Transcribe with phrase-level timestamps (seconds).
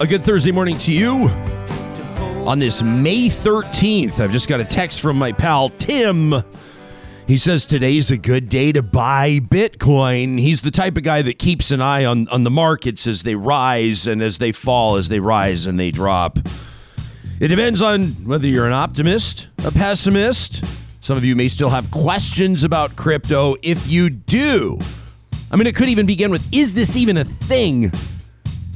[0.00, 1.28] A good Thursday morning to you
[2.44, 4.18] on this May 13th.
[4.18, 6.34] I've just got a text from my pal Tim.
[7.28, 10.40] He says today's a good day to buy Bitcoin.
[10.40, 13.36] He's the type of guy that keeps an eye on, on the markets as they
[13.36, 16.38] rise and as they fall, as they rise and they drop.
[17.38, 20.64] It depends on whether you're an optimist, a pessimist.
[21.00, 23.54] Some of you may still have questions about crypto.
[23.62, 24.78] If you do,
[25.52, 27.92] I mean, it could even begin with Is this even a thing?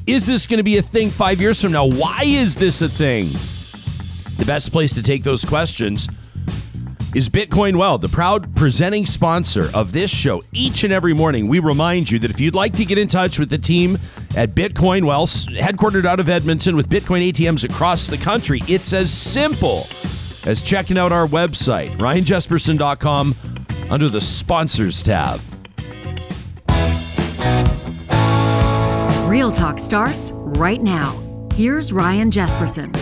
[0.06, 1.86] Is this going to be a thing five years from now?
[1.86, 3.28] Why is this a thing?
[4.36, 6.06] The best place to take those questions
[7.14, 10.42] is Bitcoin Well, the proud presenting sponsor of this show.
[10.52, 13.38] Each and every morning, we remind you that if you'd like to get in touch
[13.38, 13.98] with the team
[14.36, 19.10] at Bitcoin Well, headquartered out of Edmonton with Bitcoin ATMs across the country, it's as
[19.10, 19.86] simple
[20.44, 23.34] as checking out our website, ryanjesperson.com,
[23.90, 25.40] under the sponsors tab.
[29.46, 31.48] Real Talk starts right now.
[31.54, 32.92] Here's Ryan Jesperson.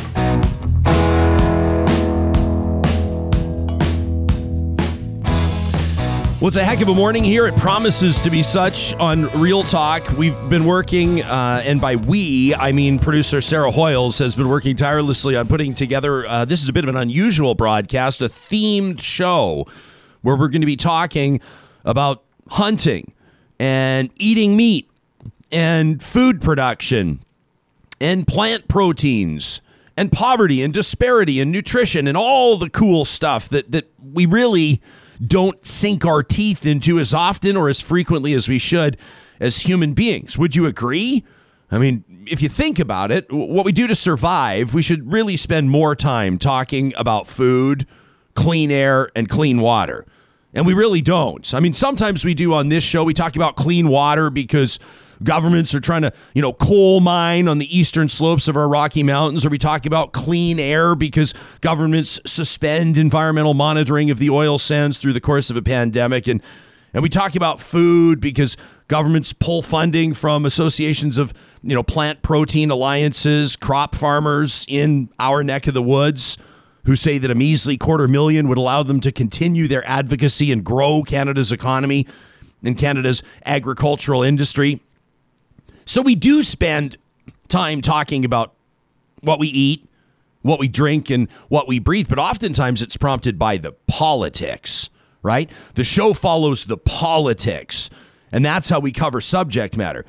[6.39, 7.47] Well, it's a heck of a morning here.
[7.47, 10.07] It promises to be such on Real Talk.
[10.19, 14.77] We've been working, uh, and by we, I mean producer Sarah Hoyles has been working
[14.77, 16.27] tirelessly on putting together.
[16.27, 19.65] Uh, this is a bit of an unusual broadcast, a themed show
[20.21, 21.41] where we're going to be talking
[21.87, 23.15] about hunting
[23.59, 24.91] and eating meat
[25.55, 27.25] and food production
[28.01, 29.61] and plant proteins
[29.97, 34.83] and poverty and disparity and nutrition and all the cool stuff that that we really
[35.25, 38.99] don't sink our teeth into as often or as frequently as we should
[39.39, 40.37] as human beings.
[40.37, 41.25] Would you agree?
[41.71, 45.37] I mean, if you think about it, what we do to survive, we should really
[45.37, 47.87] spend more time talking about food,
[48.35, 50.05] clean air, and clean water.
[50.53, 51.53] And we really don't.
[51.55, 54.79] I mean, sometimes we do on this show, we talk about clean water because
[55.25, 59.03] governments are trying to, you know, coal mine on the eastern slopes of our Rocky
[59.03, 64.59] Mountains, Are we talking about clean air because governments suspend environmental monitoring of the oil
[64.59, 66.29] sands through the course of a pandemic.
[66.29, 66.43] And
[66.93, 68.57] and we talk about food because
[68.87, 75.43] governments pull funding from associations of, you know, plant protein alliances, crop farmers in our
[75.43, 76.39] neck of the woods
[76.85, 80.63] who say that a measly quarter million would allow them to continue their advocacy and
[80.63, 82.07] grow Canada's economy
[82.63, 84.81] and Canada's agricultural industry.
[85.85, 86.97] So we do spend
[87.49, 88.55] time talking about
[89.21, 89.89] what we eat,
[90.43, 94.91] what we drink, and what we breathe, but oftentimes it's prompted by the politics,
[95.23, 95.51] right?
[95.75, 97.91] The show follows the politics,
[98.31, 100.05] and that's how we cover subject matter.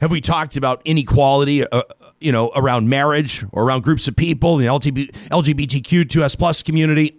[0.00, 1.82] Have we talked about inequality, uh,
[2.20, 7.16] you know, around marriage or around groups of people, the LGBTQ2S plus community,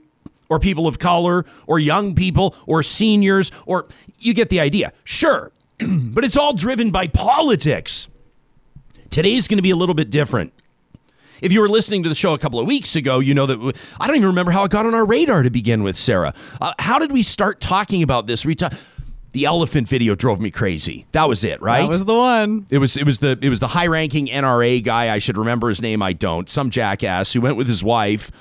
[0.49, 3.87] or people of color, or young people, or seniors, or
[4.17, 4.91] you get the idea.
[5.03, 5.51] Sure,
[6.13, 8.07] but it's all driven by politics.
[9.09, 10.53] Today's going to be a little bit different.
[11.41, 13.75] If you were listening to the show a couple of weeks ago, you know that
[13.99, 16.33] I don't even remember how it got on our radar to begin with, Sarah.
[16.59, 18.45] Uh, how did we start talking about this?
[18.45, 18.71] We ta-
[19.31, 21.05] the elephant video drove me crazy.
[21.13, 21.83] That was it, right?
[21.83, 22.65] That was the one.
[22.69, 25.13] It was it was the it was the high-ranking NRA guy.
[25.13, 26.01] I should remember his name.
[26.01, 26.49] I don't.
[26.49, 28.31] Some jackass who went with his wife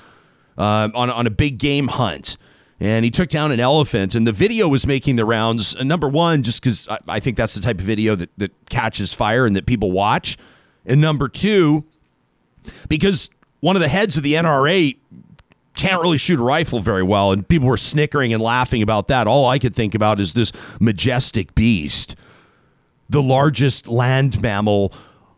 [0.57, 2.37] uh, on on a big game hunt
[2.81, 4.15] and he took down an elephant.
[4.15, 5.75] And the video was making the rounds.
[5.75, 8.53] Uh, number one, just because I, I, think that's the type of video that, that
[8.69, 10.37] catches fire and that people watch.
[10.87, 11.85] And number two,
[12.89, 13.31] because
[13.61, 14.97] one of the heads of the NRA
[15.75, 19.27] can't really shoot a rifle very well, and people were snickering and laughing about that.
[19.27, 22.17] All I could think about is this majestic beast,
[23.09, 24.93] the largest land mammal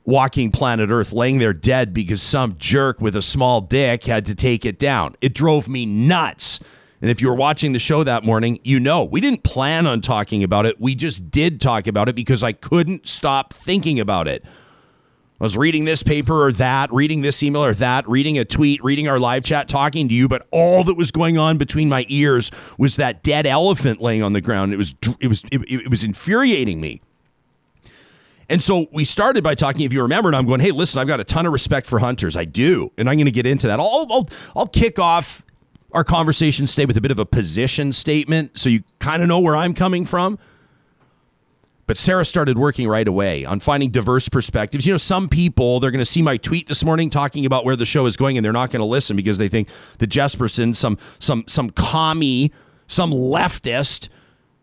[0.05, 4.35] walking planet Earth, laying there dead because some jerk with a small dick had to
[4.35, 5.15] take it down.
[5.21, 6.59] It drove me nuts.
[7.01, 10.01] And if you were watching the show that morning, you know we didn't plan on
[10.01, 10.81] talking about it.
[10.81, 14.45] We just did talk about it because I couldn't stop thinking about it.
[15.41, 18.85] I was reading this paper or that, reading this email or that, reading a tweet,
[18.85, 22.05] reading our live chat, talking to you, but all that was going on between my
[22.09, 24.75] ears was that dead elephant laying on the ground.
[24.75, 27.01] It was it was it, it was infuriating me.
[28.51, 31.07] And so we started by talking, if you remember, and I'm going, hey, listen, I've
[31.07, 32.37] got a ton of respect for hunters.
[32.37, 32.91] I do.
[32.99, 33.79] And I'm going to get into that.
[33.79, 35.45] I'll, I'll, I'll kick off
[35.93, 39.41] our conversation stay with a bit of a position statement so you kind of know
[39.41, 40.39] where I'm coming from.
[41.87, 44.87] But Sarah started working right away on finding diverse perspectives.
[44.87, 47.75] You know, some people, they're going to see my tweet this morning talking about where
[47.75, 50.77] the show is going and they're not going to listen because they think that Jesperson,
[50.77, 52.53] some some some commie,
[52.87, 54.09] some leftist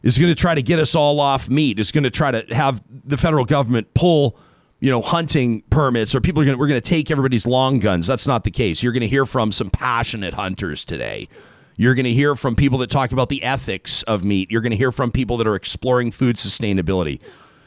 [0.04, 1.80] is going to try to get us all off meat.
[1.80, 4.40] Is going to try to have the federal government pull
[4.80, 7.80] you know, hunting permits or people are going to, we're going to take everybody's long
[7.80, 8.06] guns.
[8.06, 8.84] That's not the case.
[8.84, 11.28] You're going to hear from some passionate hunters today.
[11.76, 14.52] You're going to hear from people that talk about the ethics of meat.
[14.52, 17.20] You're going to hear from people that are exploring food sustainability.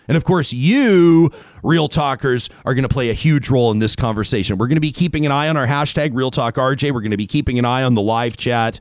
[0.09, 1.31] And of course, you,
[1.63, 4.59] Real Talkers, are going to play a huge role in this conversation.
[4.59, 6.93] We're going to be keeping an eye on our hashtag Real Talk RJ.
[6.93, 8.81] We're going to be keeping an eye on the live chat.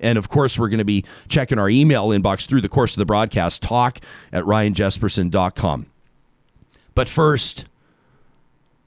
[0.00, 2.98] And of course, we're going to be checking our email inbox through the course of
[2.98, 4.00] the broadcast, talk
[4.30, 5.86] at ryanjesperson.com.
[6.96, 7.66] But first,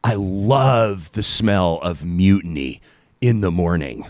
[0.03, 2.81] I love the smell of mutiny
[3.21, 4.07] in the morning.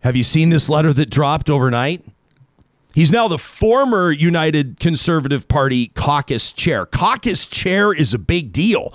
[0.00, 2.02] Have you seen this letter that dropped overnight?
[2.94, 6.86] He's now the former United Conservative Party caucus chair.
[6.86, 8.94] Caucus chair is a big deal.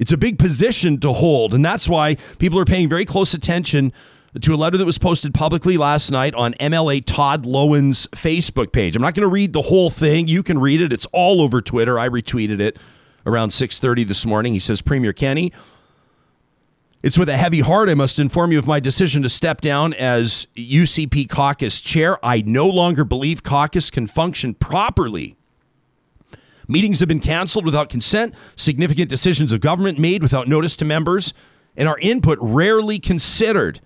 [0.00, 3.92] It's a big position to hold, and that's why people are paying very close attention
[4.40, 8.94] to a letter that was posted publicly last night on MLA Todd Loewen's Facebook page.
[8.94, 10.28] I'm not going to read the whole thing.
[10.28, 10.92] You can read it.
[10.92, 11.98] It's all over Twitter.
[11.98, 12.78] I retweeted it
[13.26, 14.52] around 6:30 this morning.
[14.52, 15.52] He says, "Premier Kenney,
[17.02, 19.94] it's with a heavy heart I must inform you of my decision to step down
[19.94, 22.18] as UCP caucus chair.
[22.24, 25.36] I no longer believe caucus can function properly.
[26.66, 31.32] Meetings have been canceled without consent, significant decisions of government made without notice to members,
[31.76, 33.80] and our input rarely considered.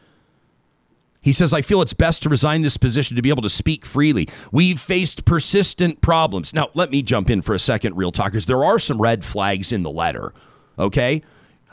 [1.23, 3.87] He says, I feel it's best to resign this position to be able to speak
[3.87, 4.29] freely.
[4.51, 6.53] We've faced persistent problems.
[6.53, 8.47] Now, let me jump in for a second, real talkers.
[8.47, 10.35] There are some red flags in the letter,
[10.79, 11.23] okay?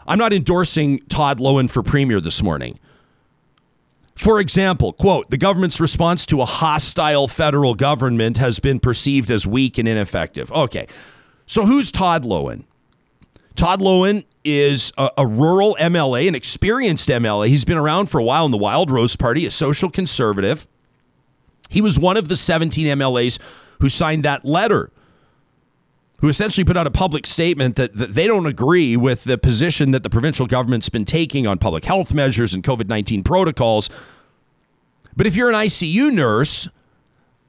[0.07, 2.79] I'm not endorsing Todd Loewen for premier this morning.
[4.15, 9.47] For example, quote, the government's response to a hostile federal government has been perceived as
[9.47, 10.51] weak and ineffective.
[10.51, 10.87] Okay.
[11.45, 12.65] So who's Todd Loewen?
[13.59, 17.47] Todd Loewen is a, a, rural MLA, an experienced MLA.
[17.47, 20.65] He's been around for a while in the Wild Rose Party, a social conservative.
[21.69, 23.37] He was one of the 17 MLAs
[23.81, 24.93] who signed that letter
[26.19, 29.91] who essentially put out a public statement that, that they don't agree with the position
[29.91, 33.89] that the provincial government's been taking on public health measures and COVID 19 protocols.
[35.17, 36.69] But if you're an ICU nurse,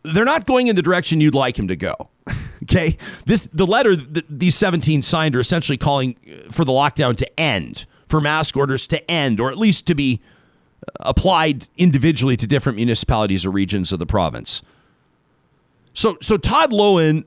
[0.03, 2.11] they're not going in the direction you'd like him to go.
[2.65, 2.97] okay,
[3.27, 6.17] this the letter that these 17 signed are essentially calling
[6.51, 10.21] for the lockdown to end, for mask orders to end, or at least to be
[11.01, 14.63] applied individually to different municipalities or regions of the province.
[15.93, 17.25] So, so Todd Loewen,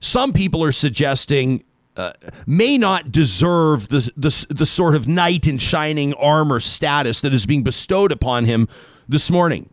[0.00, 1.64] some people are suggesting
[1.96, 2.12] uh,
[2.46, 7.46] may not deserve the, the, the sort of knight in shining armor status that is
[7.46, 8.68] being bestowed upon him
[9.08, 9.70] this morning.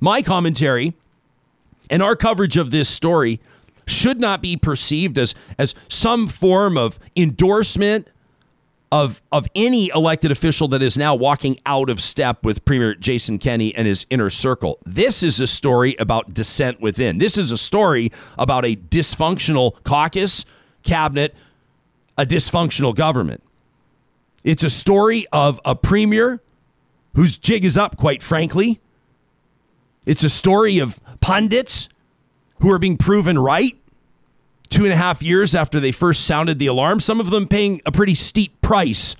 [0.00, 0.94] My commentary
[1.90, 3.40] and our coverage of this story
[3.86, 8.08] should not be perceived as, as some form of endorsement
[8.94, 13.38] of of any elected official that is now walking out of step with Premier Jason
[13.38, 14.78] Kenney and his inner circle.
[14.86, 17.18] This is a story about dissent within.
[17.18, 20.44] This is a story about a dysfunctional caucus,
[20.84, 21.34] cabinet,
[22.16, 23.42] a dysfunctional government.
[24.44, 26.40] It's a story of a premier
[27.16, 28.80] whose jig is up, quite frankly.
[30.06, 31.88] It's a story of pundits
[32.64, 33.76] who are being proven right
[34.70, 37.82] two and a half years after they first sounded the alarm, some of them paying
[37.84, 39.14] a pretty steep price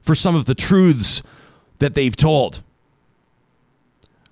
[0.00, 1.20] for some of the truths
[1.80, 2.62] that they've told.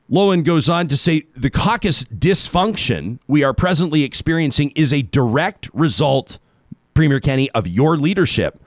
[0.08, 5.68] Loewen goes on to say the caucus dysfunction we are presently experiencing is a direct
[5.74, 6.38] result,
[6.94, 8.62] Premier Kenney, of your leadership.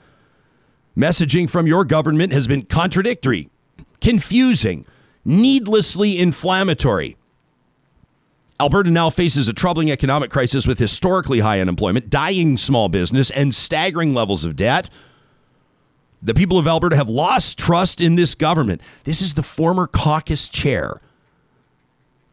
[0.97, 3.49] Messaging from your government has been contradictory,
[4.01, 4.85] confusing,
[5.23, 7.15] needlessly inflammatory.
[8.59, 13.53] Alberta now faces a troubling economic crisis with historically high unemployment, dying small business, and
[13.53, 14.89] staggering levels of debt.
[16.21, 18.81] The people of Alberta have lost trust in this government.
[19.03, 21.01] This is the former caucus chair.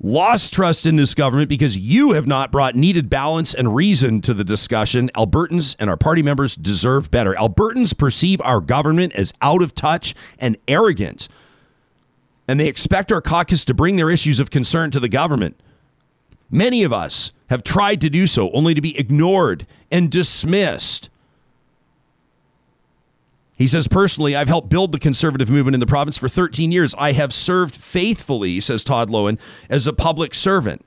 [0.00, 4.34] Lost trust in this government because you have not brought needed balance and reason to
[4.34, 5.10] the discussion.
[5.14, 7.34] Albertans and our party members deserve better.
[7.34, 11.28] Albertans perceive our government as out of touch and arrogant,
[12.48, 15.60] and they expect our caucus to bring their issues of concern to the government.
[16.52, 21.08] Many of us have tried to do so only to be ignored and dismissed.
[23.54, 26.94] He says, personally, I've helped build the conservative movement in the province for 13 years.
[26.98, 29.38] I have served faithfully, says Todd Loewen,
[29.70, 30.84] as a public servant.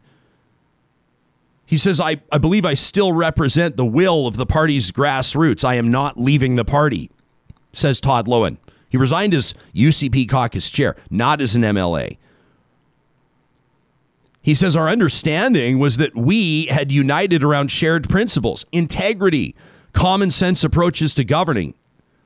[1.66, 5.64] He says, I, I believe I still represent the will of the party's grassroots.
[5.64, 7.10] I am not leaving the party,
[7.74, 8.58] says Todd Loewen.
[8.90, 12.18] He resigned as UCP caucus chair, not as an MLA.
[14.46, 19.56] He says our understanding was that we had united around shared principles, integrity,
[19.92, 21.74] common sense approaches to governing.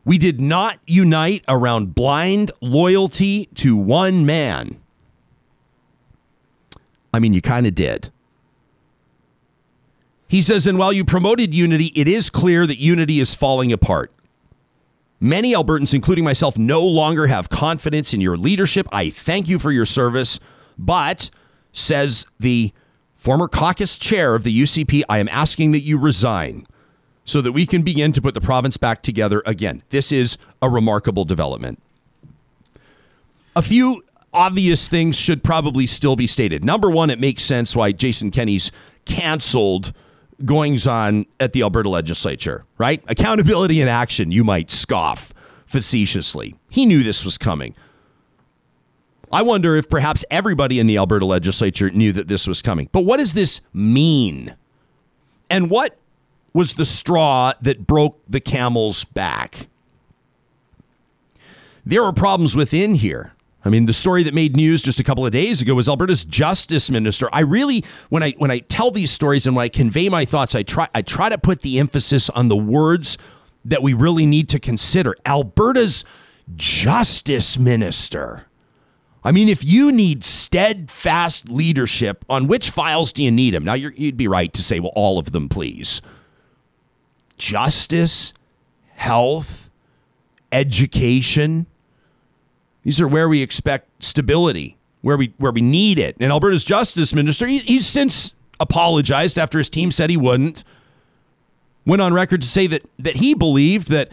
[0.03, 4.81] We did not unite around blind loyalty to one man.
[7.13, 8.09] I mean, you kind of did.
[10.27, 14.11] He says, and while you promoted unity, it is clear that unity is falling apart.
[15.21, 18.89] Many Albertans, including myself, no longer have confidence in your leadership.
[18.91, 20.41] I thank you for your service,
[20.77, 21.29] but
[21.71, 22.71] says the
[23.15, 26.65] former caucus chair of the UCP, I am asking that you resign.
[27.25, 29.83] so that we can begin to put the province back together again.
[29.89, 31.79] This is a remarkable development.
[33.55, 36.65] A few obvious things should probably still be stated.
[36.65, 38.71] Number one, it makes sense why Jason Kenney's
[39.05, 39.93] canceled
[40.43, 43.03] goings on at the Alberta legislature, right?
[43.07, 45.31] Accountability in action, you might scoff
[45.67, 46.55] facetiously.
[46.69, 47.75] He knew this was coming.
[49.31, 52.89] I wonder if perhaps everybody in the Alberta legislature knew that this was coming.
[52.91, 54.55] But what does this mean?
[55.50, 55.98] And what
[56.53, 59.67] was the straw that broke the camel's back?
[61.86, 63.33] There are problems within here.
[63.63, 66.24] I mean, the story that made news just a couple of days ago was Alberta's
[66.24, 67.27] justice minister.
[67.33, 70.55] I really, when I when I tell these stories and when I convey my thoughts,
[70.55, 73.17] I try I try to put the emphasis on the words
[73.65, 75.15] that we really need to consider.
[75.25, 76.05] Alberta's
[76.55, 78.45] justice minister.
[79.23, 83.65] I mean, if you need steadfast leadership, on which files do you need them?
[83.65, 86.01] Now, you would be right to say, well, all of them, please.
[87.38, 88.33] Justice,
[88.95, 89.69] health,
[90.51, 91.67] education
[92.83, 96.15] these are where we expect stability, where we where we need it.
[96.19, 100.63] And Alberta's justice minister, he, he's since apologized after his team said he wouldn't.
[101.85, 104.11] Went on record to say that that he believed that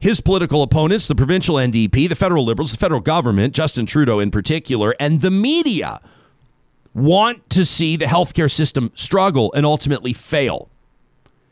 [0.00, 4.30] his political opponents, the provincial NDP, the federal Liberals, the federal government, Justin Trudeau in
[4.30, 6.00] particular, and the media
[6.94, 10.68] want to see the healthcare system struggle and ultimately fail.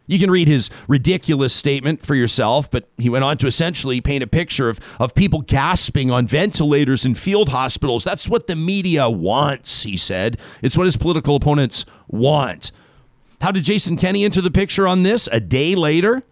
[0.09, 4.23] You can read his ridiculous statement for yourself, but he went on to essentially paint
[4.23, 8.05] a picture of, of people gasping on ventilators in field hospitals.
[8.05, 10.39] That's what the media wants, he said.
[10.63, 12.71] It's what his political opponents want.
[13.41, 15.29] How did Jason Kenney enter the picture on this?
[15.33, 16.23] A day later?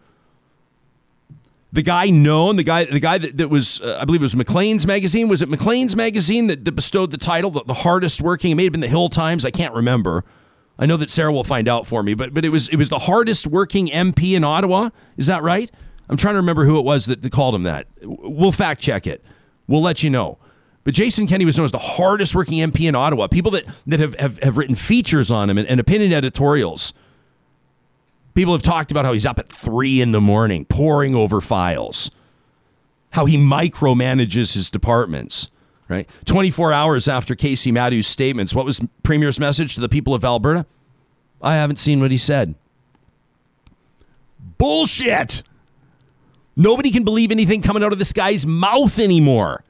[1.75, 4.37] The guy known, the guy, the guy that, that was, uh, I believe it was
[4.37, 5.28] Maclean's magazine.
[5.28, 8.52] Was it Maclean's magazine that, that bestowed the title, the, the hardest working?
[8.52, 9.45] It may have been the Hill Times.
[9.45, 10.25] I can't remember
[10.78, 12.88] I know that Sarah will find out for me, but but it was it was
[12.88, 14.90] the hardest working MP in Ottawa.
[15.16, 15.71] Is that right?
[16.09, 17.87] I'm trying to remember who it was that, that called him that.
[18.02, 19.25] We'll fact check it.
[19.66, 20.38] We'll let you know.
[20.83, 23.26] But Jason Kenney was known as the hardest working MP in Ottawa.
[23.26, 26.93] People that, that have, have, have written features on him and, and opinion editorials.
[28.35, 32.11] People have talked about how he's up at three in the morning poring over files,
[33.11, 35.50] how he micromanages his departments
[35.88, 36.09] right?
[36.25, 40.67] 24 hours after Kaycee Madu's statements, what was Premier's message to the people of Alberta?
[41.43, 42.55] I haven't seen what he said.
[44.59, 45.43] Bullshit.
[46.57, 49.64] Nobody can believe anything coming out of this guy's mouth anymore.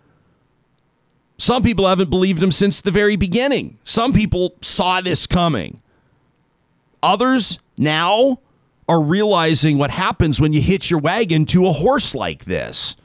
[1.38, 3.78] Some people haven't believed him since the very beginning.
[3.82, 5.80] Some people saw this coming.
[7.02, 8.38] Others now
[8.88, 12.96] are realizing what happens when you hitch your wagon to a horse like this.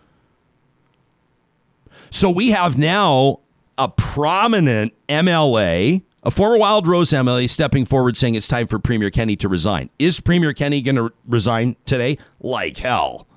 [2.09, 3.39] So we have now
[3.77, 9.09] a prominent MLA, a former Wild Rose MLA, stepping forward saying it's time for Premier
[9.09, 9.89] Kenney to resign.
[10.00, 12.17] Is Premier Kenney going to resign today?
[12.41, 13.27] Like hell.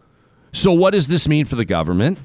[0.53, 2.19] So, what does this mean for the government?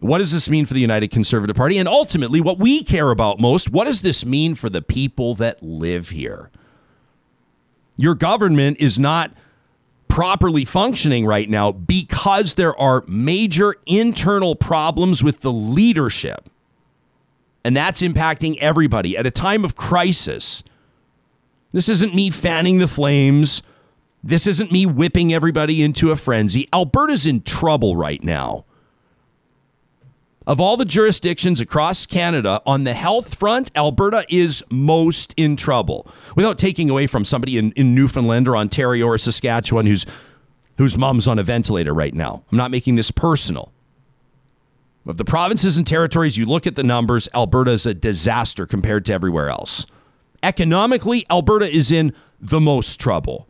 [0.00, 1.78] What does this mean for the United Conservative Party?
[1.78, 5.62] And ultimately, what we care about most, what does this mean for the people that
[5.62, 6.50] live here?
[7.96, 9.30] Your government is not
[10.12, 16.50] properly functioning right now because there are major internal problems with the leadership.
[17.64, 20.62] And that's impacting everybody at a time of crisis.
[21.70, 23.62] This isn't me fanning the flames.
[24.22, 26.68] This isn't me whipping everybody into a frenzy.
[26.74, 28.66] Alberta's in trouble right now.
[30.46, 36.10] Of all the jurisdictions across Canada on the health front, Alberta is most in trouble.
[36.34, 40.04] Without taking away from somebody in, in Newfoundland or Ontario or Saskatchewan who's
[40.78, 42.42] whose mom's on a ventilator right now.
[42.50, 43.72] I'm not making this personal.
[45.06, 49.04] Of the provinces and territories, you look at the numbers, Alberta is a disaster compared
[49.06, 49.84] to everywhere else.
[50.42, 53.48] Economically, Alberta is in the most trouble.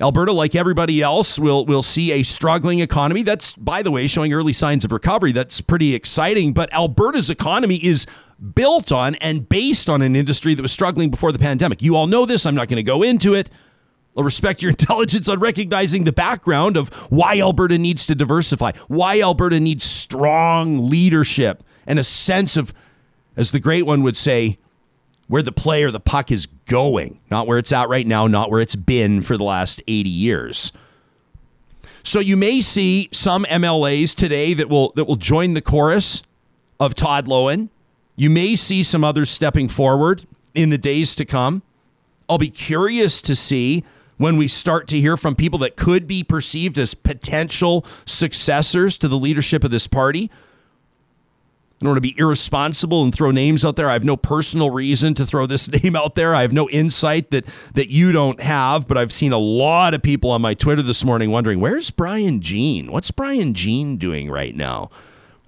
[0.00, 3.22] Alberta, like everybody else, will will see a struggling economy.
[3.22, 5.32] That's, by the way, showing early signs of recovery.
[5.32, 6.52] That's pretty exciting.
[6.52, 8.06] But Alberta's economy is
[8.54, 11.82] built on and based on an industry that was struggling before the pandemic.
[11.82, 12.46] You all know this.
[12.46, 13.50] I'm not going to go into it.
[14.16, 19.20] I'll respect your intelligence on recognizing the background of why Alberta needs to diversify, why
[19.20, 22.72] Alberta needs strong leadership and a sense of,
[23.36, 24.58] as the great one would say,
[25.28, 28.50] where the play or the puck is going, not where it's at right now, not
[28.50, 30.72] where it's been for the last 80 years.
[32.02, 36.22] So you may see some MLAs today that will that will join the chorus
[36.80, 37.68] of Todd Loewen.
[38.16, 41.62] You may see some others stepping forward in the days to come.
[42.28, 43.84] I'll be curious to see
[44.16, 49.08] when we start to hear from people that could be perceived as potential successors to
[49.08, 50.30] the leadership of this party
[51.80, 53.88] I don't want to be irresponsible and throw names out there.
[53.88, 56.34] I have no personal reason to throw this name out there.
[56.34, 60.02] I have no insight that that you don't have, but I've seen a lot of
[60.02, 62.90] people on my Twitter this morning wondering, "Where's Brian Jean?
[62.90, 64.90] What's Brian Jean doing right now?"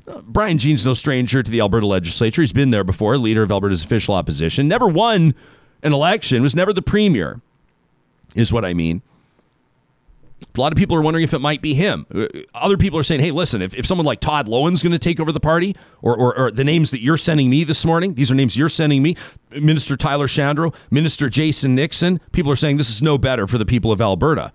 [0.06, 2.42] Uh, Brian Jean's no stranger to the Alberta legislature.
[2.42, 4.68] He's been there before, leader of Alberta's official opposition.
[4.68, 5.34] Never won
[5.82, 7.40] an election, was never the premier,
[8.36, 9.02] is what I mean.
[10.56, 12.06] A lot of people are wondering if it might be him.
[12.14, 14.98] Uh, other people are saying, hey, listen, if, if someone like Todd Loewen's going to
[14.98, 18.14] take over the party, or, or, or, the names that you're sending me this morning,
[18.14, 19.16] these are names you're sending me
[19.50, 23.66] Minister Tyler Shandro, Minister Jason Nixon, people are saying this is no better for the
[23.66, 24.52] people of Alberta.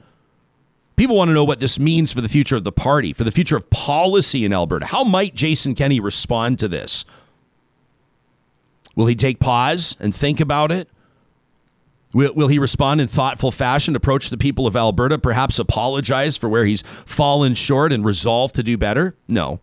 [0.95, 3.31] People want to know what this means for the future of the party, for the
[3.31, 4.85] future of policy in Alberta.
[4.85, 7.03] How might Jason Kenney respond to this?
[8.95, 10.87] Will he take pause and think about it?
[12.13, 16.47] Will, will he respond in thoughtful fashion, approach the people of Alberta, perhaps apologize for
[16.47, 19.15] where he's fallen short and resolve to do better?
[19.27, 19.59] No.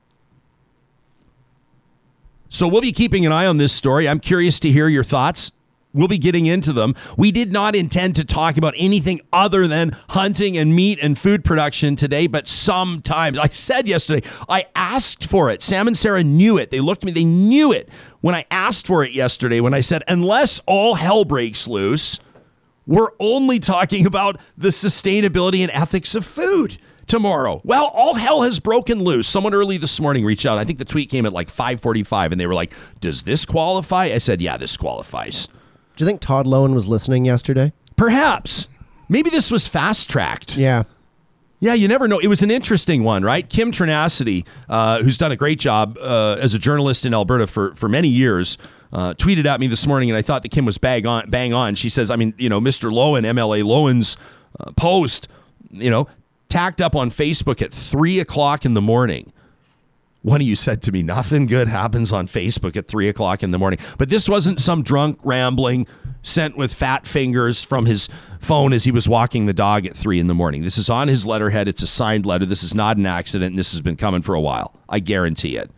[2.49, 4.07] So we'll be keeping an eye on this story.
[4.07, 5.53] I'm curious to hear your thoughts.
[5.95, 6.95] We'll be getting into them.
[7.17, 11.45] We did not intend to talk about anything other than hunting and meat and food
[11.45, 15.63] production today, but sometimes I said yesterday, I asked for it.
[15.63, 16.71] Sam and Sarah knew it.
[16.71, 19.81] They looked at me, they knew it when I asked for it yesterday when I
[19.81, 22.19] said, unless all hell breaks loose,
[22.87, 27.61] we're only talking about the sustainability and ethics of food tomorrow.
[27.65, 29.29] Well, all hell has broken loose.
[29.29, 30.59] Someone early this morning reached out.
[30.59, 34.05] I think the tweet came at like 5:45 and they were like, "Does this qualify?"
[34.05, 35.47] I said, "Yeah, this qualifies."
[35.97, 37.73] Do you think Todd Loewen was listening yesterday?
[37.97, 38.69] Perhaps.
[39.09, 40.57] Maybe this was fast-tracked.
[40.57, 40.85] Yeah.
[41.63, 42.19] Yeah, you never know.
[42.19, 43.49] It was an interesting one, right?
[43.49, 47.73] Kim Trynacity, uh, who's done a great job uh, as a journalist in Alberta for,
[47.77, 48.59] for many years,
[48.93, 51.31] uh, tweeted at me this morning, and I thought that Kim was bang on.
[51.31, 51.77] Bang on.
[51.77, 52.91] She says, I mean, you know, Mr.
[52.91, 54.17] Loewen, MLA Loewen's
[54.59, 55.29] uh, post,
[55.71, 56.09] you know,
[56.49, 59.33] tacked up on Facebook at three o'clock in the morning.
[60.23, 63.51] One of you said to me, nothing good happens on Facebook at three o'clock in
[63.51, 63.81] the morning.
[63.99, 65.89] But this wasn't some drunk rambling
[66.23, 70.21] sent with fat fingers from his phone as he was walking the dog at three
[70.21, 70.63] in the morning.
[70.63, 71.67] This is on his letterhead.
[71.67, 72.47] It's a signed letter.
[72.47, 73.57] This is not an accident.
[73.57, 74.77] This has been coming for a while.
[74.89, 75.71] I guarantee it.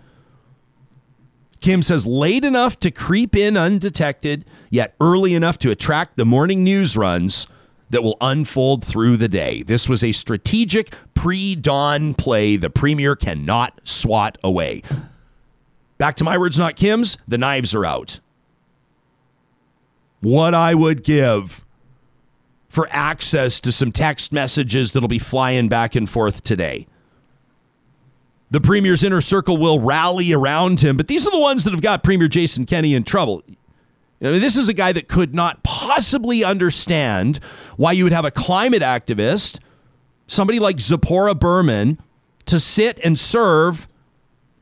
[1.61, 6.63] Kim says late enough to creep in undetected, yet early enough to attract the morning
[6.63, 7.47] news runs
[7.91, 9.63] that will unfold through the day.
[9.63, 14.83] This was a strategic pre dawn play the Premier cannot swat away.
[15.99, 18.21] Back to my words, not Kim's, the knives are out.
[20.21, 21.65] What I would give
[22.69, 26.87] for access to some text messages that'll be flying back and forth today
[28.55, 30.97] the Premier's inner circle will rally around him.
[30.97, 33.43] But these are the ones that have got Premier Jason Kenney in trouble.
[34.21, 37.41] I mean, this is a guy that could not possibly understand
[37.77, 39.59] why you would have a climate activist,
[40.27, 42.01] somebody like Tzeporah Berman,
[42.47, 43.89] to sit and serve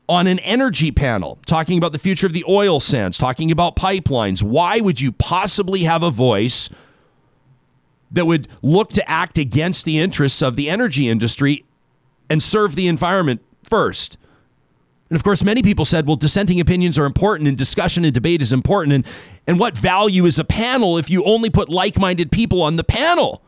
[0.09, 4.43] on an energy panel talking about the future of the oil sands, talking about pipelines.
[4.43, 6.69] Why would you possibly have a voice
[8.13, 11.65] that would look to act against the interests of the energy industry
[12.29, 14.17] and serve the environment first.
[15.13, 18.41] And of course, many people said, well, dissenting opinions are important and discussion and debate
[18.41, 18.93] is important.
[18.93, 19.05] And,
[19.45, 22.83] and what value is a panel if you only put like minded people on the
[22.83, 23.43] panel?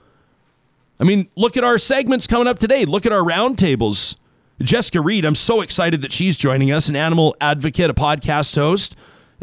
[0.99, 2.86] I mean, look at our segments coming up today.
[2.86, 4.15] Look at our roundtables.
[4.62, 8.95] Jessica Reid, I'm so excited that she's joining us, an animal advocate, a podcast host.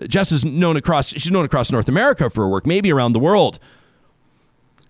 [0.07, 3.19] Jess is known across she's known across North America for her work, maybe around the
[3.19, 3.59] world.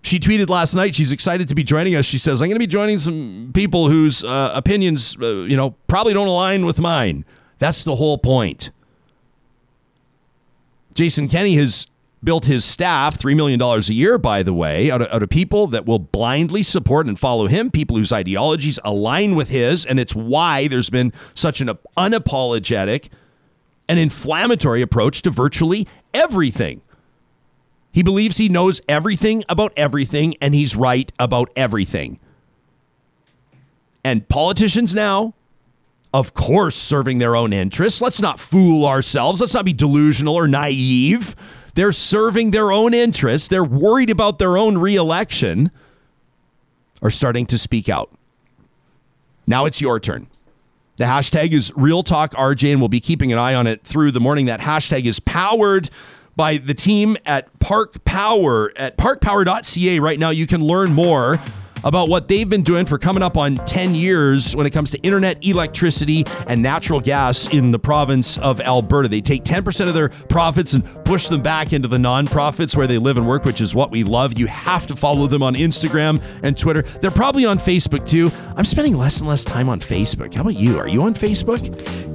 [0.03, 2.05] She tweeted last night she's excited to be joining us.
[2.05, 5.71] She says, I'm going to be joining some people whose uh, opinions, uh, you know,
[5.87, 7.23] probably don't align with mine.
[7.57, 8.71] That's the whole point.
[10.93, 11.87] Jason Kenney has
[12.21, 15.67] built his staff $3 million a year, by the way, out of, out of, people
[15.67, 19.85] that will blindly support and follow him, people whose ideologies align with his.
[19.85, 23.09] And it's why there's been such an unapologetic
[23.89, 26.81] and inflammatory approach to virtually everything.
[27.93, 32.19] He believes he knows everything about everything and he's right about everything.
[34.03, 35.35] And politicians now,
[36.11, 38.01] of course, serving their own interests.
[38.01, 39.39] Let's not fool ourselves.
[39.39, 41.35] Let's not be delusional or naive.
[41.75, 43.47] They're serving their own interests.
[43.47, 45.71] They're worried about their own reelection,
[47.01, 48.11] are starting to speak out.
[49.45, 50.27] Now it's your turn.
[50.97, 54.11] The hashtag is Real Talk RJ, and we'll be keeping an eye on it through
[54.11, 54.45] the morning.
[54.45, 55.89] That hashtag is powered
[56.35, 59.99] by the team at Park Power at parkpower.ca.
[59.99, 61.39] Right now, you can learn more
[61.83, 64.97] about what they've been doing for coming up on 10 years when it comes to
[64.99, 69.07] internet, electricity, and natural gas in the province of Alberta.
[69.09, 72.97] They take 10% of their profits and push them back into the nonprofits where they
[72.97, 74.37] live and work, which is what we love.
[74.37, 76.81] You have to follow them on Instagram and Twitter.
[76.83, 78.31] They're probably on Facebook too.
[78.55, 80.33] I'm spending less and less time on Facebook.
[80.33, 80.77] How about you?
[80.77, 81.63] Are you on Facebook?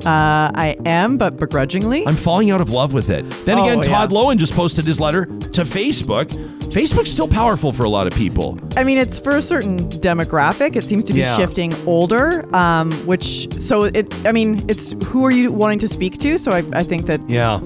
[0.07, 2.07] Uh, I am, but begrudgingly.
[2.07, 3.28] I'm falling out of love with it.
[3.44, 4.18] Then Oh, again, Todd yeah.
[4.18, 6.26] Loewen just posted his letter to Facebook.
[6.68, 8.59] Facebook's still powerful for a lot of people.
[8.76, 10.77] I mean, it's for a certain demographic.
[10.77, 11.37] It seems to be Yeah.
[11.37, 14.14] shifting older, um, which so it.
[14.27, 16.38] I mean, it's who are you wanting to speak to?
[16.38, 17.61] So I, I think that Yeah.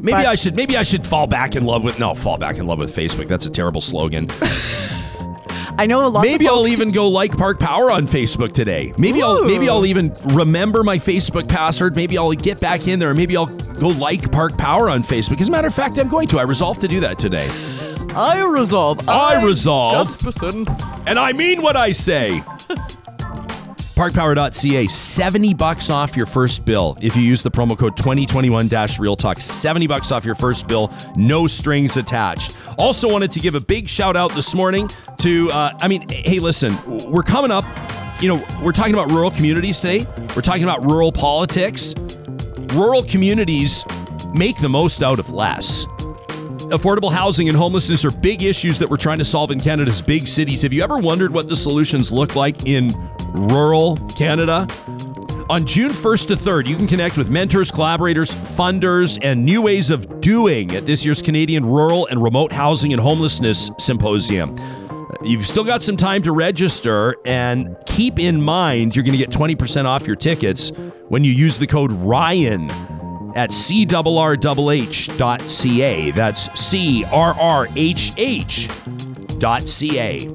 [0.00, 2.58] Maybe But- I should maybe I should fall back in love with no, fall back
[2.58, 3.28] in love with Facebook.
[3.28, 4.28] That's a terrible slogan.
[5.78, 6.24] I know a lot.
[6.24, 8.94] Maybe I'll even go like Park Power on Facebook today.
[8.96, 11.96] Maybe I'll maybe I'll even remember my Facebook password.
[11.96, 13.12] Maybe I'll get back in there.
[13.12, 15.38] Maybe I'll go like Park Power on Facebook.
[15.40, 16.38] As a matter of fact, I'm going to.
[16.38, 17.50] I resolved to do that today.
[18.16, 19.06] I resolve.
[19.06, 20.08] I resolve.
[20.08, 20.66] Jesperson.
[21.06, 22.42] And I mean what I say.
[23.94, 29.86] Parkpower.ca, 70 bucks off your first bill if you use the promo code 2021-realtalk 70
[29.86, 32.56] bucks off your first bill, no strings attached.
[32.78, 36.40] Also wanted to give a big shout out this morning to, uh, I mean, hey,
[36.40, 36.74] listen,
[37.10, 37.64] we're coming up,
[38.22, 40.06] you know, we're talking about rural communities today.
[40.34, 41.94] We're talking about rural politics.
[42.72, 43.84] Rural communities
[44.34, 45.86] make the most out of less
[46.70, 50.26] affordable housing and homelessness are big issues that we're trying to solve in Canada's big
[50.26, 50.62] cities.
[50.62, 52.92] Have you ever wondered what the solutions look like in
[53.34, 54.66] rural Canada?
[55.48, 59.90] On June 1st to 3rd, you can connect with mentors, collaborators, funders, and new ways
[59.90, 64.56] of doing at this year's Canadian Rural and Remote Housing and Homelessness Symposium.
[65.22, 69.30] You've still got some time to register, and keep in mind you're going to get
[69.30, 70.70] 20% off your tickets
[71.08, 72.68] when you use the code RYAN
[73.36, 74.00] at crrhh.ca.
[76.10, 78.68] That's C R R H H
[79.38, 80.28] dot ca.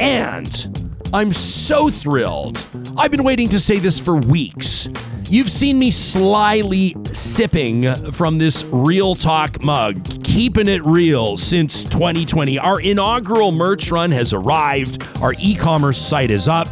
[0.00, 2.66] And I'm so thrilled.
[2.96, 4.88] I've been waiting to say this for weeks.
[5.28, 12.58] You've seen me slyly sipping from this Real Talk mug, keeping it real since 2020.
[12.58, 16.68] Our inaugural merch run has arrived, our e commerce site is up,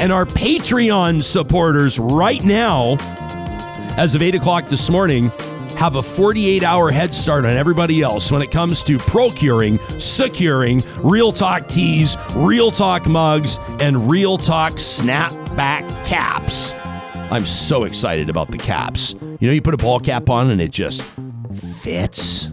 [0.00, 2.96] and our Patreon supporters right now
[3.96, 5.30] as of 8 o'clock this morning,
[5.76, 10.82] have a 48 hour head start on everybody else when it comes to procuring, securing
[11.02, 16.72] Real Talk tees, Real Talk mugs, and Real Talk snapback caps.
[17.30, 19.14] I'm so excited about the caps.
[19.40, 21.02] You know, you put a ball cap on and it just
[21.82, 22.50] fits.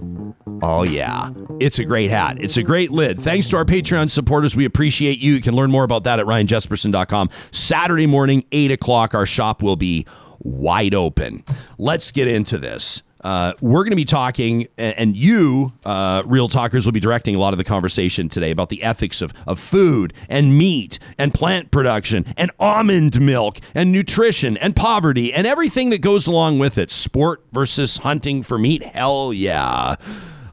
[0.62, 1.32] Oh, yeah.
[1.60, 2.38] It's a great hat.
[2.40, 3.22] It's a great lid.
[3.22, 4.56] Thanks to our Patreon supporters.
[4.56, 5.34] We appreciate you.
[5.34, 7.30] You can learn more about that at ryanjesperson.com.
[7.52, 10.06] Saturday morning, 8 o'clock, our shop will be
[10.44, 11.44] wide open.
[11.78, 13.02] Let's get into this.
[13.24, 17.40] Uh, we're going to be talking, and you, uh, real talkers, will be directing a
[17.40, 21.72] lot of the conversation today about the ethics of, of food and meat and plant
[21.72, 26.92] production and almond milk and nutrition and poverty and everything that goes along with it.
[26.92, 28.84] Sport versus hunting for meat.
[28.84, 29.96] Hell yeah.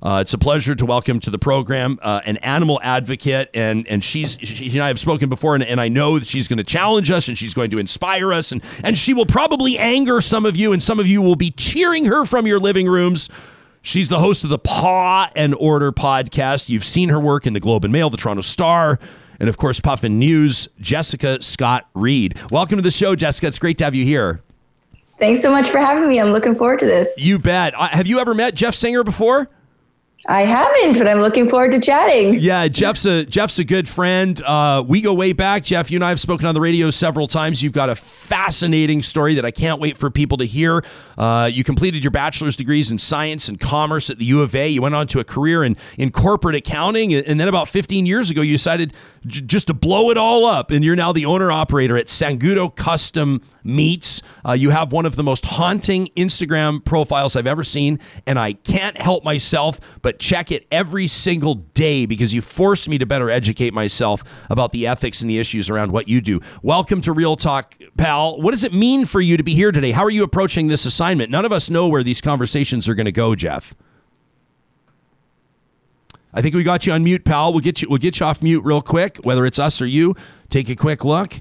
[0.03, 4.03] Uh, it's a pleasure to welcome to the program uh, an animal advocate, and and
[4.03, 6.65] she's she and I have spoken before, and, and I know that she's going to
[6.65, 10.47] challenge us, and she's going to inspire us, and and she will probably anger some
[10.47, 13.29] of you, and some of you will be cheering her from your living rooms.
[13.83, 16.71] She's the host of the Paw and Order podcast.
[16.71, 18.99] You've seen her work in the Globe and Mail, the Toronto Star,
[19.39, 20.69] and of course Puffin News.
[20.81, 23.49] Jessica Scott-Reid, welcome to the show, Jessica.
[23.49, 24.41] It's great to have you here.
[25.19, 26.19] Thanks so much for having me.
[26.19, 27.15] I'm looking forward to this.
[27.19, 27.75] You bet.
[27.77, 29.51] Uh, have you ever met Jeff Senger before?
[30.31, 32.35] I haven't, but I'm looking forward to chatting.
[32.35, 34.41] Yeah, Jeff's a Jeff's a good friend.
[34.41, 35.65] Uh, we go way back.
[35.65, 37.65] Jeff, you and I have spoken on the radio several times.
[37.65, 40.85] You've got a fascinating story that I can't wait for people to hear.
[41.19, 44.69] Uh, you completed your bachelor's degrees in science and commerce at the U of A.
[44.69, 48.31] You went on to a career in in corporate accounting, and then about 15 years
[48.31, 48.95] ago, you decided
[49.27, 52.75] j- just to blow it all up, and you're now the owner operator at Sangudo
[52.75, 54.23] Custom Meats.
[54.47, 58.55] Uh, you have one of the most haunting Instagram profiles I've ever seen, and I
[58.55, 63.31] can't help myself but check it every single day because you forced me to better
[63.31, 66.41] educate myself about the ethics and the issues around what you do.
[66.63, 68.41] Welcome to Real Talk, pal.
[68.41, 69.93] What does it mean for you to be here today?
[69.93, 71.31] How are you approaching this assignment?
[71.31, 73.75] None of us know where these conversations are going to go, Jeff.
[76.33, 77.53] I think we got you on mute, pal.
[77.53, 77.89] We'll get you.
[77.89, 79.19] We'll get you off mute real quick.
[79.25, 80.15] Whether it's us or you,
[80.49, 81.41] take a quick look.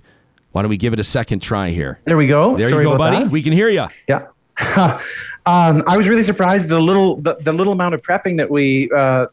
[0.52, 2.00] Why don't we give it a second try here?
[2.06, 2.58] There we go.
[2.58, 3.18] There Sorry you go, buddy.
[3.18, 3.32] that.
[3.32, 3.86] We can hear you.
[4.08, 4.28] Yeah.
[5.46, 8.90] um, I was really surprised the little the, the little amount of prepping that we
[8.92, 9.28] uh,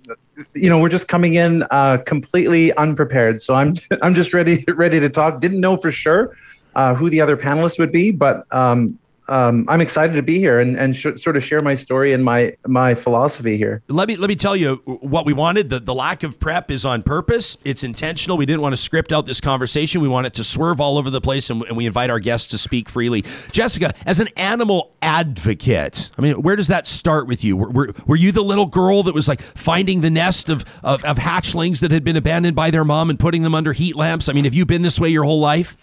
[0.55, 3.41] you know we're just coming in uh, completely unprepared.
[3.41, 5.41] So I'm I'm just ready ready to talk.
[5.41, 6.37] Didn't know for sure
[6.75, 10.61] uh, who the other panelists would be, but um, um, I'm excited to be here
[10.61, 13.83] and, and sh- sort of share my story and my my philosophy here.
[13.89, 15.71] Let me let me tell you what we wanted.
[15.71, 17.57] The, the lack of prep is on purpose.
[17.65, 18.37] It's intentional.
[18.37, 20.01] We didn't want to script out this conversation.
[20.01, 22.47] We want it to swerve all over the place, and, and we invite our guests
[22.49, 23.25] to speak freely.
[23.51, 27.57] Jessica, as an animal advocate, I mean, where does that start with you?
[27.57, 31.05] Were, were, were you the little girl that was like finding the nest of, of
[31.05, 34.29] of hatchlings that had been abandoned by their mom and putting them under heat lamps?
[34.29, 35.77] I mean, have you been this way your whole life?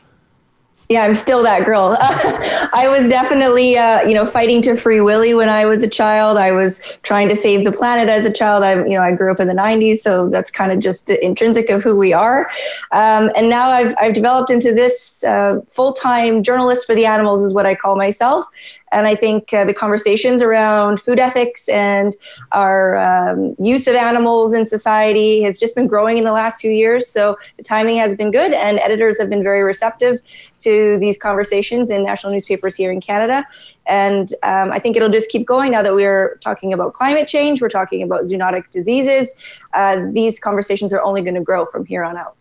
[0.90, 1.98] Yeah, I'm still that girl.
[2.02, 6.38] I was definitely, uh, you know, fighting to free Willy when I was a child.
[6.38, 8.64] I was trying to save the planet as a child.
[8.64, 11.70] I, you know, I grew up in the '90s, so that's kind of just intrinsic
[11.70, 12.50] of who we are.
[12.92, 17.54] Um, and now I've I've developed into this uh, full-time journalist for the animals, is
[17.54, 18.46] what I call myself.
[18.94, 22.16] And I think uh, the conversations around food ethics and
[22.52, 26.72] our um, use of animals in society has just been growing in the last few
[26.72, 27.08] years.
[27.08, 30.22] So the timing has been good, and editors have been very receptive
[30.60, 33.46] to these conversations in national newspapers here in Canada.
[33.88, 37.62] And um, I think it'll just keep going now that we're talking about climate change,
[37.62, 39.36] we're talking about zoonotic diseases.
[39.74, 42.36] Uh, these conversations are only going to grow from here on out.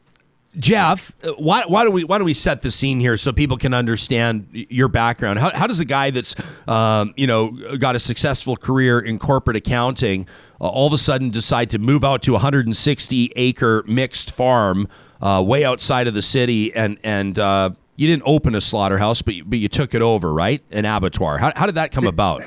[0.59, 3.73] Jeff, why, why do we why do we set the scene here so people can
[3.73, 5.38] understand your background?
[5.38, 6.35] How, how does a guy that's
[6.69, 10.27] um, you know got a successful career in corporate accounting
[10.61, 14.88] uh, all of a sudden decide to move out to a 160 acre mixed farm
[15.23, 19.35] uh, way outside of the city and and uh, you didn't open a slaughterhouse but
[19.35, 21.38] you, but you took it over right an abattoir?
[21.38, 22.43] How, how did that come about?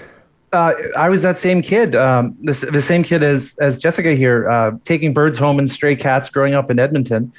[0.54, 4.48] Uh, I was that same kid, um, the, the same kid as as Jessica here,
[4.48, 7.34] uh, taking birds home and stray cats growing up in Edmonton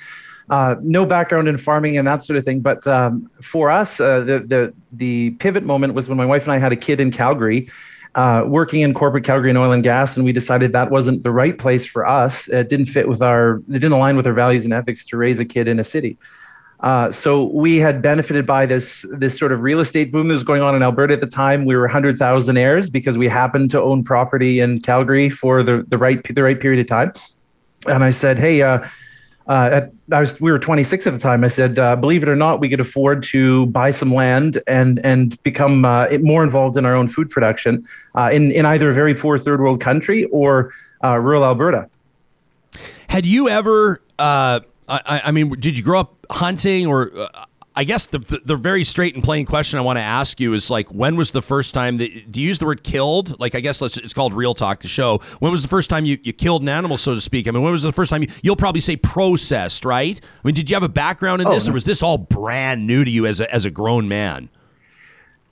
[0.48, 2.60] uh, no background in farming and that sort of thing.
[2.60, 6.52] But um, for us, uh, the, the the pivot moment was when my wife and
[6.52, 7.68] I had a kid in Calgary.
[8.14, 11.30] Uh, working in corporate Calgary and oil and gas, and we decided that wasn't the
[11.30, 12.48] right place for us.
[12.48, 15.38] It didn't fit with our, it didn't align with our values and ethics to raise
[15.38, 16.16] a kid in a city.
[16.80, 20.44] Uh, so we had benefited by this this sort of real estate boom that was
[20.44, 21.64] going on in Alberta at the time.
[21.64, 25.98] We were hundred heirs because we happened to own property in Calgary for the the
[25.98, 27.12] right the right period of time.
[27.86, 28.86] And I said, "Hey, uh,
[29.48, 31.44] uh, at, I was we were 26 at the time.
[31.44, 35.04] I said, uh, believe it or not, we could afford to buy some land and
[35.04, 38.94] and become uh, more involved in our own food production uh, in in either a
[38.94, 40.72] very poor third world country or
[41.04, 41.88] uh, rural Alberta.
[43.08, 44.00] Had you ever?
[44.18, 47.10] Uh, I, I, mean, did you grow up hunting or?
[47.78, 50.54] I guess the, the, the very straight and plain question I want to ask you
[50.54, 53.38] is like, when was the first time that do you use the word killed?
[53.38, 55.18] Like, I guess let's, it's called Real Talk, the show.
[55.40, 57.46] When was the first time you, you killed an animal, so to speak?
[57.46, 60.18] I mean, when was the first time you, you'll probably say processed, right?
[60.18, 61.72] I mean, did you have a background in oh, this, no.
[61.72, 64.48] or was this all brand new to you as a, as a grown man?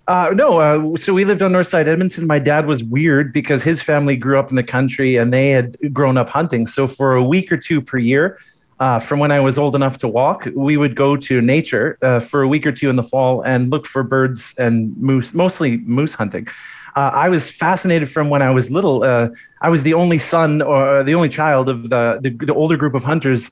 [0.06, 2.26] Uh, no, uh, so we lived on North Side Edmonton.
[2.26, 5.76] My dad was weird because his family grew up in the country and they had
[5.92, 6.66] grown up hunting.
[6.66, 8.38] So for a week or two per year,
[8.80, 12.20] uh, from when I was old enough to walk, we would go to nature uh,
[12.20, 15.78] for a week or two in the fall and look for birds and moose, mostly
[15.78, 16.48] moose hunting.
[16.96, 19.02] Uh, I was fascinated from when I was little.
[19.02, 19.28] Uh,
[19.60, 22.94] I was the only son or the only child of the, the, the older group
[22.94, 23.50] of hunters,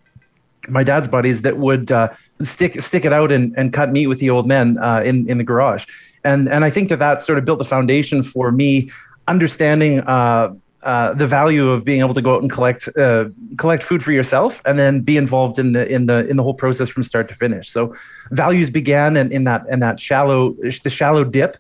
[0.69, 2.09] my dad's buddies, that would uh,
[2.41, 5.39] stick stick it out and, and cut meat with the old men uh, in in
[5.39, 5.87] the garage.
[6.23, 8.91] And and I think that that sort of built the foundation for me
[9.27, 14.03] understanding uh, the value of being able to go out and collect uh, collect food
[14.03, 17.05] for yourself and then be involved in the in the in the whole process from
[17.05, 17.71] start to finish.
[17.71, 17.95] So
[18.31, 21.57] values began in, in that in that shallow the shallow dip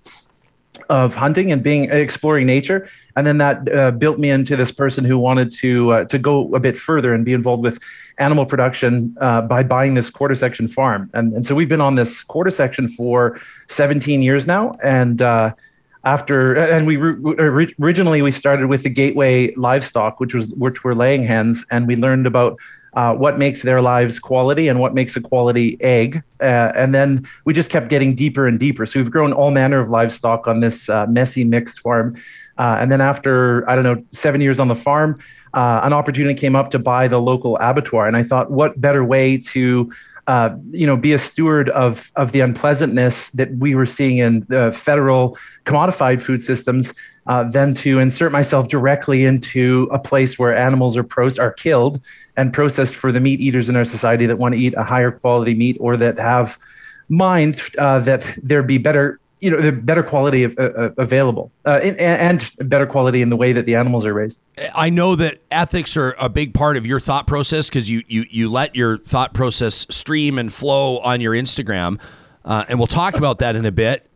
[0.88, 5.04] of hunting and being exploring nature, and then that uh, built me into this person
[5.04, 7.78] who wanted to uh, to go a bit further and be involved with
[8.18, 11.10] animal production uh, by buying this quarter section farm.
[11.14, 15.22] And and so we've been on this quarter section for 17 years now, and
[16.04, 21.24] after and we originally we started with the gateway livestock which was which were laying
[21.24, 22.58] hens and we learned about
[22.94, 27.26] uh, what makes their lives quality and what makes a quality egg uh, and then
[27.44, 28.84] we just kept getting deeper and deeper.
[28.84, 32.16] So we've grown all manner of livestock on this uh, messy mixed farm
[32.58, 35.18] uh, and then after i don't know seven years on the farm
[35.54, 39.04] uh, an opportunity came up to buy the local abattoir and i thought what better
[39.04, 39.90] way to
[40.26, 44.46] uh, you know, be a steward of of the unpleasantness that we were seeing in
[44.48, 46.94] the federal commodified food systems,
[47.26, 52.00] uh, than to insert myself directly into a place where animals are pros are killed
[52.36, 55.10] and processed for the meat eaters in our society that want to eat a higher
[55.10, 56.58] quality meat or that have
[57.08, 61.52] mind uh, that there be better you know the better quality of, uh, uh available
[61.66, 64.42] uh, and, and, better quality in the way that the animals are raised.
[64.74, 68.24] I know that ethics are a big part of your thought process because you, you
[68.30, 72.00] you let your thought process stream and flow on your instagram
[72.44, 74.08] uh, and we'll talk about that in a bit.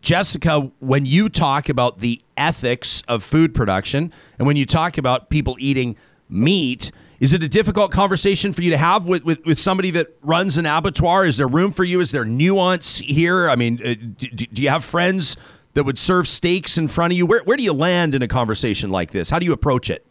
[0.00, 5.30] Jessica when you talk about the ethics of food production and when you talk about
[5.30, 5.96] people eating
[6.28, 6.90] meat
[7.22, 10.58] is it a difficult conversation for you to have with, with, with somebody that runs
[10.58, 11.24] an abattoir?
[11.24, 12.00] Is there room for you?
[12.00, 13.48] Is there nuance here?
[13.48, 15.36] I mean, uh, do, do you have friends
[15.74, 17.24] that would serve steaks in front of you?
[17.24, 19.30] Where, where do you land in a conversation like this?
[19.30, 20.04] How do you approach it?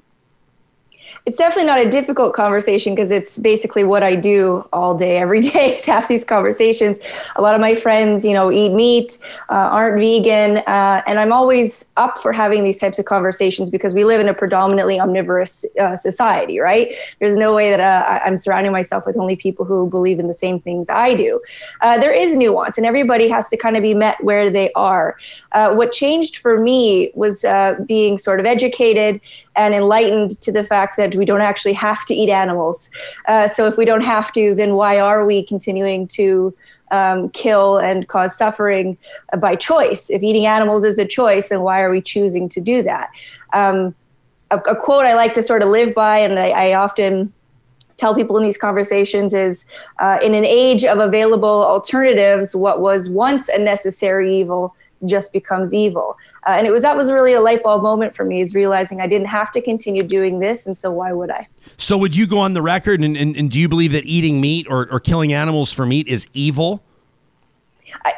[1.25, 5.39] It's definitely not a difficult conversation because it's basically what I do all day, every
[5.53, 6.97] day is have these conversations.
[7.36, 11.31] A lot of my friends, you know, eat meat, uh, aren't vegan, uh, and I'm
[11.31, 15.63] always up for having these types of conversations because we live in a predominantly omnivorous
[15.79, 16.95] uh, society, right?
[17.19, 20.34] There's no way that uh, I'm surrounding myself with only people who believe in the
[20.34, 21.39] same things I do.
[21.81, 25.17] Uh, there is nuance, and everybody has to kind of be met where they are.
[25.51, 27.45] Uh, what changed for me was
[27.86, 29.21] being sort of educated
[29.55, 32.89] and enlightened to the fact that we don't actually have to eat animals.
[33.27, 36.53] Uh, so if we don't have to, then why are we continuing to
[36.91, 38.97] um, kill and cause suffering
[39.33, 40.09] uh, by choice?
[40.09, 43.09] If eating animals is a choice, then why are we choosing to do that?
[43.53, 43.93] Um,
[44.51, 47.33] a, a, quote I like to sort of live by, and I, I often
[47.97, 49.65] tell people in these conversations is
[49.99, 55.73] uh, in an age of available alternatives, what was once a necessary evil just becomes
[55.73, 56.17] evil.
[56.47, 59.01] Uh, and it was that was really a light bulb moment for me is realizing
[59.01, 61.47] I didn't have to continue doing this, and so why would I?
[61.77, 64.41] So would you go on the record and, and, and do you believe that eating
[64.41, 66.83] meat or, or killing animals for meat is evil?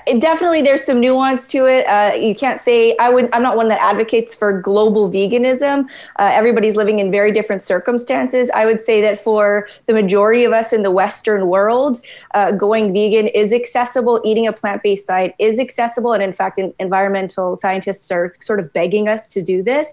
[0.07, 1.85] It definitely there's some nuance to it.
[1.87, 3.29] Uh, you can't say I would.
[3.33, 5.85] I'm not one that advocates for global veganism.
[6.17, 8.49] Uh, everybody's living in very different circumstances.
[8.53, 12.01] I would say that for the majority of us in the Western world,
[12.33, 14.21] uh, going vegan is accessible.
[14.23, 18.71] Eating a plant-based diet is accessible, and in fact, in, environmental scientists are sort of
[18.73, 19.87] begging us to do this.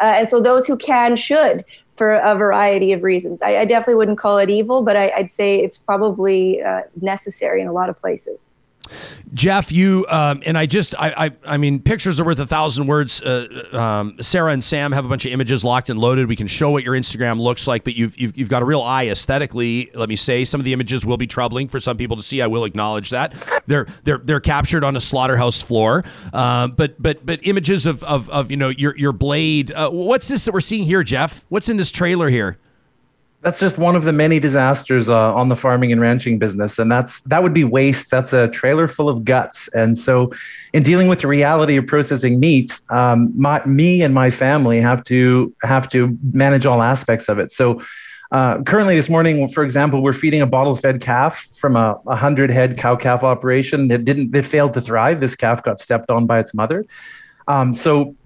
[0.00, 1.64] Uh, and so those who can should
[1.96, 3.42] for a variety of reasons.
[3.42, 7.60] I, I, definitely wouldn't call it evil, but I, would say it's probably uh, necessary
[7.60, 8.52] in a lot of places.
[9.34, 12.86] Jeff, you um, and I just I, I, I mean pictures are worth a thousand
[12.86, 13.22] words.
[13.22, 16.28] Uh, um, Sarah and Sam have a bunch of images locked and loaded.
[16.28, 18.82] We can show what your Instagram looks like, but you've, you've you've got a real
[18.82, 19.90] eye aesthetically.
[19.94, 22.42] Let me say, some of the images will be troubling for some people to see.
[22.42, 23.34] I will acknowledge that
[23.66, 26.04] they're they're they're captured on a slaughterhouse floor.
[26.32, 29.72] Uh, but but but images of of, of you know your your blade.
[29.72, 31.44] Uh, what's this that we're seeing here, Jeff?
[31.48, 32.58] What's in this trailer here?
[33.42, 36.90] That's just one of the many disasters uh, on the farming and ranching business, and
[36.90, 38.08] that's that would be waste.
[38.08, 40.30] That's a trailer full of guts, and so
[40.72, 45.02] in dealing with the reality of processing meat, um, my, me and my family have
[45.04, 47.52] to have to manage all aspects of it.
[47.52, 47.82] So.
[48.30, 52.78] Uh, currently, this morning, for example, we're feeding a bottle-fed calf from a, a hundred-head
[52.78, 55.20] cow-calf operation that didn't that failed to thrive.
[55.20, 56.86] This calf got stepped on by its mother.
[57.46, 58.16] Um, so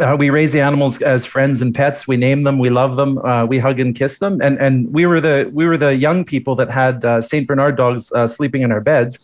[0.00, 2.08] uh, we raise the animals as friends and pets.
[2.08, 5.06] We name them, we love them, uh, we hug and kiss them, and and we
[5.06, 8.62] were the we were the young people that had uh, Saint Bernard dogs uh, sleeping
[8.62, 9.18] in our beds,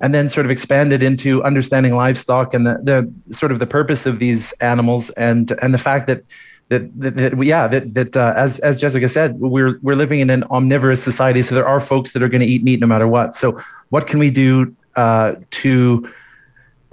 [0.00, 4.06] and then sort of expanded into understanding livestock and the, the sort of the purpose
[4.06, 6.22] of these animals and and the fact that.
[6.70, 10.30] That, that, that yeah that that uh, as as Jessica said we're we're living in
[10.30, 13.06] an omnivorous society so there are folks that are going to eat meat no matter
[13.06, 16.10] what so what can we do uh, to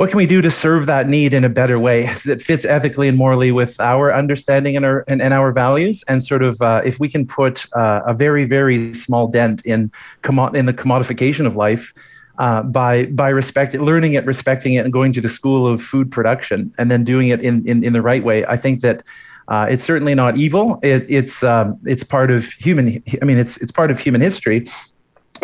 [0.01, 3.07] what can we do to serve that need in a better way that fits ethically
[3.07, 6.03] and morally with our understanding and our and, and our values?
[6.07, 9.91] And sort of uh, if we can put uh, a very very small dent in
[10.23, 11.93] commo- in the commodification of life
[12.39, 16.11] uh, by by respect learning it respecting it and going to the school of food
[16.11, 19.03] production and then doing it in in, in the right way i think that
[19.49, 20.79] uh, it's certainly not evil.
[20.81, 24.65] It, it's um, it's part of human i mean it's it's part of human history.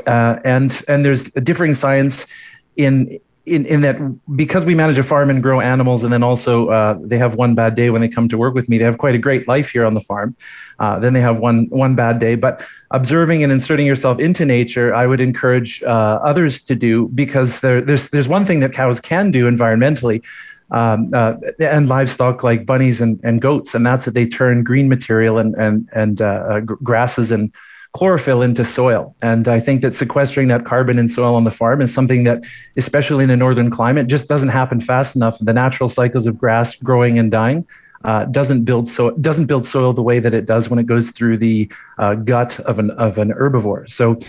[0.08, 2.26] Uh, and and there's a differing science
[2.76, 3.98] in in, in that
[4.36, 7.56] because we manage a farm and grow animals and then also uh, they have one
[7.56, 9.70] bad day when they come to work with me they have quite a great life
[9.70, 10.36] here on the farm.
[10.80, 12.36] Uh, then they have one one bad day.
[12.36, 17.62] But observing and inserting yourself into nature i would encourage uh, others to do because
[17.62, 20.24] there, there's there's one thing that cows can do environmentally
[20.72, 24.88] um, uh, and livestock like bunnies and, and goats and that's that they turn green
[24.88, 27.52] material and and and uh, uh, grasses and
[27.98, 29.16] chlorophyll into soil.
[29.24, 32.44] And I think that sequestering that carbon in soil on the farm is something that,
[32.78, 35.40] especially in a northern climate, just doesn't happen fast enough.
[35.40, 37.66] The natural cycles of grass growing and dying
[38.06, 41.10] uh, doesn't build so doesn't build soil the way that it does when it goes
[41.10, 43.90] through the uh, gut of an of an herbivore.
[43.90, 44.20] So.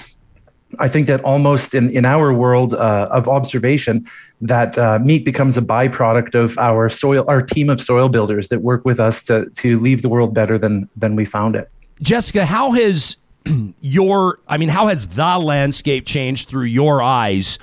[0.78, 4.04] I think that almost in, in our world uh, of observation,
[4.42, 8.60] that uh, meat becomes a byproduct of our soil, our team of soil builders that
[8.60, 11.70] work with us to to leave the world better than than we found it.
[12.02, 13.16] Jessica, how has
[13.80, 17.58] your, I mean, how has the landscape changed through your eyes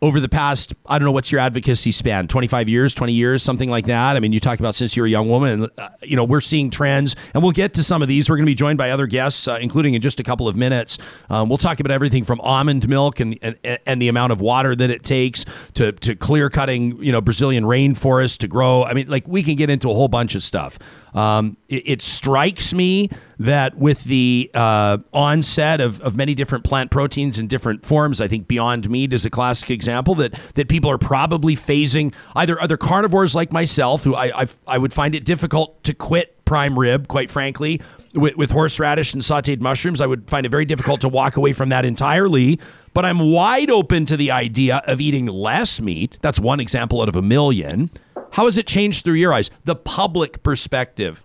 [0.00, 2.28] over the past, I don't know, what's your advocacy span?
[2.28, 4.16] 25 years, 20 years, something like that?
[4.16, 6.40] I mean, you talk about since you're a young woman, and, uh, you know, we're
[6.40, 8.30] seeing trends, and we'll get to some of these.
[8.30, 10.54] We're going to be joined by other guests, uh, including in just a couple of
[10.54, 10.98] minutes.
[11.30, 14.76] Um, we'll talk about everything from almond milk and, and, and the amount of water
[14.76, 18.84] that it takes to, to clear cutting, you know, Brazilian rainforest to grow.
[18.84, 20.78] I mean, like, we can get into a whole bunch of stuff.
[21.14, 26.90] Um, it, it, strikes me that with the uh, onset of, of many different plant
[26.90, 30.90] proteins in different forms, I think Beyond Meat is a classic example that that people
[30.90, 35.24] are probably phasing either other carnivores like myself, who I I've, I would find it
[35.24, 37.80] difficult to quit prime rib, quite frankly,
[38.14, 40.00] with, with horseradish and sautéed mushrooms.
[40.00, 42.58] I would find it very difficult to walk away from that entirely.
[42.94, 46.18] But I'm wide open to the idea of eating less meat.
[46.22, 47.90] That's one example out of a million.
[48.32, 49.50] How has it changed through your eyes?
[49.64, 51.24] The public perspective.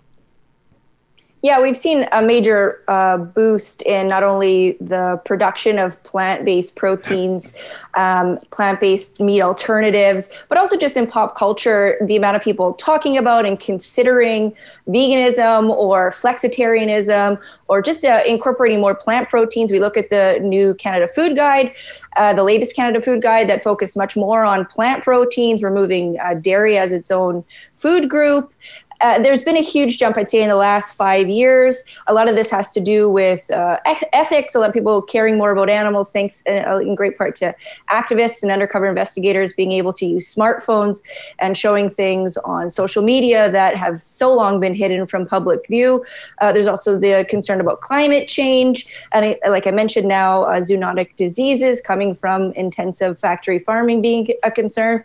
[1.43, 6.77] Yeah, we've seen a major uh, boost in not only the production of plant based
[6.77, 7.53] proteins,
[7.95, 12.73] um, plant based meat alternatives, but also just in pop culture, the amount of people
[12.75, 14.55] talking about and considering
[14.87, 17.37] veganism or flexitarianism
[17.67, 19.69] or just uh, incorporating more plant proteins.
[19.69, 21.73] We look at the new Canada Food Guide,
[22.15, 26.35] uh, the latest Canada Food Guide that focused much more on plant proteins, removing uh,
[26.35, 27.43] dairy as its own
[27.75, 28.53] food group.
[29.01, 31.83] Uh, there's been a huge jump, I'd say, in the last five years.
[32.07, 33.79] A lot of this has to do with uh,
[34.13, 34.55] ethics.
[34.55, 37.55] A lot of people caring more about animals, thanks uh, in great part to
[37.89, 41.01] activists and undercover investigators being able to use smartphones
[41.39, 46.05] and showing things on social media that have so long been hidden from public view.
[46.41, 48.87] Uh, there's also the concern about climate change.
[49.11, 54.51] And like I mentioned now, uh, zoonotic diseases coming from intensive factory farming being a
[54.51, 55.03] concern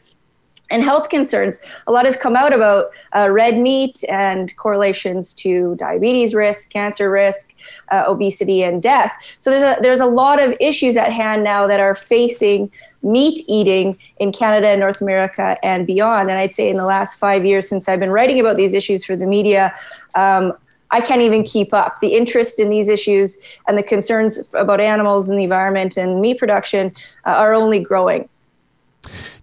[0.70, 1.60] and health concerns.
[1.86, 7.10] A lot has come out about uh, red meat and correlations to diabetes risk, cancer
[7.10, 7.54] risk,
[7.90, 9.12] uh, obesity, and death.
[9.38, 12.70] So there's a there's a lot of issues at hand now that are facing
[13.02, 16.30] meat eating in Canada and North America and beyond.
[16.30, 19.04] And I'd say in the last five years since I've been writing about these issues
[19.04, 19.74] for the media.
[20.14, 20.52] Um,
[20.90, 22.00] I can't even keep up.
[22.00, 26.38] The interest in these issues and the concerns about animals and the environment and meat
[26.38, 26.94] production
[27.26, 28.28] uh, are only growing.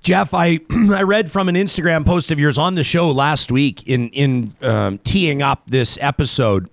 [0.02, 3.88] Jeff, I I read from an Instagram post of yours on the show last week
[3.88, 6.70] in in um, teeing up this episode,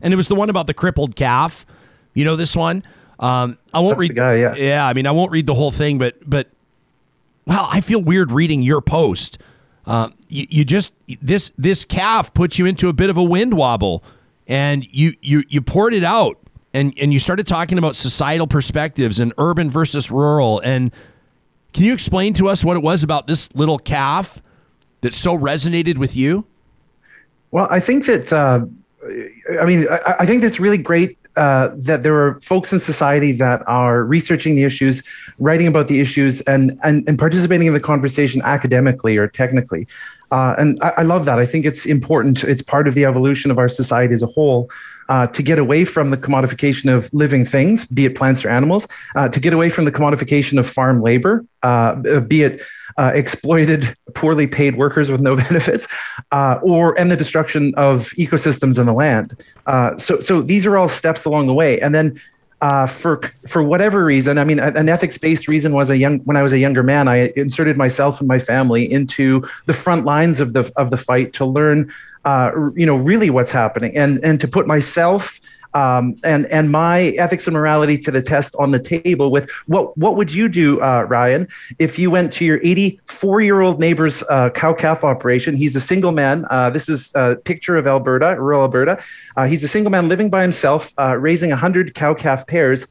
[0.00, 1.64] and it was the one about the crippled calf.
[2.14, 2.82] You know this one.
[3.18, 4.10] Um, I won't That's read.
[4.10, 4.54] The guy, yeah.
[4.54, 6.48] Yeah, I mean, I won't read the whole thing, but but
[7.46, 9.38] well, I feel weird reading your post.
[9.86, 13.54] Uh, you, you just this this calf puts you into a bit of a wind
[13.54, 14.02] wobble,
[14.46, 16.38] and you you you poured it out,
[16.74, 20.92] and and you started talking about societal perspectives and urban versus rural and
[21.72, 24.42] can you explain to us what it was about this little calf
[25.00, 26.46] that so resonated with you?
[27.50, 28.64] Well, I think that, uh,
[29.60, 33.32] I mean, I, I, think that's really great uh, that there are folks in society
[33.32, 35.02] that are researching the issues,
[35.38, 39.86] writing about the issues, and, and, and participating in the conversation academically or technically.
[40.30, 41.38] Uh, and I, I, love that.
[41.38, 42.42] I think it's important.
[42.44, 44.70] It's part of the evolution of our society as a whole
[45.12, 48.88] uh, to get away from the commodification of living things, be it plants or animals,
[49.14, 52.62] uh, to get away from the commodification of farm labor, uh, be it
[52.96, 55.86] uh, exploited, poorly paid workers with no benefits,
[56.30, 59.36] uh, or and the destruction of ecosystems in the land.
[60.00, 62.18] So, so these are all steps along the way, and then
[62.62, 66.36] uh, for for whatever reason, I mean, an ethics based reason was a young when
[66.36, 70.40] I was a younger man, I inserted myself and my family into the front lines
[70.40, 71.92] of the of the fight to learn,
[72.24, 75.40] uh, you know, really what's happening, and and to put myself
[75.74, 79.96] um, and and my ethics and morality to the test on the table with what
[79.96, 81.48] what would you do, uh, Ryan,
[81.78, 85.56] if you went to your 84 year old neighbor's uh, cow calf operation?
[85.56, 86.46] He's a single man.
[86.50, 89.02] Uh, this is a picture of Alberta, rural Alberta.
[89.36, 92.86] Uh, he's a single man living by himself, uh, raising 100 cow calf pairs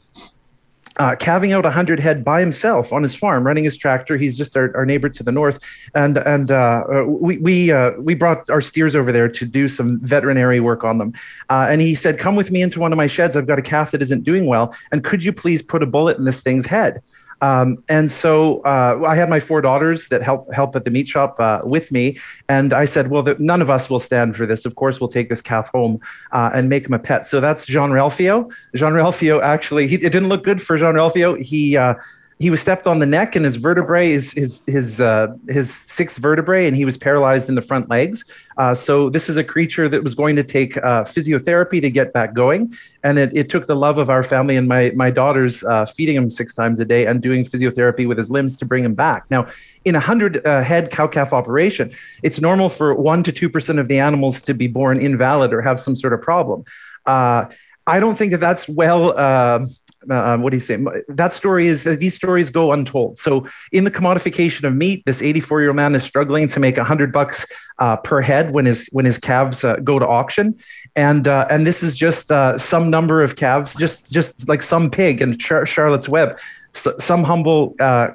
[1.02, 4.18] uh, calving out 100 head by himself on his farm, running his tractor.
[4.18, 5.60] He's just our, our neighbor to the north.
[5.96, 10.00] And, and uh, we, we, uh, we brought our steers over there to do some
[10.02, 11.14] veterinary work on them.
[11.50, 13.36] Uh, and he said, Come with me into one of my sheds.
[13.36, 14.76] I've got a calf that isn't doing well.
[14.92, 17.02] And could you please put a bullet in this thing's head?
[17.42, 21.08] Um, and so uh, I had my four daughters that help help at the meat
[21.08, 22.18] shop uh, with me,
[22.48, 24.66] and I said, "Well, the, none of us will stand for this.
[24.66, 26.00] Of course, we'll take this calf home
[26.32, 28.52] uh, and make him a pet." So that's Jean Ralphio.
[28.76, 31.42] Jean Ralphio actually, he, it didn't look good for Jean Ralphio.
[31.42, 31.96] He uh,
[32.42, 36.18] he was stepped on the neck and his vertebrae is his his uh, his sixth
[36.18, 38.26] vertebrae and he was paralyzed in the front legs.
[38.58, 42.14] Uh, so this is a creature that was going to take uh, physiotherapy to get
[42.14, 42.74] back going,
[43.04, 46.16] and it, it took the love of our family and my my daughters uh, feeding
[46.16, 49.30] him six times a day and doing physiotherapy with his limbs to bring him back.
[49.30, 49.48] Now,
[49.86, 51.92] in a hundred uh, head cow calf operation,
[52.24, 55.62] it's normal for one to two percent of the animals to be born invalid or
[55.62, 56.66] have some sort of problem.
[57.06, 57.46] Uh,
[57.86, 59.66] I don't think that that's well uh,
[60.10, 60.78] uh, what do you say?
[61.08, 63.18] That story is these stories go untold.
[63.20, 66.78] So in the commodification of meat, this 84 year old man is struggling to make
[66.78, 67.46] hundred bucks
[67.78, 70.58] uh, per head when his when his calves uh, go to auction,
[70.96, 74.90] and uh, and this is just uh, some number of calves, just just like some
[74.90, 76.40] pig in Char- Charlotte's Web.
[76.74, 78.12] So, some humble uh,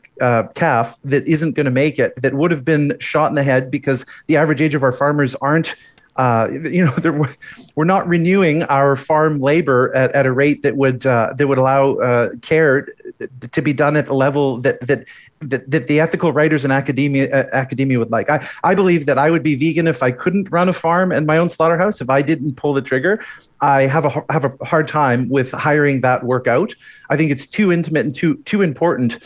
[0.54, 3.70] calf that isn't going to make it, that would have been shot in the head
[3.70, 5.76] because the average age of our farmers aren't
[6.16, 7.20] uh, you know, there,
[7.74, 11.58] we're not renewing our farm labor at, at a rate that would uh, that would
[11.58, 12.88] allow uh, care
[13.52, 15.06] to be done at the level that that
[15.40, 18.30] that, that the ethical writers in academia uh, academia would like.
[18.30, 21.26] I, I believe that I would be vegan if I couldn't run a farm and
[21.26, 22.00] my own slaughterhouse.
[22.00, 23.22] If I didn't pull the trigger,
[23.60, 26.74] I have a have a hard time with hiring that work out.
[27.10, 29.18] I think it's too intimate and too too important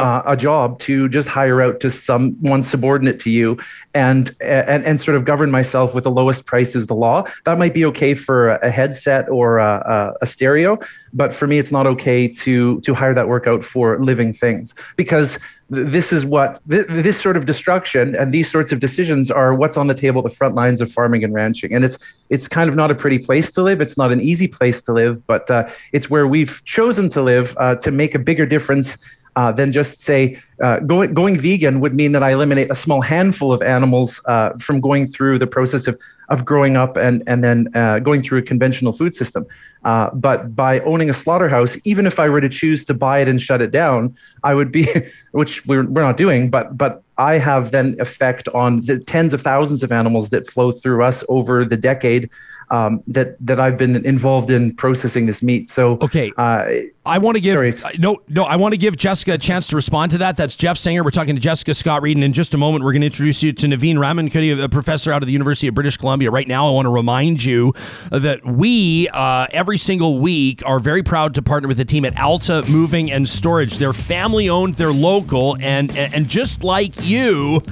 [0.00, 3.58] uh, a job to just hire out to someone subordinate to you
[3.94, 7.24] and, and and sort of govern myself with the lowest price is the law.
[7.44, 10.78] That might be okay for a headset or a, a, a stereo,
[11.12, 14.74] but for me, it's not okay to to hire that work out for living things
[14.96, 15.38] because
[15.70, 19.86] this is what this sort of destruction and these sorts of decisions are what's on
[19.86, 21.96] the table the front lines of farming and ranching and it's
[22.28, 24.92] it's kind of not a pretty place to live it's not an easy place to
[24.92, 28.98] live but uh, it's where we've chosen to live uh, to make a bigger difference
[29.36, 33.00] uh, than just say uh, going going vegan would mean that I eliminate a small
[33.00, 37.42] handful of animals uh, from going through the process of of growing up and and
[37.42, 39.46] then uh, going through a conventional food system.
[39.84, 43.28] Uh, but by owning a slaughterhouse, even if I were to choose to buy it
[43.28, 44.14] and shut it down,
[44.44, 44.86] I would be,
[45.32, 49.42] which we're we're not doing, but but I have then effect on the tens of
[49.42, 52.30] thousands of animals that flow through us over the decade
[52.70, 55.68] um, that that I've been involved in processing this meat.
[55.68, 56.70] So okay, uh,
[57.04, 57.96] I want to give sorry.
[57.98, 60.36] no no I want to give Jessica a chance to respond to that.
[60.36, 61.04] That's Jeff Senger.
[61.04, 63.42] We're talking to Jessica Scott Reid, and in just a moment we're going to introduce
[63.42, 66.30] you to Navin Ramankutty, a professor out of the University of British Columbia.
[66.30, 67.74] Right now, I want to remind you
[68.10, 72.18] that we uh, every single week are very proud to partner with the team at
[72.18, 73.78] Alta Moving and Storage.
[73.78, 77.62] They're family owned, they're local, and and just like you,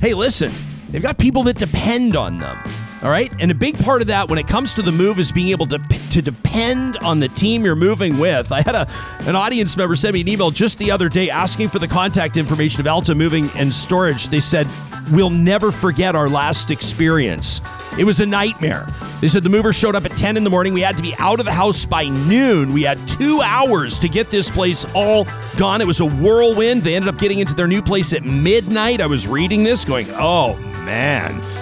[0.00, 0.52] hey, listen,
[0.90, 2.58] they've got people that depend on them.
[3.02, 3.32] All right.
[3.38, 5.66] And a big part of that when it comes to the move is being able
[5.68, 5.78] to,
[6.10, 8.52] to depend on the team you're moving with.
[8.52, 8.86] I had a,
[9.20, 12.36] an audience member send me an email just the other day asking for the contact
[12.36, 14.28] information of Alta Moving and Storage.
[14.28, 14.66] They said,
[15.12, 17.60] We'll never forget our last experience.
[17.98, 18.86] It was a nightmare.
[19.20, 20.72] They said the mover showed up at 10 in the morning.
[20.72, 22.72] We had to be out of the house by noon.
[22.72, 25.26] We had two hours to get this place all
[25.58, 25.80] gone.
[25.80, 26.82] It was a whirlwind.
[26.82, 29.00] They ended up getting into their new place at midnight.
[29.00, 31.59] I was reading this going, oh man.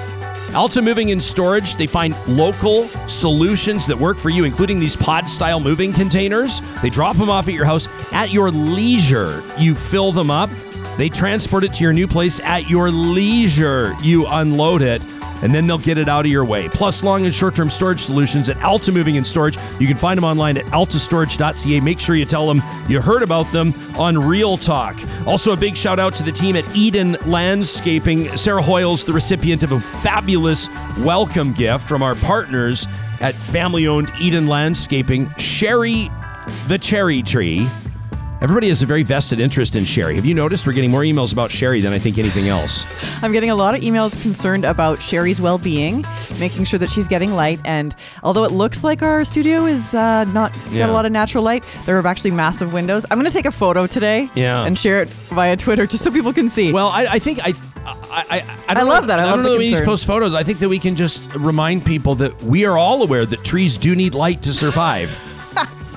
[0.55, 5.29] Alta Moving and Storage, they find local solutions that work for you, including these pod
[5.29, 6.61] style moving containers.
[6.81, 9.43] They drop them off at your house at your leisure.
[9.59, 10.51] You fill them up,
[10.99, 13.97] they transport it to your new place at your leisure.
[14.03, 15.01] You unload it
[15.43, 16.69] and then they'll get it out of your way.
[16.69, 19.57] Plus, long and short term storage solutions at Alta Moving and Storage.
[19.79, 21.81] You can find them online at altastorage.ca.
[21.81, 24.99] Make sure you tell them you heard about them on Real Talk.
[25.27, 28.29] Also, a big shout out to the team at Eden Landscaping.
[28.37, 30.69] Sarah Hoyles, the recipient of a fabulous
[30.99, 32.87] welcome gift from our partners
[33.21, 35.33] at family owned Eden Landscaping.
[35.39, 36.11] Sherry
[36.67, 37.69] the cherry tree
[38.41, 40.15] Everybody has a very vested interest in Sherry.
[40.15, 42.87] Have you noticed we're getting more emails about Sherry than I think anything else?
[43.21, 46.05] I'm getting a lot of emails concerned about Sherry's well being,
[46.39, 47.61] making sure that she's getting light.
[47.65, 50.87] And although it looks like our studio is uh, not yeah.
[50.87, 53.05] got a lot of natural light, there are actually massive windows.
[53.11, 54.65] I'm going to take a photo today yeah.
[54.65, 56.73] and share it via Twitter just so people can see.
[56.73, 57.55] Well, I, I think I.
[57.85, 59.19] I, I, I, I love that.
[59.19, 60.35] I, I don't know that we need to post photos.
[60.35, 63.79] I think that we can just remind people that we are all aware that trees
[63.79, 65.11] do need light to survive.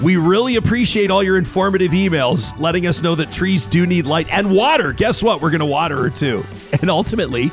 [0.03, 4.31] We really appreciate all your informative emails letting us know that trees do need light
[4.33, 4.93] and water.
[4.93, 5.41] Guess what?
[5.41, 6.43] We're going to water her too.
[6.81, 7.51] And ultimately,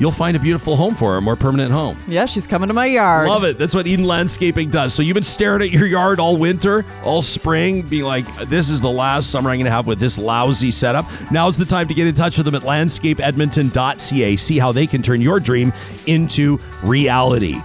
[0.00, 1.98] you'll find a beautiful home for her, a more permanent home.
[2.08, 3.28] Yeah, she's coming to my yard.
[3.28, 3.58] Love it.
[3.58, 4.94] That's what Eden Landscaping does.
[4.94, 8.80] So you've been staring at your yard all winter, all spring, being like, this is
[8.80, 11.04] the last summer I'm going to have with this lousy setup.
[11.30, 14.36] Now's the time to get in touch with them at landscapeedmonton.ca.
[14.36, 15.74] See how they can turn your dream
[16.06, 17.60] into reality.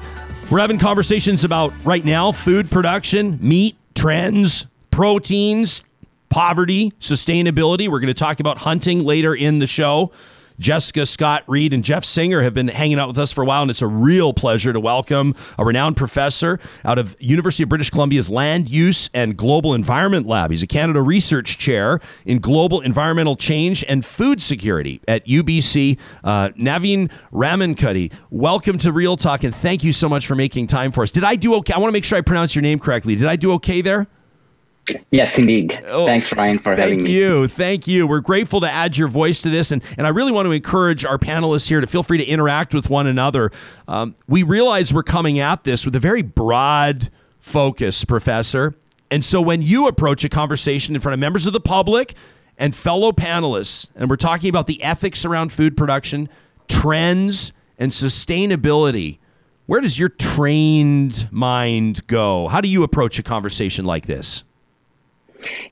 [0.52, 5.84] We're having conversations about right now food production, meat, trends, proteins,
[6.30, 7.90] poverty, sustainability.
[7.90, 10.14] We're going to talk about hunting later in the show.
[10.60, 13.62] Jessica Scott Reid and Jeff Senger have been hanging out with us for a while,
[13.62, 17.90] and it's a real pleasure to welcome a renowned professor out of University of British
[17.90, 20.52] Columbia's Land Use and Global Environment Lab.
[20.52, 25.98] He's a Canada Research Chair in Global Environmental Change and Food Security at UBC.
[26.24, 30.92] Uh, Navin Ramankutty, welcome to Real Talk, and thank you so much for making time
[30.92, 31.12] for us.
[31.12, 31.74] Did I do okay?
[31.74, 33.16] I want to make sure I pronounce your name correctly.
[33.16, 34.08] Did I do okay there?
[35.12, 35.80] Yes, indeed.
[35.88, 37.04] Oh, Thanks, Ryan, for having me.
[37.04, 37.48] Thank you.
[37.48, 38.08] Thank you.
[38.08, 39.72] We're grateful to add your voice to this.
[39.72, 42.74] And, and I really want to encourage our panelists here to feel free to interact
[42.74, 43.52] with one another.
[43.88, 48.76] Um, we realize we're coming at this with a very broad focus, Professor.
[49.12, 52.16] And so when you approach a conversation in front of members of the public
[52.58, 56.30] and fellow panelists, and we're talking about the ethics around food production,
[56.68, 59.20] trends, and sustainability,
[59.66, 62.48] where does your trained mind go?
[62.48, 64.44] How do you approach a conversation like this?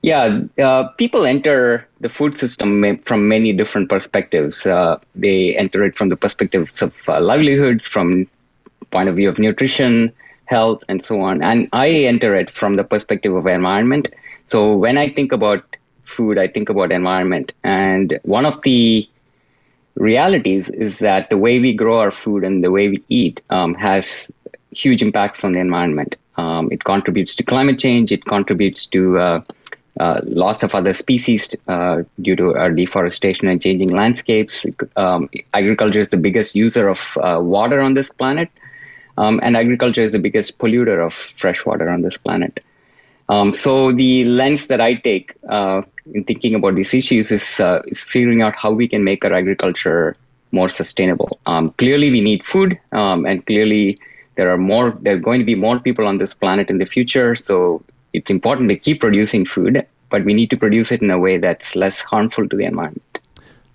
[0.02, 4.66] Yeah, uh, people enter the food system from many different perspectives.
[4.66, 8.28] Uh, they enter it from the perspectives of uh, livelihoods, from
[8.92, 10.12] point of view of nutrition,
[10.46, 11.42] health, and so on.
[11.44, 14.10] And I enter it from the perspective of environment.
[14.48, 15.64] So when I think about
[16.06, 17.54] food, I think about environment.
[17.64, 19.08] And one of the
[19.96, 23.74] realities is that the way we grow our food and the way we eat um,
[23.76, 24.32] has
[24.72, 26.18] huge impacts on the environment.
[26.38, 28.12] Um, it contributes to climate change.
[28.12, 29.42] It contributes to uh,
[30.00, 34.66] uh, loss of other species uh, due to deforestation and changing landscapes.
[34.96, 38.50] Um, agriculture is the biggest user of uh, water on this planet,
[39.18, 42.64] um, and agriculture is the biggest polluter of fresh water on this planet.
[43.30, 45.82] Um, so the lens that I take uh,
[46.14, 49.34] in thinking about these issues is, uh, is figuring out how we can make our
[49.34, 50.16] agriculture
[50.52, 51.40] more sustainable.
[51.46, 54.00] Um, clearly, we need food, um, and clearly
[54.38, 54.92] there are more.
[55.02, 57.36] There are going to be more people on this planet in the future.
[57.36, 57.84] So
[58.14, 61.38] it's important to keep producing food, but we need to produce it in a way
[61.38, 63.04] that's less harmful to the environment.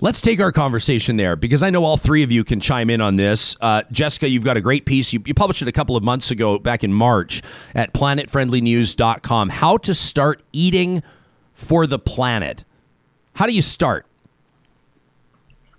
[0.00, 3.00] Let's take our conversation there because I know all three of you can chime in
[3.00, 3.56] on this.
[3.60, 5.12] Uh, Jessica, you've got a great piece.
[5.12, 7.40] You, you, published it a couple of months ago, back in March,
[7.74, 9.48] at planetfriendlynews.com.
[9.50, 11.04] How to start eating
[11.54, 12.64] for the planet.
[13.34, 14.06] How do you start?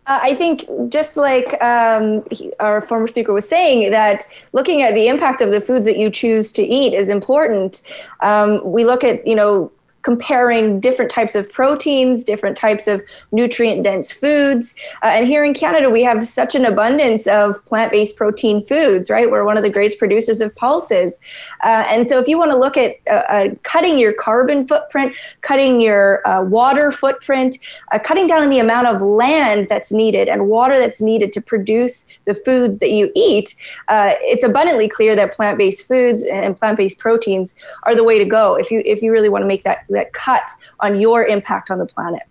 [0.06, 4.96] Uh, I think just like um, he, our former speaker was saying, that looking at
[4.96, 7.84] the impact of the foods that you choose to eat is important.
[8.22, 9.72] Um, we look at, you know,
[10.04, 13.02] comparing different types of proteins, different types of
[13.32, 14.76] nutrient dense foods.
[15.02, 19.10] Uh, and here in Canada, we have such an abundance of plant based protein foods,
[19.10, 19.32] right?
[19.32, 21.20] We're one of the greatest producers of pulses.
[21.64, 25.16] Uh, and so if you want to look at uh, uh cutting your carbon footprint,
[25.42, 27.58] cutting your uh, water footprint,
[27.92, 31.42] uh, cutting down on the amount of land that's needed and water that's needed to
[31.42, 33.56] produce the foods that you eat,
[33.90, 38.26] it's abundantly clear that plant based foods and plant based proteins are the way to
[38.26, 41.72] go if you, if you really want to make that that cut on your impact
[41.72, 42.24] on the planet.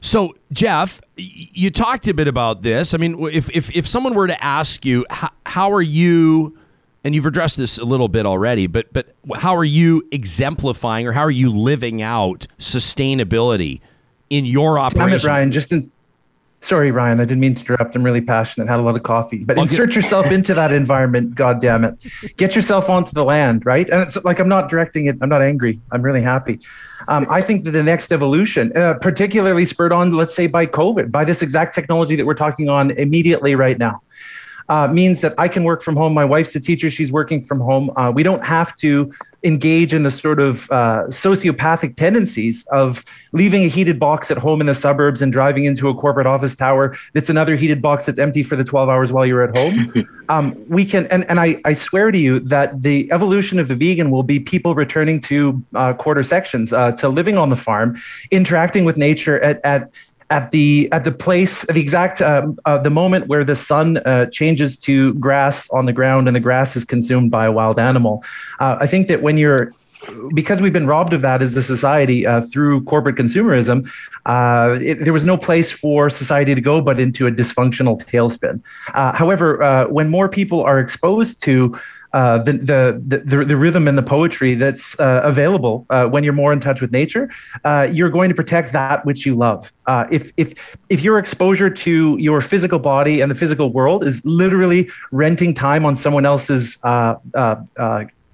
[0.00, 2.92] So, Jeff, you talked a bit about this.
[2.92, 6.58] I mean, if if, if someone were to ask you, how, how are you,
[7.04, 11.12] and you've addressed this a little bit already, but but how are you exemplifying or
[11.12, 13.80] how are you living out sustainability
[14.28, 15.08] in your operation?
[15.08, 15.90] Damn it, Ryan, just in,
[16.64, 17.94] Sorry, Ryan, I didn't mean to interrupt.
[17.94, 19.44] I'm really passionate, had a lot of coffee.
[19.44, 22.02] But insert yourself into that environment, God damn it.
[22.38, 23.88] Get yourself onto the land, right?
[23.90, 25.78] And it's like I'm not directing it, I'm not angry.
[25.92, 26.60] I'm really happy.
[27.06, 31.12] Um, I think that the next evolution, uh, particularly spurred on, let's say, by COVID,
[31.12, 34.00] by this exact technology that we're talking on immediately right now,
[34.68, 36.14] uh, means that I can work from home.
[36.14, 37.90] My wife's a teacher; she's working from home.
[37.96, 39.12] Uh, we don't have to
[39.44, 44.60] engage in the sort of uh, sociopathic tendencies of leaving a heated box at home
[44.60, 48.18] in the suburbs and driving into a corporate office tower that's another heated box that's
[48.18, 50.08] empty for the 12 hours while you're at home.
[50.30, 53.76] um, we can, and, and I, I swear to you that the evolution of the
[53.76, 57.96] vegan will be people returning to uh, quarter sections, uh, to living on the farm,
[58.30, 59.90] interacting with nature at, at
[60.34, 64.26] at the at the place the exact uh, uh, the moment where the sun uh,
[64.26, 68.24] changes to grass on the ground and the grass is consumed by a wild animal
[68.58, 69.72] uh, i think that when you're
[70.34, 73.90] because we've been robbed of that as a society uh, through corporate consumerism,
[74.26, 78.60] uh, it, there was no place for society to go but into a dysfunctional tailspin.
[78.92, 81.74] however, when more people are exposed to
[82.14, 86.32] uh, the, the, the, the, rhythm and the poetry that's uh, available uh, when you're
[86.32, 87.28] more in touch with nature,
[87.64, 89.72] uh, you're going to protect that which you love.
[89.86, 90.54] Uh, if, if,
[90.88, 95.84] if your exposure to your physical body and the physical world is literally renting time
[95.84, 96.78] on someone else's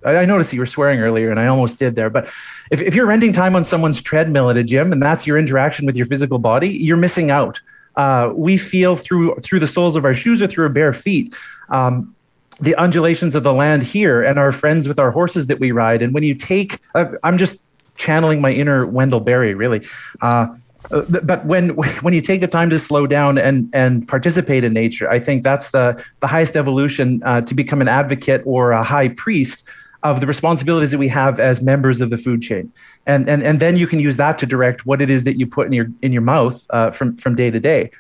[0.03, 2.09] I noticed you were swearing earlier, and I almost did there.
[2.09, 2.27] But
[2.71, 5.85] if, if you're renting time on someone's treadmill at a gym, and that's your interaction
[5.85, 7.61] with your physical body, you're missing out.
[7.97, 11.35] Uh, we feel through through the soles of our shoes or through our bare feet.
[11.69, 12.15] Um,
[12.61, 16.03] the undulations of the land here and our friends with our horses that we ride.
[16.03, 17.63] And when you take, uh, I'm just
[17.97, 19.87] channeling my inner Wendell Berry, really.
[20.21, 20.49] Uh,
[20.89, 25.11] but when when you take the time to slow down and and participate in nature,
[25.11, 29.09] I think that's the the highest evolution uh, to become an advocate or a high
[29.09, 29.69] priest
[30.03, 32.73] of the responsibilities that we have as members of the food chain,
[33.07, 35.47] and and and then you can use that to direct what it is that you
[35.47, 37.91] put in your in your mouth uh, from from day to day.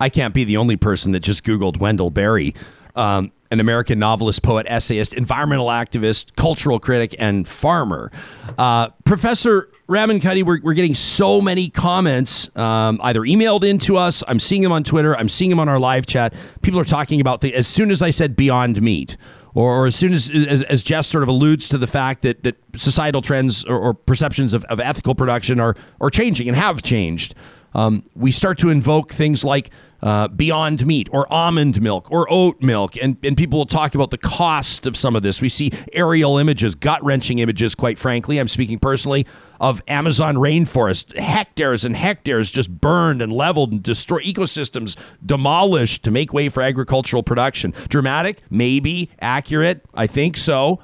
[0.00, 2.54] I can't be the only person that just Googled Wendell Berry.
[2.96, 8.12] Um, an American novelist, poet, essayist, environmental activist, cultural critic, and farmer.
[8.56, 14.22] Uh, Professor Ramankutty, we're, we're getting so many comments, um, either emailed into us.
[14.28, 15.16] I'm seeing them on Twitter.
[15.16, 16.32] I'm seeing them on our live chat.
[16.62, 19.16] People are talking about the, as soon as I said Beyond Meat,
[19.52, 22.44] or, or as soon as, as, as Jess sort of alludes to the fact that,
[22.44, 26.82] that societal trends or, or perceptions of, of ethical production are, are changing and have
[26.82, 27.34] changed,
[27.74, 29.70] um, we start to invoke things like
[30.02, 34.10] uh, Beyond Meat or almond milk or oat milk, and, and people will talk about
[34.10, 35.40] the cost of some of this.
[35.40, 38.38] We see aerial images, gut wrenching images, quite frankly.
[38.38, 39.26] I'm speaking personally
[39.60, 46.10] of Amazon rainforest, hectares and hectares just burned and leveled and destroyed, ecosystems demolished to
[46.10, 47.74] make way for agricultural production.
[47.88, 50.80] Dramatic, maybe, accurate, I think so.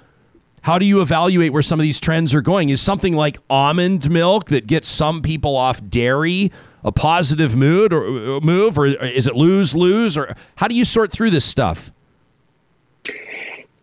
[0.62, 2.70] How do you evaluate where some of these trends are going?
[2.70, 6.50] Is something like almond milk that gets some people off dairy
[6.86, 10.84] a positive mood or uh, move, or is it lose lose, or how do you
[10.84, 11.90] sort through this stuff?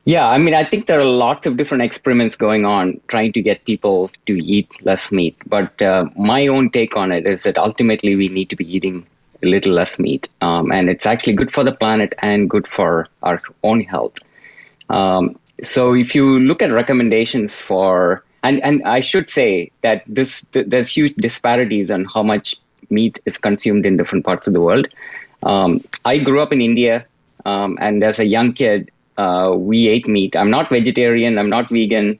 [0.06, 3.42] Yeah, I mean, I think there are lots of different experiments going on trying to
[3.42, 5.38] get people to eat less meat.
[5.46, 9.06] But uh, my own take on it is that ultimately we need to be eating
[9.42, 10.28] a little less meat.
[10.42, 14.18] Um, and it's actually good for the planet and good for our own health.
[14.90, 20.44] Um, so if you look at recommendations for, and, and I should say that this
[20.52, 22.58] th- there's huge disparities on how much
[22.90, 24.88] meat is consumed in different parts of the world.
[25.44, 27.06] Um, I grew up in India,
[27.46, 30.36] um, and as a young kid, uh, we ate meat.
[30.36, 31.38] I'm not vegetarian.
[31.38, 32.20] I'm not vegan.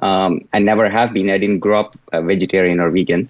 [0.00, 1.30] Um, I never have been.
[1.30, 3.28] I didn't grow up a vegetarian or vegan.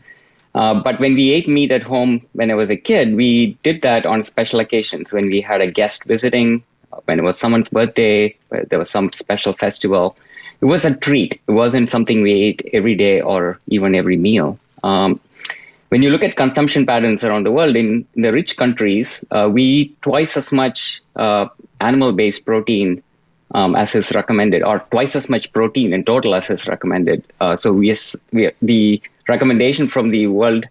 [0.54, 3.82] Uh, but when we ate meat at home when I was a kid, we did
[3.82, 6.62] that on special occasions when we had a guest visiting,
[7.04, 8.36] when it was someone's birthday,
[8.68, 10.16] there was some special festival.
[10.60, 11.40] It was a treat.
[11.46, 14.58] It wasn't something we ate every day or even every meal.
[14.82, 15.20] Um,
[15.88, 19.48] when you look at consumption patterns around the world, in, in the rich countries, uh,
[19.50, 21.46] we eat twice as much uh,
[21.80, 23.02] animal based protein
[23.54, 27.24] um, as is recommended, or twice as much protein in total as is recommended.
[27.40, 27.94] Uh, so, we,
[28.32, 30.66] we, the recommendation from the World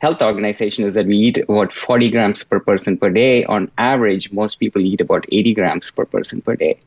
[0.00, 3.44] Health Organization is that we eat about 40 grams per person per day.
[3.44, 6.78] On average, most people eat about 80 grams per person per day.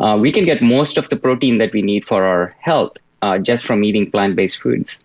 [0.00, 3.38] Uh, we can get most of the protein that we need for our health uh,
[3.38, 4.98] just from eating plant based foods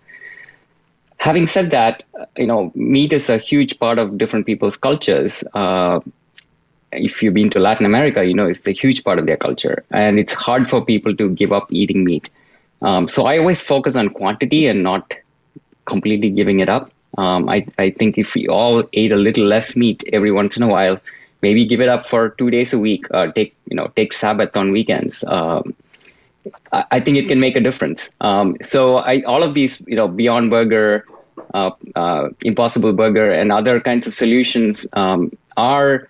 [1.20, 2.03] having said that,
[2.38, 5.43] you know, meat is a huge part of different people's cultures.
[5.53, 5.99] Uh,
[6.91, 9.84] if you've been to Latin America, you know it's a huge part of their culture,
[9.91, 12.30] and it's hard for people to give up eating meat.
[12.82, 15.15] Um, so I always focus on quantity and not
[15.86, 16.91] completely giving it up.
[17.17, 20.63] Um, I, I think if we all ate a little less meat every once in
[20.63, 20.99] a while,
[21.41, 24.55] maybe give it up for two days a week, uh, take you know take Sabbath
[24.57, 25.24] on weekends.
[25.28, 25.76] Um,
[26.72, 28.10] I think it can make a difference.
[28.22, 31.06] Um, so I, all of these, you know, Beyond Burger,
[31.54, 36.08] uh, uh, Impossible Burger, and other kinds of solutions um, are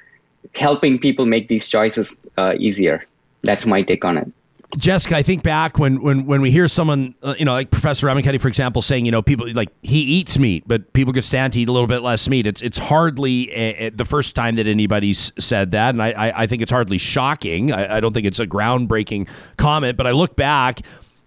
[0.56, 3.06] helping people make these choices uh, easier.
[3.44, 4.32] That's my take on it.
[4.78, 8.06] Jessica, I think back when when when we hear someone, uh, you know, like Professor
[8.06, 11.54] Ramankutty, for example, saying, you know, people like he eats meat, but people could stand
[11.54, 12.46] to eat a little bit less meat.
[12.46, 16.44] It's it's hardly a, a, the first time that anybody's said that, and I I,
[16.44, 17.72] I think it's hardly shocking.
[17.72, 20.82] I, I don't think it's a groundbreaking comment, but I look back.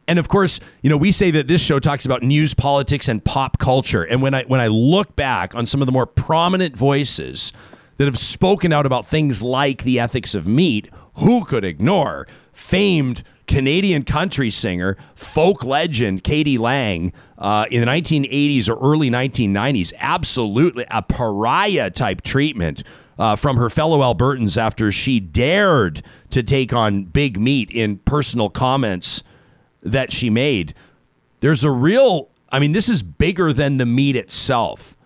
[0.07, 3.25] And of course, you know, we say that this show talks about news, politics, and
[3.25, 4.05] pop culture.
[4.05, 7.53] And when I when I look back on some of the more prominent voices
[7.97, 12.29] that have spoken out about things like the ethics of meat, who could ignore
[12.63, 16.57] famed Canadian country singer, folk legend k.d.
[16.59, 19.93] lang uh, in the 1980s or early 1990s.
[19.99, 22.83] Absolutely a pariah type treatment
[23.19, 28.49] uh, from her fellow Albertans after she dared to take on big meat in personal
[28.49, 29.23] comments
[29.83, 30.73] that she made.
[31.41, 34.97] There's a real, I mean, this is bigger than the meat itself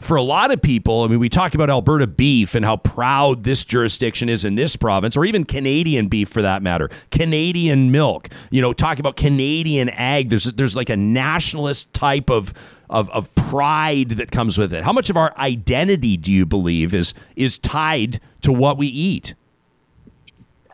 [0.00, 3.44] for a lot of people, I mean, we talk about Alberta beef and how proud
[3.44, 8.28] this jurisdiction is in this province, or even Canadian beef for that matter, Canadian milk.
[8.50, 10.30] You know, talk about Canadian ag.
[10.30, 12.52] There's there's like a nationalist type of
[12.88, 14.84] of, of pride that comes with it.
[14.84, 19.34] How much of our identity do you believe is is tied to what we eat?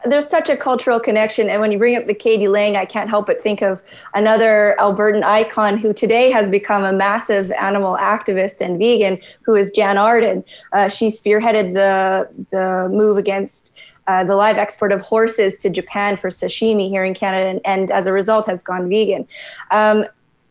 [0.05, 1.49] There's such a cultural connection.
[1.49, 2.49] And when you bring up the k.d.
[2.49, 3.83] lang, I can't help but think of
[4.15, 9.71] another Albertan icon who today has become a massive animal activist and vegan, who is
[9.71, 10.45] Jann Arden.
[10.73, 13.77] Uh, she spearheaded the, the move against
[14.09, 17.91] uh, the live export of horses to Japan for sashimi here in Canada, and, and
[17.91, 19.27] as a result has gone vegan.
[19.71, 20.05] Um,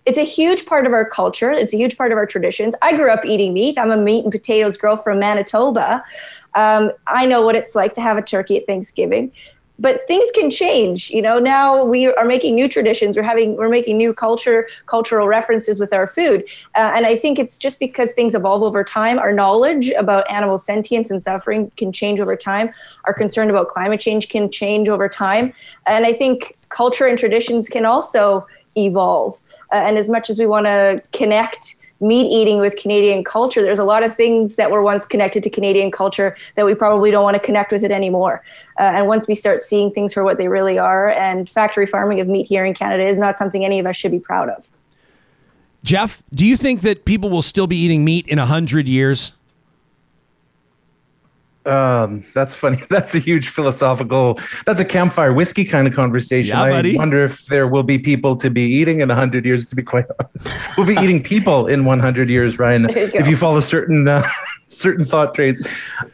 [0.05, 1.51] it's a huge part of our culture.
[1.51, 2.73] It's a huge part of our traditions.
[2.81, 3.77] I grew up eating meat.
[3.77, 6.03] I'm a meat and potatoes girl from Manitoba.
[6.55, 9.31] Um, I know what it's like to have a turkey at Thanksgiving,
[9.81, 11.09] but things can change.
[11.09, 13.17] You know, now we are making new traditions.
[13.17, 16.43] We're having we're making new culture cultural references with our food,
[16.75, 19.17] uh, and I think it's just because things evolve over time.
[19.17, 22.69] Our knowledge about animal sentience and suffering can change over time.
[23.05, 25.53] Our concern about climate change can change over time,
[25.87, 28.45] and I think culture and traditions can also
[28.77, 29.39] evolve.
[29.71, 33.61] Uh, and as much as we want to connect meat eating with Canadian culture.
[33.61, 37.11] There's a lot of things that were once connected to Canadian culture that we probably
[37.11, 38.43] don't want to connect with it anymore.
[38.79, 42.19] Uh, and once we start seeing things for what they really are, and factory farming
[42.19, 44.71] of meat here in Canada is not something any of us should be proud of.
[45.83, 49.33] Jeff, do you think that people will still be eating meat in 100 years?
[51.65, 52.77] Um, that's funny.
[52.89, 54.39] That's a huge philosophical.
[54.65, 56.57] That's a campfire whiskey kind of conversation.
[56.57, 56.95] Yeah, buddy.
[56.95, 59.67] I wonder if there will be people to be eating in hundred years.
[59.67, 62.83] To be quite honest, we'll be eating people in one hundred years, Ryan.
[62.83, 64.27] You if you follow certain uh,
[64.63, 65.65] certain thought traits.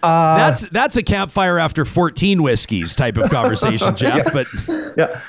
[0.03, 4.33] Uh, That's that's a campfire after 14 whiskeys type of conversation, Jeff.
[4.33, 4.47] But
[4.97, 5.21] yeah.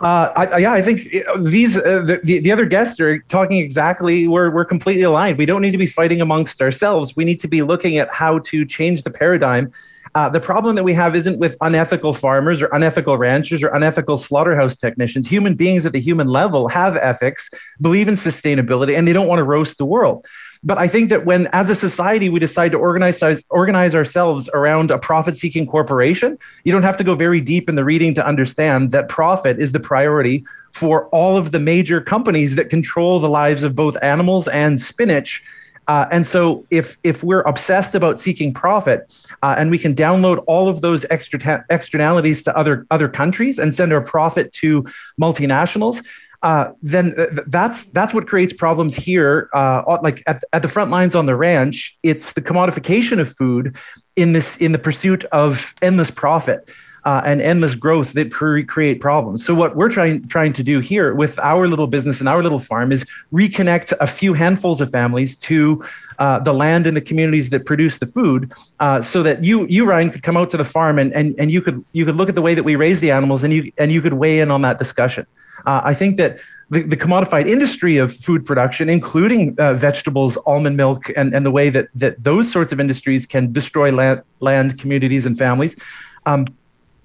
[0.00, 3.58] Uh, I, yeah, I think uh, these uh, the, the the other guests are talking
[3.58, 4.28] exactly.
[4.28, 5.38] We're we're completely aligned.
[5.38, 7.16] We don't need to be fighting amongst ourselves.
[7.16, 9.70] We need to be looking at how to change the paradigm.
[10.14, 14.16] Uh, the problem that we have isn't with unethical farmers or unethical ranchers or unethical
[14.16, 15.28] slaughterhouse technicians.
[15.28, 17.48] Human beings at the human level have ethics,
[17.80, 20.26] believe in sustainability, and they don't want to roast the world.
[20.64, 24.90] But I think that when, as a society, we decide to organize organize ourselves around
[24.92, 28.92] a profit-seeking corporation, you don't have to go very deep in the reading to understand
[28.92, 33.64] that profit is the priority for all of the major companies that control the lives
[33.64, 35.42] of both animals and spinach.
[35.88, 40.44] Uh, and so, if if we're obsessed about seeking profit, uh, and we can download
[40.46, 44.86] all of those extra externalities to other other countries and send our profit to
[45.20, 46.04] multinationals,
[46.42, 49.48] uh, then th- that's that's what creates problems here.
[49.52, 53.76] Uh, like at, at the front lines on the ranch, it's the commodification of food
[54.16, 56.68] in this in the pursuit of endless profit.
[57.04, 59.44] Uh, and endless growth that cre- create problems.
[59.44, 62.60] So what we're trying trying to do here with our little business and our little
[62.60, 65.84] farm is reconnect a few handfuls of families to
[66.20, 69.84] uh, the land and the communities that produce the food, uh, so that you you
[69.84, 72.28] Ryan could come out to the farm and and and you could you could look
[72.28, 74.52] at the way that we raise the animals and you and you could weigh in
[74.52, 75.26] on that discussion.
[75.66, 76.38] Uh, I think that
[76.70, 81.50] the, the commodified industry of food production, including uh, vegetables, almond milk, and, and the
[81.50, 85.76] way that, that those sorts of industries can destroy land, land communities, and families,
[86.24, 86.46] um,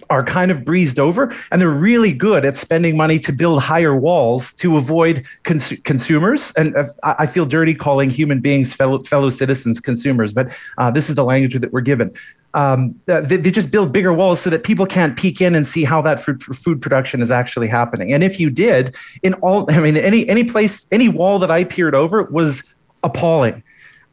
[0.09, 1.35] are kind of breezed over.
[1.51, 6.53] And they're really good at spending money to build higher walls to avoid cons- consumers.
[6.55, 10.47] And uh, I feel dirty calling human beings, fellow, fellow citizens, consumers, but
[10.77, 12.11] uh, this is the language that we're given
[12.53, 15.83] um, they, they just build bigger walls so that people can't peek in and see
[15.83, 18.13] how that food, food production is actually happening.
[18.13, 21.63] And if you did, in all, I mean, any any place, any wall that I
[21.63, 22.73] peered over was
[23.03, 23.63] appalling.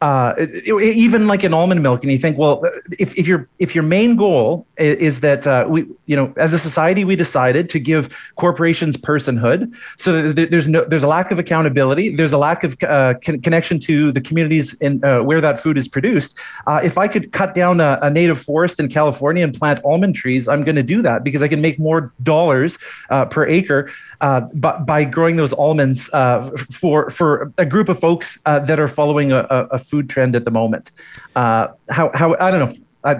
[0.08, 2.56] Uh, it- it- even like in almond milk, and you think, well,
[3.04, 5.78] if, if your if your main goal i- is, that uh, we,
[6.10, 8.02] you know, as a society, we decided to give
[8.44, 9.60] corporations personhood,
[9.96, 13.40] so there- there's no there's a lack of accountability, there's a lack of uh, con-
[13.46, 16.32] connection to the communities in uh, where that food is produced.
[16.70, 20.14] Uh, if I could cut down a, a native forest in California and plant almond
[20.22, 22.72] trees, I'm going to do that because I can make more dollars
[23.14, 23.80] uh, per acre
[24.20, 28.78] uh, by, by growing those almonds uh, for for a group of folks uh, that
[28.78, 30.90] are following a, a, food trend at the moment.
[31.34, 32.76] Uh, how how I don't know.
[33.04, 33.14] I,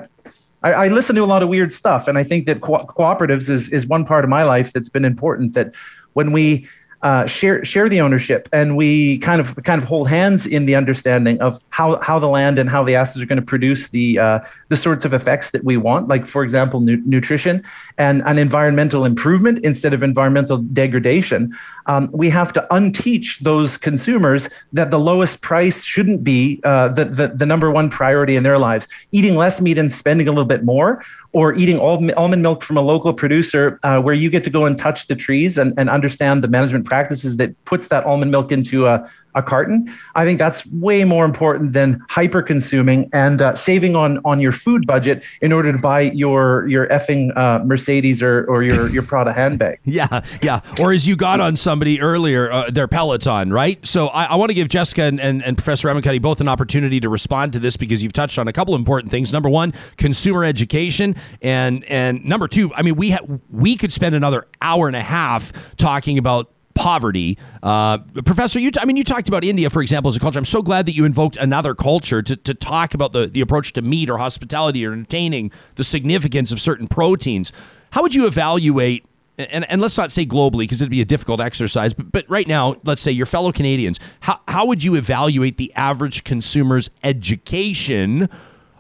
[0.63, 3.49] I, I listen to a lot of weird stuff, and I think that co- cooperatives
[3.49, 5.55] is is one part of my life that's been important.
[5.55, 5.75] That
[6.15, 6.69] when we
[7.05, 10.75] uh, share share the ownership and we kind of kind of hold hands in the
[10.75, 14.19] understanding of how how the land and how the assets are going to produce the
[14.19, 17.63] uh, the sorts of effects that we want, like for example nu- nutrition
[17.99, 21.55] and an environmental improvement instead of environmental degradation.
[21.85, 27.05] Um, we have to unteach those consumers that the lowest price shouldn't be uh, the,
[27.05, 28.89] the the number one priority in their lives.
[29.13, 32.79] Eating less meat and spending a little bit more, or eating alm- almond milk from
[32.79, 35.91] a local producer uh, where you get to go and touch the trees and, and
[35.91, 39.93] understand the management practices that puts that almond milk into a, a carton.
[40.15, 44.53] I think that's way more important than hyper consuming and uh, saving on on your
[44.53, 49.03] food budget in order to buy your your effing uh, Mercedes or, or your, your
[49.03, 49.81] Prada handbag.
[49.85, 50.61] Yeah, yeah.
[50.81, 53.85] Or as you got on somebody earlier, uh, their Peloton, right?
[53.85, 57.01] So I, I want to give Jessica and, and, and Professor Ramankutty both an opportunity
[57.01, 59.33] to respond to this because you've touched on a couple important things.
[59.33, 64.15] Number one, consumer education, and and number two, I mean, we ha- we could spend
[64.15, 67.39] another hour and a half talking about poverty.
[67.63, 70.39] Uh, Professor, you, t- I mean, you talked about India, for example, as a culture.
[70.39, 73.73] I'm so glad that you invoked another culture to, to talk about the, the approach
[73.75, 77.53] to meat or hospitality or entertaining the significance of certain proteins.
[77.93, 79.07] How would you evaluate,
[79.39, 82.49] and, and let's not say globally because it'd be a difficult exercise, but, but right
[82.49, 88.29] now, let's say your fellow Canadians, how, how would you evaluate the average consumer's education?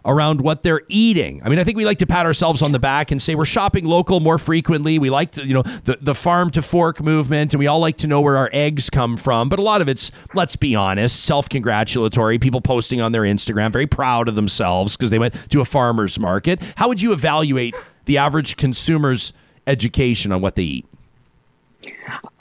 [0.04, 1.40] Around what they're eating.
[1.44, 3.44] I mean, I think we like to pat ourselves on the back and say we're
[3.44, 4.98] shopping local more frequently.
[4.98, 7.96] We like to, you know, the, the farm to fork movement, and we all like
[7.98, 9.48] to know where our eggs come from.
[9.48, 12.38] But a lot of it's, let's be honest, self congratulatory.
[12.38, 16.18] People posting on their Instagram, very proud of themselves because they went to a farmer's
[16.18, 16.60] market.
[16.76, 17.74] How would you evaluate
[18.04, 19.32] the average consumer's
[19.66, 20.86] education on what they eat?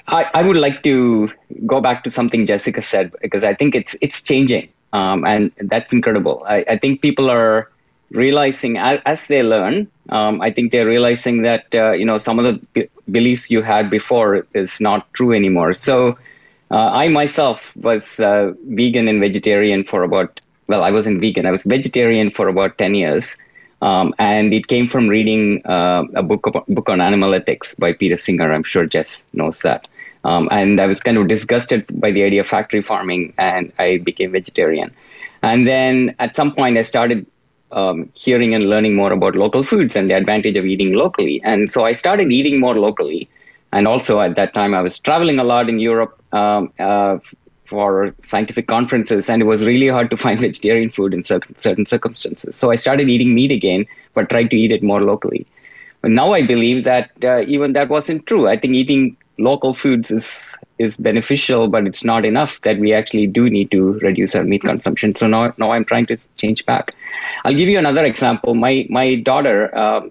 [0.07, 1.32] I, I would like to
[1.66, 5.94] go back to something Jessica said because I think it's it's changing, um, and that's
[5.94, 6.44] incredible.
[6.48, 7.72] I, I think people are
[8.12, 9.89] realizing as, as they learn.
[10.10, 13.62] Um, I think they're realizing that uh, you know some of the b- beliefs you
[13.64, 15.74] had before is not true anymore.
[15.74, 16.18] So
[16.72, 21.46] uh, I myself was uh, vegan and vegetarian for about well, I wasn't vegan.
[21.46, 23.38] I was vegetarian for about ten years.
[23.82, 28.18] Um, and it came from reading uh, a book book on animal ethics by Peter
[28.18, 28.52] Singer.
[28.52, 29.88] I'm sure Jess knows that.
[30.24, 33.98] Um, and I was kind of disgusted by the idea of factory farming, and I
[33.98, 34.94] became vegetarian.
[35.42, 37.26] And then at some point, I started
[37.72, 41.42] um, hearing and learning more about local foods and the advantage of eating locally.
[41.44, 43.30] And so I started eating more locally.
[43.72, 47.18] And also at that time, I was traveling a lot in Europe um, uh,
[47.66, 52.56] for scientific conferences, and it was really hard to find vegetarian food in certain circumstances.
[52.56, 55.48] So I started eating meat again, but tried to eat it more locally.
[56.02, 58.48] But now I believe that uh, even that wasn't true.
[58.48, 62.60] I think eating local foods is is beneficial, but it's not enough.
[62.62, 65.16] That we actually do need to reduce our meat consumption.
[65.16, 66.94] So now, now I'm trying to change back.
[67.44, 68.54] I'll give you another example.
[68.54, 70.10] My my daughter, uh,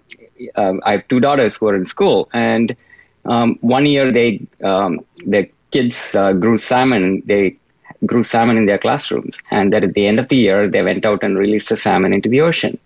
[0.54, 2.76] uh, I have two daughters who are in school, and
[3.24, 7.22] um, one year they um, the kids uh, grew salmon.
[7.26, 7.56] They
[8.04, 11.06] grew salmon in their classrooms, and that at the end of the year they went
[11.06, 12.78] out and released the salmon into the ocean.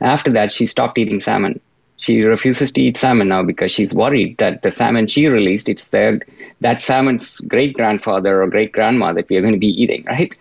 [0.00, 1.60] After that, she stopped eating salmon
[2.00, 5.88] she refuses to eat salmon now because she's worried that the salmon she released, it's
[5.88, 6.20] the,
[6.60, 10.34] that salmon's great grandfather or great grandma that we are going to be eating, right?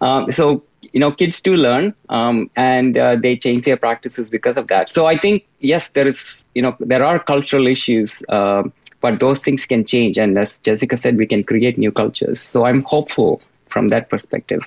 [0.00, 4.56] Um, so, you know, kids do learn um, and uh, they change their practices because
[4.56, 4.88] of that.
[4.88, 8.62] So I think, yes, there is, you know, there are cultural issues, uh,
[9.00, 10.16] but those things can change.
[10.16, 12.40] And as Jessica said, we can create new cultures.
[12.40, 14.64] So I'm hopeful from that perspective.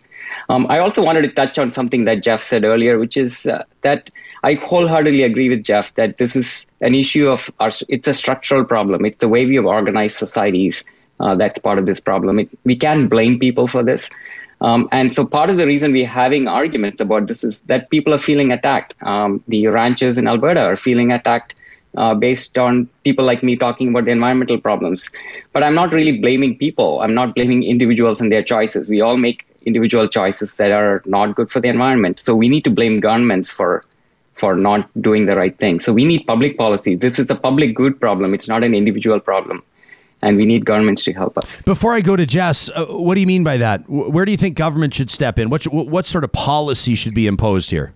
[0.49, 3.63] Um, I also wanted to touch on something that Jeff said earlier, which is uh,
[3.81, 4.09] that
[4.43, 8.65] I wholeheartedly agree with Jeff that this is an issue of our, it's a structural
[8.65, 9.05] problem.
[9.05, 10.83] It's the way we have organized societies
[11.19, 12.39] uh, that's part of this problem.
[12.39, 14.09] It, we can't blame people for this.
[14.59, 18.13] Um, and so part of the reason we're having arguments about this is that people
[18.13, 18.95] are feeling attacked.
[19.01, 21.55] Um, the ranchers in Alberta are feeling attacked
[21.95, 25.09] uh, based on people like me talking about the environmental problems.
[25.53, 27.01] But I'm not really blaming people.
[27.01, 28.89] I'm not blaming individuals and their choices.
[28.89, 32.19] We all make individual choices that are not good for the environment.
[32.19, 33.85] So we need to blame governments for
[34.43, 35.79] for not doing the right thing.
[35.79, 36.95] So we need public policy.
[36.97, 38.33] This is a public good problem.
[38.33, 39.63] It's not an individual problem.
[40.21, 41.61] And we need governments to help us.
[41.61, 43.89] Before I go to Jess, uh, what do you mean by that?
[43.89, 45.49] Where do you think government should step in?
[45.49, 45.63] What,
[45.95, 47.93] what sort of policy should be imposed here?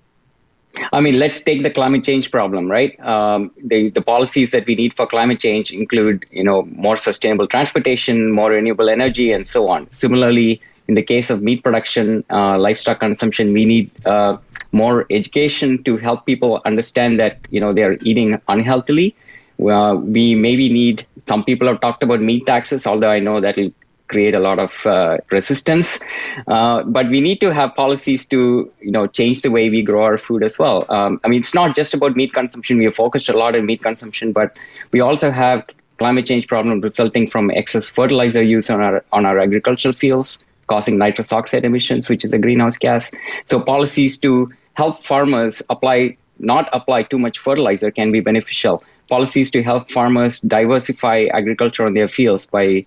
[0.94, 2.98] I mean, let's take the climate change problem, right?
[3.14, 7.48] Um, the, the policies that we need for climate change include, you know, more sustainable
[7.48, 9.92] transportation, more renewable energy, and so on.
[9.92, 14.38] Similarly, in the case of meat production, uh, livestock consumption, we need uh,
[14.72, 19.16] more education to help people understand that you know they're eating unhealthily.
[19.60, 23.58] Uh, we maybe need some people have talked about meat taxes, although I know that
[23.58, 23.72] will
[24.08, 26.00] create a lot of uh, resistance.
[26.48, 30.04] Uh, but we need to have policies to you know change the way we grow
[30.04, 30.86] our food as well.
[30.90, 32.78] Um, I mean, it's not just about meat consumption.
[32.78, 34.56] We have focused a lot on meat consumption, but
[34.92, 35.66] we also have
[35.98, 40.98] climate change problem resulting from excess fertilizer use on our on our agricultural fields causing
[40.98, 43.12] nitrous oxide emissions, which is a greenhouse gas.
[43.46, 48.84] So policies to help farmers apply, not apply too much fertilizer can be beneficial.
[49.10, 52.86] Policies to help farmers diversify agriculture on their fields by,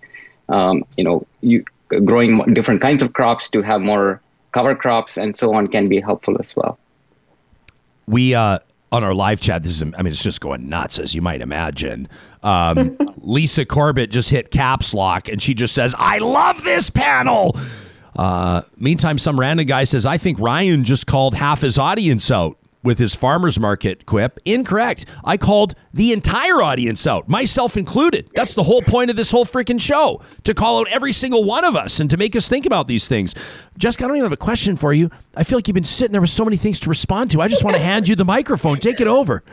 [0.49, 1.65] um, you know, you,
[2.05, 4.21] growing different kinds of crops to have more
[4.51, 6.77] cover crops and so on can be helpful as well.
[8.07, 8.59] We uh,
[8.91, 11.41] on our live chat, this is, I mean, it's just going nuts, as you might
[11.41, 12.09] imagine.
[12.43, 17.55] Um, Lisa Corbett just hit caps lock and she just says, I love this panel.
[18.15, 22.57] Uh, meantime, some random guy says, I think Ryan just called half his audience out
[22.83, 24.39] with his farmer's market quip.
[24.43, 25.05] Incorrect.
[25.23, 28.27] I called the entire audience out, myself included.
[28.33, 31.63] That's the whole point of this whole freaking show to call out every single one
[31.63, 33.35] of us and to make us think about these things.
[33.77, 35.11] Jessica, I don't even have a question for you.
[35.35, 37.41] I feel like you've been sitting there with so many things to respond to.
[37.41, 38.77] I just want to hand you the microphone.
[38.77, 39.43] Take it over.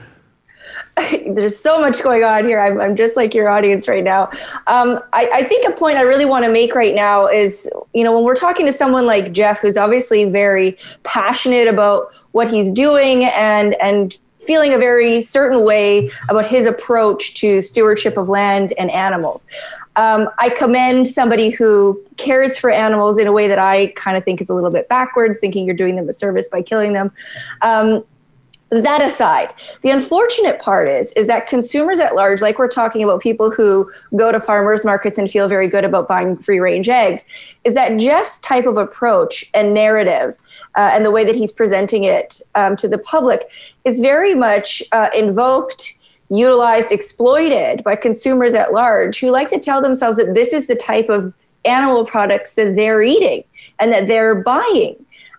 [1.26, 2.60] there's so much going on here.
[2.60, 4.30] I'm, I'm just like your audience right now.
[4.66, 8.04] Um, I, I, think a point I really want to make right now is, you
[8.04, 12.72] know, when we're talking to someone like Jeff, who's obviously very passionate about what he's
[12.72, 18.72] doing and and feeling a very certain way about his approach to stewardship of land
[18.78, 19.46] and animals.
[19.96, 24.24] Um, I commend somebody who cares for animals in a way that I kind of
[24.24, 27.12] think is a little bit backwards, thinking you're doing them a service by killing them.
[27.62, 28.04] Um,
[28.70, 33.20] that aside the unfortunate part is is that consumers at large like we're talking about
[33.20, 37.24] people who go to farmers markets and feel very good about buying free range eggs
[37.64, 40.36] is that jeff's type of approach and narrative
[40.76, 43.50] uh, and the way that he's presenting it um, to the public
[43.84, 45.98] is very much uh, invoked
[46.28, 50.76] utilized exploited by consumers at large who like to tell themselves that this is the
[50.76, 51.32] type of
[51.64, 53.42] animal products that they're eating
[53.78, 54.94] and that they're buying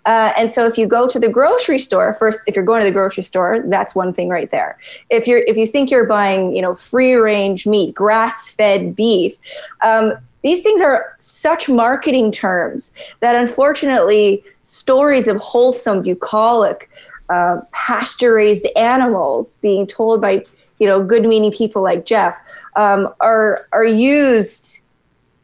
[0.05, 2.85] uh, and so if you go to the grocery store first, if you're going to
[2.85, 4.77] the grocery store, that's one thing right there.
[5.09, 9.35] If you're if you think you're buying, you know, free range meat, grass fed beef,
[9.83, 16.89] um, these things are such marketing terms that unfortunately stories of wholesome, bucolic,
[17.29, 20.43] uh, pasture raised animals being told by
[20.79, 22.39] you know good meaning people like Jeff
[22.75, 24.85] um, are are used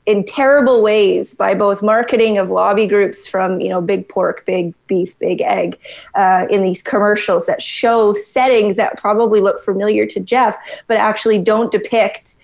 [0.06, 4.74] in terrible ways by both marketing of lobby groups from you know big pork big
[4.88, 5.78] beef big egg
[6.16, 11.40] uh, in these commercials that show settings that probably look familiar to jeff but actually
[11.40, 12.36] don't depict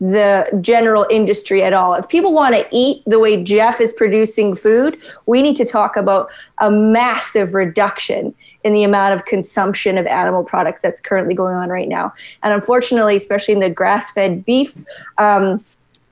[0.00, 1.94] the general industry at all.
[1.94, 4.96] If people want to eat the way jeff is producing food
[5.26, 10.44] we need to talk about a massive reduction in the amount of consumption of animal
[10.44, 12.12] products that's currently going on right now.
[12.42, 14.78] And unfortunately especially in the grass-fed beef
[15.18, 15.64] um,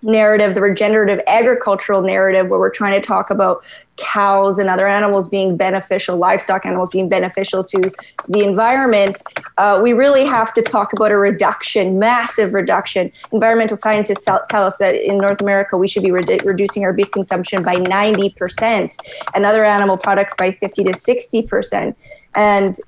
[0.02, 3.64] narrative, the regenerative agricultural narrative, where we're trying to talk about
[3.96, 7.80] cows and other animals being beneficial, livestock animals being beneficial to
[8.28, 9.22] the environment,
[9.58, 13.10] uh, we really have to talk about a reduction, massive reduction.
[13.32, 17.10] Environmental scientists tell us that in North America, we should be re- reducing our beef
[17.10, 18.96] consumption by 90%
[19.34, 21.94] and other animal products by 50 to 60%.
[22.36, 22.78] And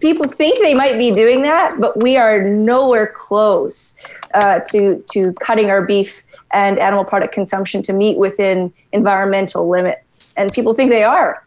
[0.00, 3.96] people think they might be doing that, but we are nowhere close
[4.34, 6.22] uh, to, to cutting our beef
[6.52, 10.34] and animal product consumption to meet within environmental limits.
[10.36, 11.44] And people think they are.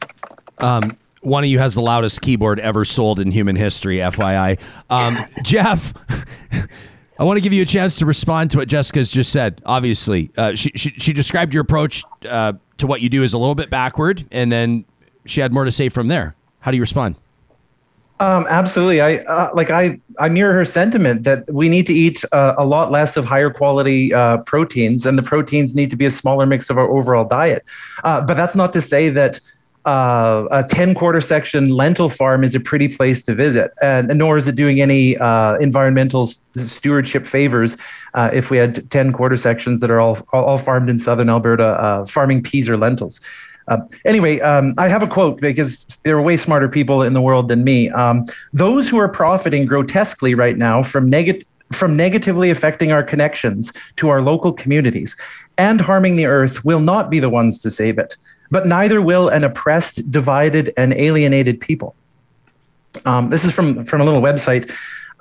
[0.60, 0.82] Um,
[1.22, 4.60] one of you has the loudest keyboard ever sold in human history, FYI.
[4.90, 5.94] Um, Jeff,
[7.20, 9.62] I want to give you a chance to respond to what Jessica's just said.
[9.66, 13.38] Obviously, uh, she, she, she, described your approach uh, to what you do as a
[13.38, 14.86] little bit backward, and then
[15.26, 16.36] she had more to say from there.
[16.60, 17.16] How do you respond?
[18.24, 19.02] Um, absolutely.
[19.02, 22.66] I uh, like I I mirror her sentiment that we need to eat uh, a
[22.66, 26.46] lot less of higher quality uh, proteins, and the proteins need to be a smaller
[26.46, 27.66] mix of our overall diet.
[28.06, 29.42] Uh, but that's not to say that
[29.84, 34.20] uh, a 10 quarter section lentil farm is a pretty place to visit, and, and
[34.20, 37.76] nor is it doing any uh, environmental stewardship favors
[38.16, 42.42] if we had 10 quarter sections that are all all farmed in southern Alberta, farming
[42.42, 43.20] peas or lentils.
[43.68, 47.22] Uh, anyway, um, I have a quote because there are way smarter people in the
[47.22, 47.90] world than me.
[47.90, 53.74] Um, Those who are profiting grotesquely right now from negative from negatively affecting our connections
[53.96, 55.16] to our local communities
[55.58, 58.16] and harming the earth will not be the ones to save it,
[58.52, 61.96] but neither will an oppressed, divided, and alienated people.
[63.06, 64.72] Um, this is from from a little website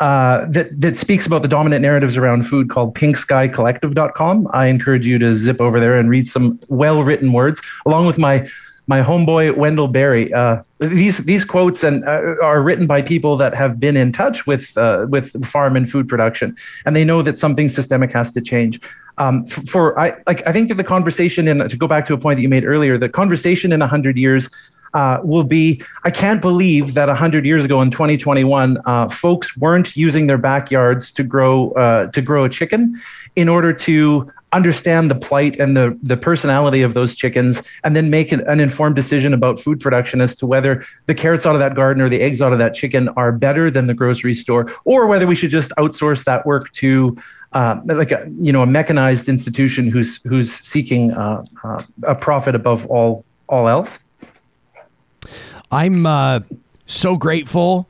[0.03, 4.49] uh, that that speaks about the dominant narratives around food called pinkskycollective.com.
[4.51, 8.49] I encourage you to zip over there and read some well-written words along with my
[8.89, 10.33] my homeboy Wendell Berry.
[10.33, 14.45] Uh, these these quotes and uh, are written by people that have been in touch
[14.45, 18.41] with uh, with farm and food production, and they know that something systemic has to
[18.41, 18.81] change.
[19.19, 22.19] Um, for I like I think that the conversation in to go back to a
[22.19, 24.51] point that you made earlier, the conversation in hundred years
[24.95, 29.97] uh, will be I can't believe that 100 years ago in 2021, uh, folks weren't
[29.97, 33.01] using their backyards to grow uh, to grow a chicken
[33.37, 38.11] in order to understand the plight and the, the personality of those chickens and then
[38.11, 41.59] make an, an, informed decision about food production as to whether the carrots out of
[41.59, 44.71] that garden or the eggs out of that chicken are better than the grocery store
[44.85, 47.17] or whether we should just outsource that work to
[47.53, 52.55] uh, like a you know a mechanized institution who's who's seeking uh, uh, a profit
[52.55, 53.99] above all all else
[55.73, 56.41] I'm uh,
[56.85, 57.89] so grateful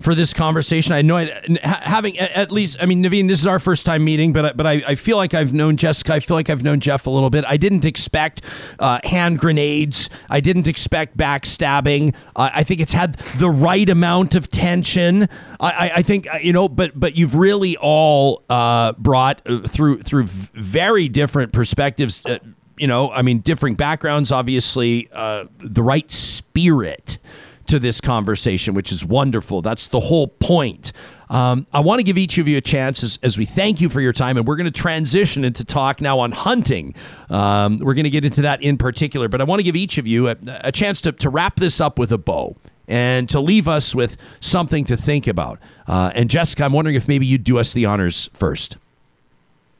[0.00, 0.92] for this conversation.
[0.92, 1.30] I know I,
[1.62, 4.82] having at least, I mean, Navin, this is our first time meeting, but but I,
[4.86, 6.12] I, feel like I've known Jessica.
[6.12, 7.44] I feel like I've known Jeff a little bit.
[7.46, 8.42] I didn't expect
[8.78, 10.10] uh, hand grenades.
[10.28, 12.14] I didn't expect backstabbing.
[12.36, 15.28] Uh, I think it's had the right amount of tension.
[15.58, 20.02] I, I think uh, you know, but but you've really all uh, brought uh, through
[20.02, 22.38] through very different perspectives uh,
[22.82, 27.18] you know, I mean, differing backgrounds, obviously, uh, the right spirit
[27.66, 29.62] to this conversation, which is wonderful.
[29.62, 30.90] That's the whole point.
[31.30, 33.88] Um, I want to give each of you a chance as, as, we thank you
[33.88, 36.96] for your time, and we're going to transition into talk now on hunting.
[37.30, 39.96] Um, we're going to get into that in particular, but I want to give each
[39.96, 42.56] of you a, a chance to, to wrap this up with a bow
[42.88, 45.60] and to leave us with something to think about.
[45.86, 48.76] Uh, and Jessica, I'm wondering if maybe you'd do us the honors first.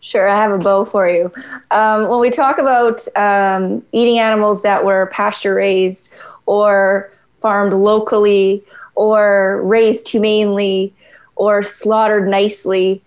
[0.02, 1.30] Sure, I have a bow for you.
[1.70, 6.10] Um, when we talk about um, eating animals that were pasture raised
[6.46, 8.64] or farmed locally
[8.96, 10.92] or raised humanely
[11.36, 13.00] or slaughtered nicely,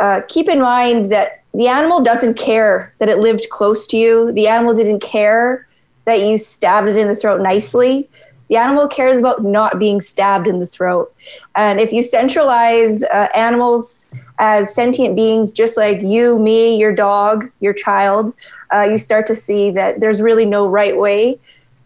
[0.00, 4.32] uh, keep in mind that the animal doesn't care that it lived close to you.
[4.32, 5.68] The animal didn't care
[6.06, 8.08] that you stabbed it in the throat nicely.
[8.48, 11.14] The animal cares about not being stabbed in the throat.
[11.54, 14.06] And if you centralize uh, animals
[14.38, 18.32] as sentient beings, just like you, me, your dog, your child,
[18.72, 21.38] uh, you start to see that there's really no right way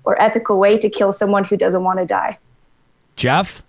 [0.05, 2.39] or ethical way to kill someone who doesn't want to die.
[3.17, 3.63] Jeff?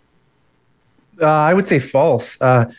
[1.22, 2.42] Uh, I would say false.
[2.42, 2.72] Uh,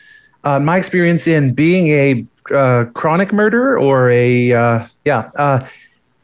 [0.43, 5.65] uh, my experience in being a uh, chronic murderer or a, yeah,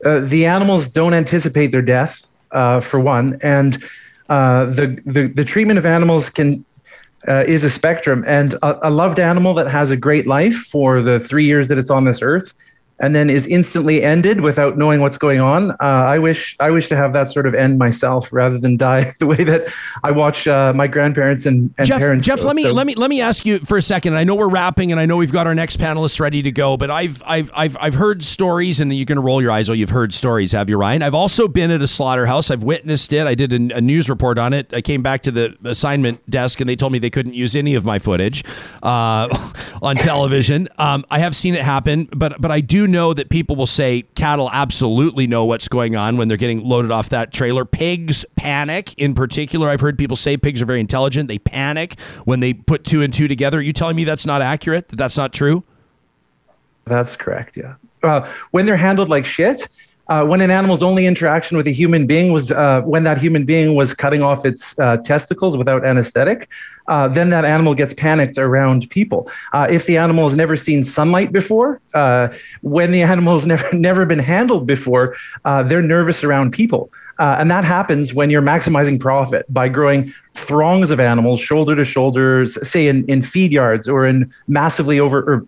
[0.01, 2.27] the animals don't anticipate their death,
[2.81, 3.37] for one.
[3.41, 3.83] And
[4.29, 6.63] uh, the, the the treatment of animals can
[7.27, 11.01] uh, is a spectrum, and a, a loved animal that has a great life for
[11.01, 12.53] the three years that it's on this earth
[13.01, 15.71] and then is instantly ended without knowing what's going on.
[15.71, 19.13] Uh, I wish I wish to have that sort of end myself rather than die
[19.19, 19.67] the way that
[20.03, 22.25] I watch uh, my grandparents and, and Jeff, parents.
[22.25, 22.47] Jeff, go.
[22.47, 24.15] let me So- let me let me ask you for a second.
[24.15, 26.77] I know we're wrapping, and I know we've got our next panelists ready to go.
[26.77, 29.69] But I've I've I've I've heard stories, and you're going to roll your eyes.
[29.69, 31.01] Oh, you've heard stories, have you, Ryan?
[31.01, 32.51] I've also been at a slaughterhouse.
[32.51, 33.25] I've witnessed it.
[33.27, 34.71] I did a, a news report on it.
[34.73, 37.73] I came back to the assignment desk, and they told me they couldn't use any
[37.75, 38.43] of my footage
[38.83, 39.27] uh,
[39.81, 40.69] on television.
[40.77, 44.03] Um, I have seen it happen, but but I do know that people will say
[44.15, 47.65] cattle absolutely know what's going on when they're getting loaded off that trailer.
[47.65, 48.93] Pigs panic.
[48.97, 51.27] In particular, I've heard people say pigs are very intelligent.
[51.27, 53.57] They panic when they put two and two together.
[53.57, 54.89] Are you telling me that's not accurate?
[54.89, 55.63] That that's not true?
[56.85, 57.57] That's correct.
[57.57, 57.75] Yeah.
[58.03, 59.67] Uh, when they're handled like shit,
[60.11, 63.45] uh, when an animal's only interaction with a human being was uh, when that human
[63.45, 66.49] being was cutting off its uh, testicles without anesthetic,
[66.89, 69.31] uh, then that animal gets panicked around people.
[69.53, 72.27] Uh, if the animal has never seen sunlight before, uh,
[72.61, 75.15] when the animal has never never been handled before,
[75.45, 76.91] they're nervous around people.
[77.17, 82.57] And that happens when you're maximizing profit by growing throngs of animals shoulder to shoulders,
[82.67, 85.47] say in, in feed yards or in massively over or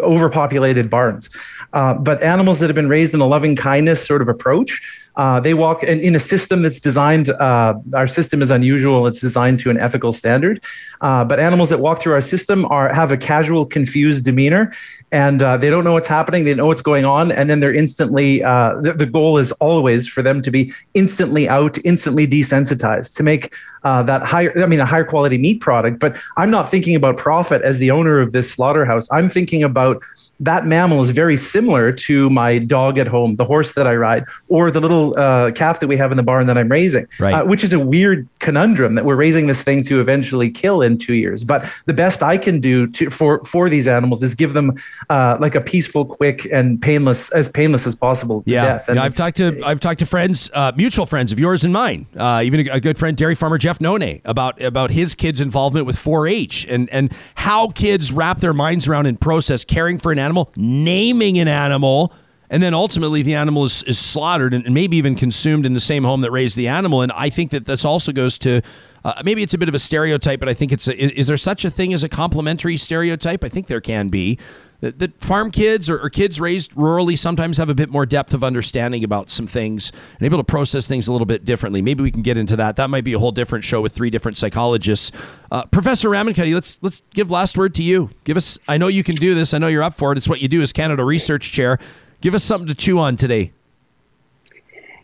[0.00, 1.30] overpopulated barns.
[1.72, 4.80] Uh, but animals that have been raised in a loving kindness sort of approach,
[5.18, 7.28] uh, they walk in, in a system that's designed.
[7.28, 10.62] Uh, our system is unusual; it's designed to an ethical standard.
[11.00, 14.72] Uh, but animals that walk through our system are have a casual, confused demeanor,
[15.10, 16.44] and uh, they don't know what's happening.
[16.44, 18.44] They know what's going on, and then they're instantly.
[18.44, 23.52] Uh, the, goal is always for them to be instantly out, instantly desensitized to make
[23.82, 24.62] uh, that higher.
[24.62, 25.98] I mean, a higher quality meat product.
[25.98, 29.08] But I'm not thinking about profit as the owner of this slaughterhouse.
[29.10, 30.00] I'm thinking about
[30.40, 34.24] that mammal is very similar to my dog at home, the horse that I ride,
[34.48, 37.32] or the little uh, calf that we have in the barn that I'm raising, Right.
[37.34, 40.96] uh, which is a weird conundrum that we're raising this thing to eventually kill in
[40.98, 41.42] two years.
[41.44, 44.74] But the best I can do to, for for these animals is give them
[45.10, 48.88] uh, like a peaceful, quick, and painless as painless as possible Yeah, death.
[48.88, 51.72] And Yeah, I've talked to I've talked to friends, uh, mutual friends of yours and
[51.72, 55.40] mine, uh, even a, a good friend, dairy farmer Jeff None, about about his kids'
[55.40, 60.12] involvement with 4-H and and how kids wrap their minds around and process caring for
[60.12, 62.12] an animal, naming an animal,
[62.50, 66.04] and then ultimately the animal is, is slaughtered and, maybe even consumed in the same
[66.04, 67.02] home that raised the animal.
[67.02, 68.62] And I think that this also goes to.
[69.04, 71.36] Uh, maybe it's a bit of a stereotype, but I think it's a, is there
[71.36, 73.44] such a thing as a complementary stereotype?
[73.44, 74.38] I think there can be
[74.80, 78.44] that, farm kids or, or kids raised rurally sometimes have a bit more depth of
[78.44, 81.82] understanding about some things and able to process things a little bit differently.
[81.82, 82.76] Maybe we can get into that.
[82.76, 85.10] That might be a whole different show with three different psychologists.
[85.50, 88.10] Uh, Professor Ramankutty, let's let's give last word to you.
[88.24, 88.58] Give us.
[88.68, 89.52] I know you can do this.
[89.52, 90.18] I know you're up for it.
[90.18, 91.78] It's what you do as Canada Research Chair.
[92.20, 93.52] Give us something to chew on today.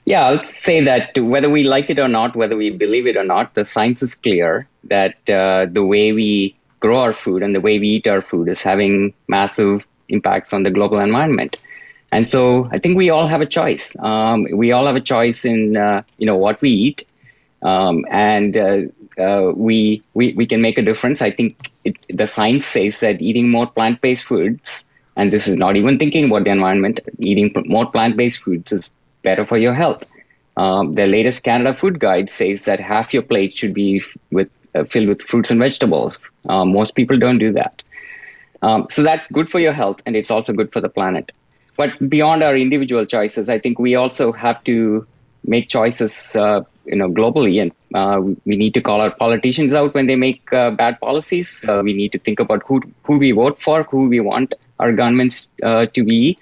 [0.05, 3.25] Yeah, I'll say that whether we like it or not, whether we believe it or
[3.25, 6.55] not, the science is clear that uh, the way we
[6.85, 8.95] grow our food and the way we eat our food is having
[9.37, 11.61] massive impacts on the global environment.
[12.13, 13.87] And so I think we all have a choice.
[13.99, 17.05] Um, we all have a choice in uh, you know what we eat,
[17.71, 18.79] um, and uh,
[19.27, 21.23] uh, we, we we can make a difference.
[21.29, 24.85] I think it, the science says that eating more plant-based foods,
[25.17, 28.91] and this is not even thinking about the environment, eating more plant-based foods is
[29.23, 30.05] better for your health.
[30.57, 34.51] Um, the latest Canada Food Guide says that half your plate should be with
[34.83, 36.19] filled with fruits and vegetables.
[36.49, 37.83] Um, most people don't do that.
[38.63, 41.33] Um, so that's good for your health, and it's also good for the planet.
[41.77, 45.07] But beyond our individual choices, I think we also have to
[45.45, 49.95] make choices, uh, you know, globally, and uh, we need to call our politicians out
[49.95, 51.65] when they make uh, bad policies.
[51.69, 54.93] Uh, we need to think about who who we vote for, who we want our
[54.93, 56.39] governments uh, to be,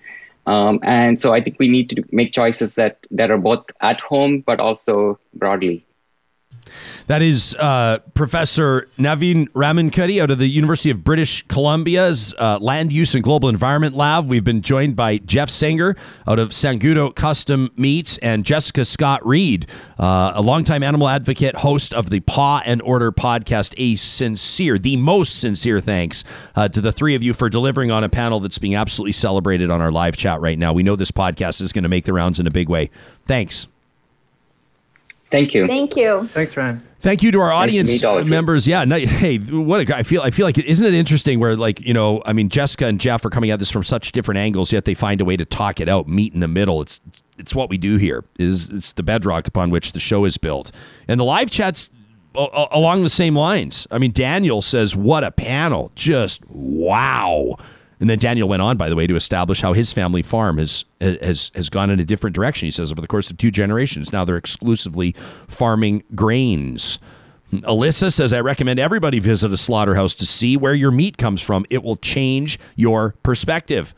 [0.47, 4.01] um, and so I think we need to make choices that that are both at
[4.01, 5.85] home but also broadly.
[7.07, 12.93] That is uh, Professor Navin Ramankutty out of the University of British Columbia's uh, Land
[12.93, 14.29] Use and Global Environment Lab.
[14.29, 15.97] We've been joined by Jeff Senger
[16.27, 19.67] out of Sangudo Custom Meats and Jessica Scott-Reid,
[19.99, 23.75] uh, a longtime animal advocate, host of the Paw and Order podcast.
[23.77, 26.25] A sincere, the most sincere thanks
[26.55, 29.71] uh, to the three of you for delivering on a panel that's being absolutely celebrated
[29.71, 30.73] on our live chat right now.
[30.73, 32.91] We know this podcast is going to make the rounds in a big way.
[33.27, 33.67] Thanks.
[35.33, 35.67] Thank you.
[35.67, 36.29] Thank you.
[36.29, 36.81] Thanks, Ryan.
[37.01, 38.31] Thank you to our Nice to audience meet all of you.
[38.31, 38.65] members.
[38.69, 39.99] Yeah, no, hey, what a guy!
[39.99, 42.87] I feel, I feel like isn't it interesting where like you know, I mean, Jessica
[42.87, 45.37] and Jeff are coming at this from such different angles, yet they find a way
[45.37, 46.81] to talk it out, meet in the middle.
[46.81, 47.01] It's
[47.39, 48.25] it's what we do here.
[48.39, 50.71] Is it's the bedrock upon which the show is built,
[51.09, 51.91] and the live chats
[52.37, 53.89] a- a- along the same lines.
[53.91, 55.91] I mean, Daniel says, "What a panel!
[55.97, 57.57] Just wow."
[58.03, 60.85] And then Daniel went on, by the way, to establish how his family farm has
[61.01, 62.67] has has gone in a different direction.
[62.67, 65.15] He says over the course of two generations, now they're exclusively
[65.47, 66.99] farming grains.
[67.53, 71.65] Alyssa says, I recommend everybody visit a slaughterhouse to see where your meat comes from.
[71.71, 73.95] It will change your perspective.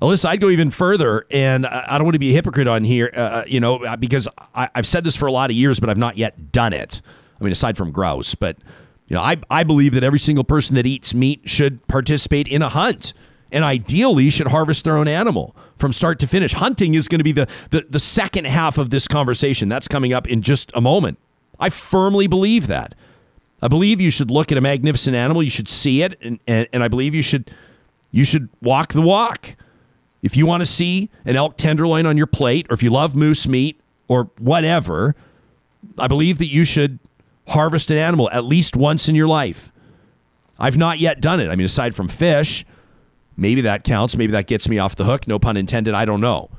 [0.00, 3.10] Alyssa, I'd go even further, and I don't want to be a hypocrite on here,
[3.16, 5.90] uh, uh you know, because I, have said this for a lot of years, but
[5.90, 7.02] I've not yet done it.
[7.40, 8.56] I mean, aside from grouse, but
[9.10, 12.62] you know, I, I believe that every single person that eats meat should participate in
[12.62, 13.12] a hunt,
[13.50, 16.52] and ideally should harvest their own animal from start to finish.
[16.52, 19.68] Hunting is going to be the, the the second half of this conversation.
[19.68, 21.18] That's coming up in just a moment.
[21.58, 22.94] I firmly believe that.
[23.60, 26.68] I believe you should look at a magnificent animal, you should see it, and, and,
[26.72, 27.50] and I believe you should
[28.12, 29.56] you should walk the walk.
[30.22, 33.16] If you want to see an elk tenderloin on your plate, or if you love
[33.16, 35.16] moose meat or whatever,
[35.98, 37.00] I believe that you should
[37.50, 39.72] harvest an animal at least once in your life.
[40.58, 41.48] I've not yet done it.
[41.50, 42.64] I mean, aside from fish,
[43.36, 44.16] maybe that counts.
[44.16, 45.26] Maybe that gets me off the hook.
[45.26, 45.94] No pun intended.
[45.94, 46.50] I don't know.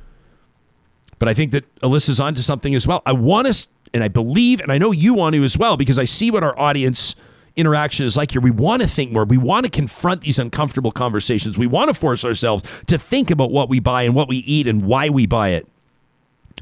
[1.20, 3.04] But I think that Alyssa's onto something as well.
[3.06, 6.00] I want to, and I believe, and I know you want to as well, because
[6.00, 7.16] I see what our audience
[7.56, 8.42] interaction is like here.
[8.42, 9.26] We want to think more.
[9.26, 11.58] We want to confront these uncomfortable conversations.
[11.58, 14.68] We want to force ourselves to think about what we buy and what we eat
[14.68, 15.68] and why we buy it,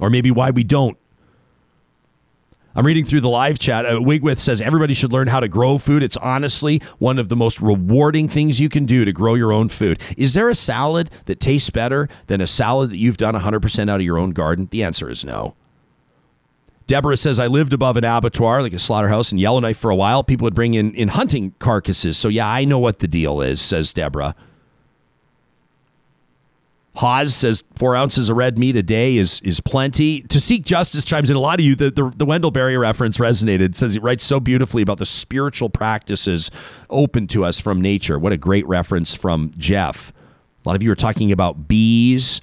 [0.01, 0.97] or maybe why we don't.
[2.79, 3.85] I'm reading through the live chat.
[3.85, 6.01] Uh, Wigwith says everybody should learn how to grow food.
[6.01, 9.67] It's honestly one of the most rewarding things you can do to grow your own
[9.67, 9.99] food.
[10.15, 13.99] Is there a salad that tastes better than a salad that you've done 100% out
[13.99, 14.69] of your own garden?
[14.71, 15.57] The answer is no.
[16.87, 20.23] Deborah says, I lived above an abattoir, like a slaughterhouse in Yellowknife for a while.
[20.23, 22.17] People would bring in, in hunting carcasses.
[22.17, 24.35] So, yeah, I know what the deal is, says Deborah.
[26.95, 30.21] Hawes says four ounces of red meat a day is is plenty.
[30.23, 31.35] To seek justice chimes in.
[31.35, 33.75] A lot of you, the, the, the Wendell Berry reference resonated.
[33.75, 36.51] says he writes so beautifully about the spiritual practices
[36.89, 38.19] open to us from nature.
[38.19, 40.11] What a great reference from Jeff.
[40.65, 42.41] A lot of you are talking about bees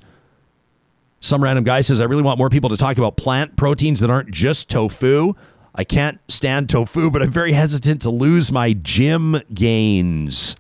[1.21, 4.11] some random guy says, I really want more people to talk about plant proteins that
[4.11, 5.35] aren't just tofu.
[5.75, 10.57] I can't stand tofu, but I'm very hesitant to lose my gym gains.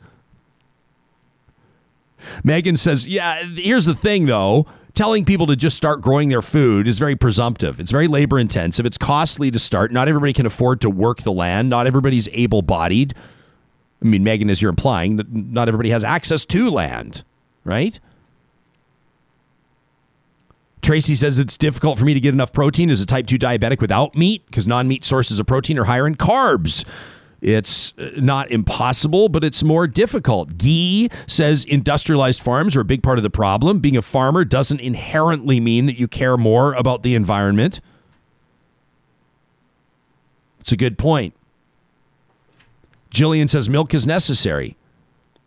[2.44, 4.66] Megan says, Yeah, here's the thing though.
[4.94, 7.78] Telling people to just start growing their food is very presumptive.
[7.78, 8.86] It's very labor intensive.
[8.86, 9.92] It's costly to start.
[9.92, 11.68] Not everybody can afford to work the land.
[11.68, 13.12] Not everybody's able bodied.
[14.02, 17.24] I mean, Megan, as you're implying, not everybody has access to land,
[17.64, 18.00] right?
[20.86, 23.80] Tracy says it's difficult for me to get enough protein as a type 2 diabetic
[23.80, 26.84] without meat because non meat sources of protein are higher in carbs.
[27.40, 30.56] It's uh, not impossible, but it's more difficult.
[30.56, 33.78] Gee says industrialized farms are a big part of the problem.
[33.80, 37.80] Being a farmer doesn't inherently mean that you care more about the environment.
[40.60, 41.34] It's a good point.
[43.10, 44.76] Jillian says milk is necessary.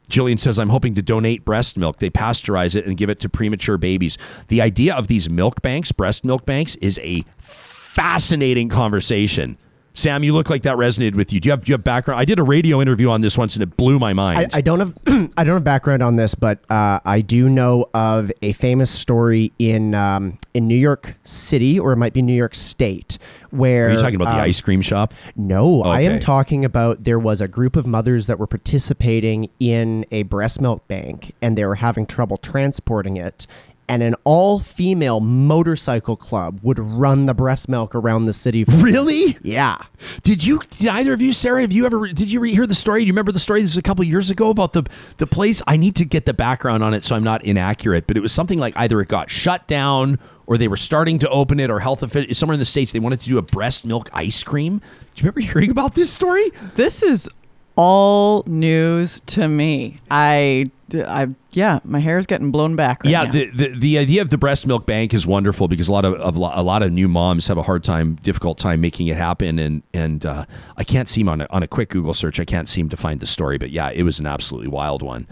[0.09, 1.97] Jillian says, I'm hoping to donate breast milk.
[1.97, 4.17] They pasteurize it and give it to premature babies.
[4.47, 9.57] The idea of these milk banks, breast milk banks, is a fascinating conversation.
[9.93, 11.39] Sam, you look like that resonated with you.
[11.39, 12.19] Do you have, do you have background?
[12.19, 14.51] I did a radio interview on this once and it blew my mind.
[14.53, 14.93] I, I don't have
[15.37, 19.51] I don't have background on this, but uh, I do know of a famous story
[19.59, 23.17] in um, in New York City, or it might be New York State,
[23.51, 25.13] where are you talking about um, the ice cream shop?
[25.35, 25.89] No, okay.
[25.89, 30.23] I am talking about there was a group of mothers that were participating in a
[30.23, 33.47] breast milk bank, and they were having trouble transporting it,
[33.89, 38.63] and an all-female motorcycle club would run the breast milk around the city.
[38.63, 39.37] Really?
[39.41, 39.77] Yeah.
[40.23, 40.61] Did you?
[40.69, 41.61] Did either of you, Sarah?
[41.61, 42.07] Have you ever?
[42.07, 43.01] Did you hear the story?
[43.01, 43.61] Do you remember the story?
[43.61, 44.83] This was a couple years ago about the
[45.17, 45.61] the place.
[45.67, 48.07] I need to get the background on it so I'm not inaccurate.
[48.07, 51.29] But it was something like either it got shut down or they were starting to
[51.29, 53.85] open it, or health officials somewhere in the states they wanted to do a breast
[53.85, 54.79] milk ice cream.
[54.79, 54.85] Do
[55.23, 56.51] you remember hearing about this story?
[56.75, 57.29] This is
[57.75, 59.99] all news to me.
[60.09, 63.03] I, I, yeah, my hair is getting blown back.
[63.03, 65.91] Right yeah, the, the the idea of the breast milk bank is wonderful because a
[65.91, 69.07] lot of, of a lot of new moms have a hard time, difficult time making
[69.07, 70.45] it happen, and and uh,
[70.77, 73.19] I can't seem on a, on a quick Google search, I can't seem to find
[73.19, 75.27] the story, but yeah, it was an absolutely wild one.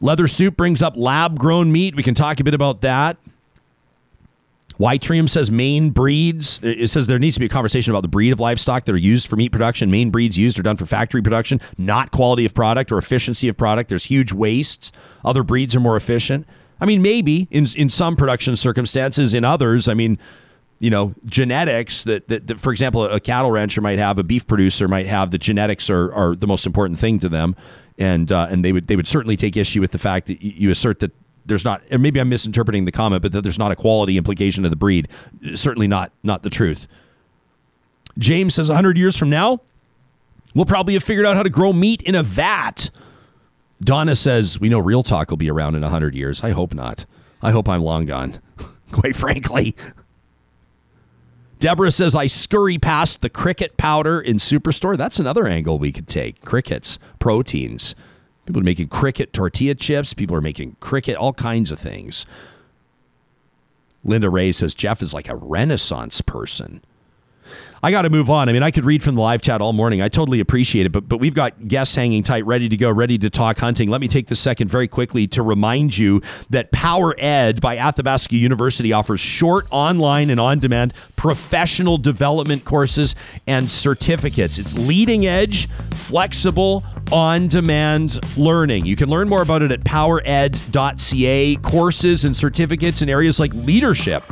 [0.00, 1.96] Leather Soup brings up lab grown meat.
[1.96, 3.16] We can talk a bit about that.
[4.78, 6.60] Yttrium says main breeds.
[6.62, 8.98] It says there needs to be a conversation about the breed of livestock that are
[8.98, 9.90] used for meat production.
[9.90, 13.56] main breeds used are done for factory production, not quality of product or efficiency of
[13.56, 13.88] product.
[13.88, 14.90] There's huge wastes.
[15.24, 16.46] Other breeds are more efficient.
[16.80, 19.32] I mean, maybe in in some production circumstances.
[19.32, 20.18] In others, I mean,
[20.80, 24.46] you know, genetics that, that, that for example, a cattle rancher might have, a beef
[24.46, 25.30] producer might have.
[25.30, 27.54] The genetics are, are the most important thing to them,
[27.96, 30.70] and uh, and they would they would certainly take issue with the fact that you
[30.70, 31.12] assert that
[31.46, 34.64] there's not and maybe I'm misinterpreting the comment, but that there's not a quality implication
[34.64, 35.08] of the breed.
[35.54, 36.88] Certainly not not the truth.
[38.18, 39.60] James says 100 years from now,
[40.54, 42.90] we'll probably have figured out how to grow meat in a vat.
[43.82, 46.42] Donna says, We know Real Talk will be around in 100 years.
[46.44, 47.06] I hope not.
[47.42, 48.40] I hope I'm long gone,
[48.92, 49.74] quite frankly.
[51.58, 54.96] Deborah says, I scurry past the cricket powder in Superstore.
[54.96, 56.42] That's another angle we could take.
[56.42, 57.94] Crickets, proteins.
[58.46, 60.14] People are making cricket tortilla chips.
[60.14, 62.26] People are making cricket, all kinds of things.
[64.04, 66.82] Linda Ray says, Jeff is like a renaissance person.
[67.84, 68.48] I got to move on.
[68.48, 70.00] I mean, I could read from the live chat all morning.
[70.00, 73.18] I totally appreciate it, but but we've got guests hanging tight, ready to go, ready
[73.18, 73.90] to talk hunting.
[73.90, 78.34] Let me take the second very quickly to remind you that Power Ed by Athabasca
[78.36, 83.14] University offers short online and on-demand professional development courses
[83.46, 84.58] and certificates.
[84.58, 88.86] It's leading edge, flexible, on-demand learning.
[88.86, 91.56] You can learn more about it at powered.ca.
[91.56, 94.24] Courses and certificates in areas like leadership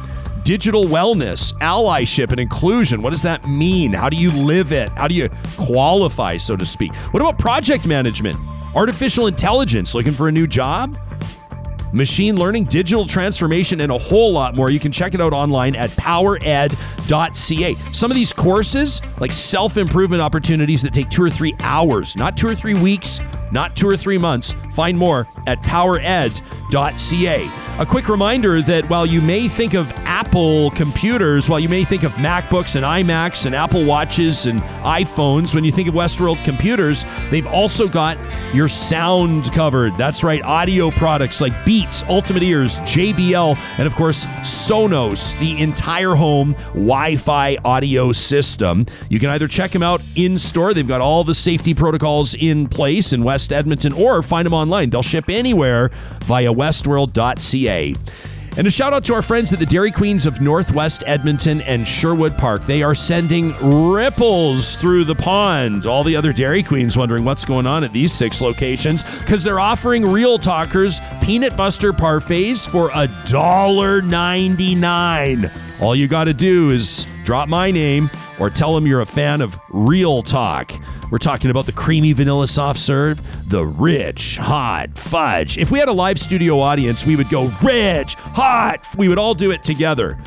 [0.44, 3.02] digital wellness, allyship, and inclusion.
[3.02, 3.92] What does that mean?
[3.92, 4.88] How do you live it?
[4.90, 6.92] How do you qualify, so to speak?
[7.12, 8.36] What about project management?
[8.74, 10.96] Artificial intelligence, looking for a new job?
[11.92, 14.70] Machine learning, digital transformation, and a whole lot more.
[14.70, 17.74] You can check it out online at powered.ca.
[17.92, 22.38] Some of these courses, like self improvement opportunities that take two or three hours, not
[22.38, 23.20] two or three weeks,
[23.52, 24.54] not two or three months.
[24.72, 26.30] Find more at powered.ca.
[27.78, 32.02] A quick reminder that while you may think of Apple computers, while you may think
[32.02, 37.04] of MacBooks and iMacs and Apple Watches and iPhones, when you think of Westworld computers,
[37.30, 38.16] they've also got
[38.54, 39.96] your sound covered.
[39.98, 46.14] That's right, audio products like Beats, Ultimate Ears, JBL, and of course, Sonos, the entire
[46.14, 48.86] home Wi Fi audio system.
[49.08, 52.68] You can either check them out in store, they've got all the safety protocols in
[52.68, 54.90] place in West Edmonton, or find them online.
[54.90, 55.90] They'll ship anywhere
[56.24, 57.94] via westworld.ca.
[58.54, 61.88] And a shout out to our friends at the Dairy Queens of Northwest Edmonton and
[61.88, 62.66] Sherwood Park.
[62.66, 63.54] They are sending
[63.92, 65.86] ripples through the pond.
[65.86, 69.58] All the other Dairy Queens wondering what's going on at these six locations because they're
[69.58, 75.50] offering Real Talkers peanut buster parfaits for a dollar ninety nine.
[75.82, 79.40] All you got to do is drop my name or tell them you're a fan
[79.40, 80.72] of Real Talk.
[81.10, 85.58] We're talking about the creamy vanilla soft serve, the rich, hot fudge.
[85.58, 88.86] If we had a live studio audience, we would go rich, hot.
[88.96, 90.22] We would all do it together.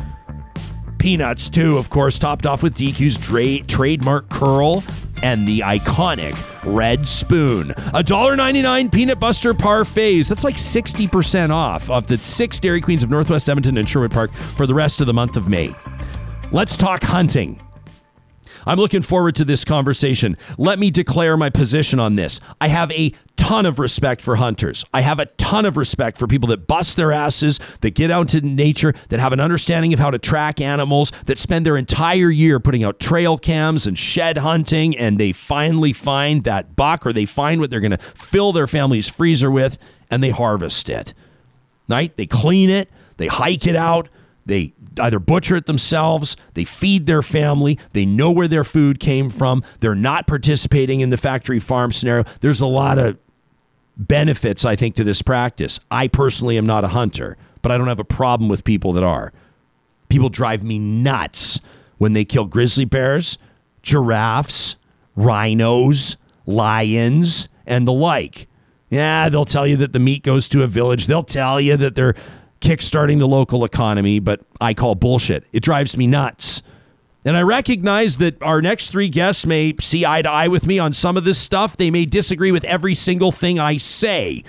[0.97, 4.83] Peanuts, too, of course, topped off with DQ's dra- trademark curl
[5.25, 7.69] and the iconic red spoon.
[7.69, 10.29] $1.99 peanut buster parfaits.
[10.29, 14.31] That's like 60% off of the six Dairy Queens of Northwest Edmonton and Sherwood Park
[14.31, 15.73] for the rest of the month of May.
[16.51, 17.59] Let's talk hunting.
[18.65, 20.37] I'm looking forward to this conversation.
[20.57, 22.39] Let me declare my position on this.
[22.59, 24.83] I have a ton of respect for hunters.
[24.93, 28.33] I have a ton of respect for people that bust their asses, that get out
[28.33, 32.29] into nature, that have an understanding of how to track animals, that spend their entire
[32.29, 37.13] year putting out trail cams and shed hunting, and they finally find that buck or
[37.13, 39.77] they find what they're going to fill their family's freezer with
[40.09, 41.13] and they harvest it.
[41.87, 42.15] Right?
[42.15, 44.09] They clean it, they hike it out,
[44.45, 49.29] they either butcher it themselves, they feed their family, they know where their food came
[49.29, 52.23] from, they're not participating in the factory farm scenario.
[52.41, 53.17] There's a lot of
[53.97, 55.79] benefits, I think, to this practice.
[55.89, 59.03] I personally am not a hunter, but I don't have a problem with people that
[59.03, 59.33] are.
[60.09, 61.59] People drive me nuts
[61.97, 63.37] when they kill grizzly bears,
[63.81, 64.75] giraffes,
[65.15, 68.47] rhinos, lions, and the like.
[68.89, 71.07] Yeah, they'll tell you that the meat goes to a village.
[71.07, 72.15] They'll tell you that they're
[72.61, 75.45] kickstarting the local economy, but I call bullshit.
[75.53, 76.61] It drives me nuts.
[77.25, 80.77] And I recognize that our next three guests may see eye to eye with me
[80.77, 81.75] on some of this stuff.
[81.75, 84.43] They may disagree with every single thing I say.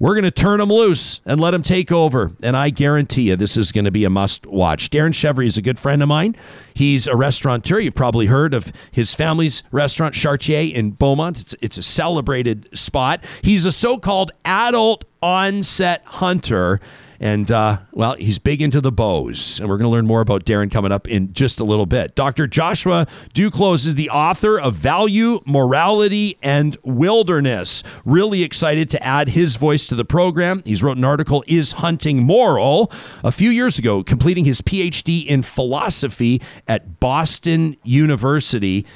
[0.00, 2.30] We're going to turn them loose and let them take over.
[2.40, 4.90] And I guarantee you, this is going to be a must watch.
[4.90, 6.36] Darren Cheverie is a good friend of mine.
[6.72, 7.80] He's a restaurateur.
[7.80, 11.40] You've probably heard of his family's restaurant, Chartier in Beaumont.
[11.40, 13.24] It's, it's a celebrated spot.
[13.42, 16.80] He's a so called adult onset hunter
[17.20, 19.58] and uh, well, he's big into the bows.
[19.58, 22.14] And we're going to learn more about Darren coming up in just a little bit.
[22.14, 22.46] Dr.
[22.46, 27.82] Joshua Duclos is the author of Value, Morality, and Wilderness.
[28.04, 30.62] Really excited to add his voice to the program.
[30.64, 32.92] He's wrote an article, Is Hunting Moral?
[33.24, 38.86] a few years ago, completing his PhD in philosophy at Boston University.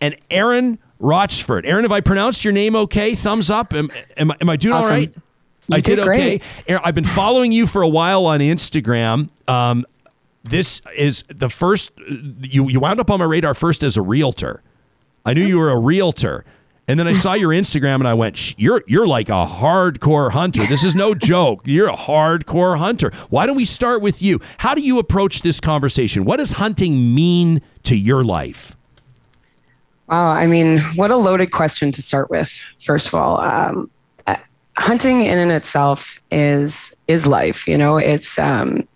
[0.00, 1.64] And Eireann Rochefort.
[1.64, 3.14] Eireann, have I pronounced your name okay?
[3.14, 3.72] Thumbs up.
[3.72, 4.90] Am, am, am I doing awesome.
[4.90, 5.14] all right?
[5.70, 6.40] You I did, did okay.
[6.68, 9.28] I've been following you for a while on Instagram.
[9.46, 9.86] Um,
[10.42, 11.90] this is the first
[12.40, 14.62] you you wound up on my radar first as a realtor.
[15.24, 16.44] I knew you were a realtor.
[16.88, 20.64] And then I saw your Instagram and I went, "You're you're like a hardcore hunter.
[20.64, 21.62] This is no joke.
[21.64, 23.12] You're a hardcore hunter.
[23.28, 24.40] Why don't we start with you?
[24.58, 26.24] How do you approach this conversation?
[26.24, 28.76] What does hunting mean to your life?"
[30.08, 32.48] Wow, I mean, what a loaded question to start with.
[32.78, 33.88] First of all, um,
[34.80, 37.68] hunting in and itself is is life.
[37.68, 38.88] You know, it's um,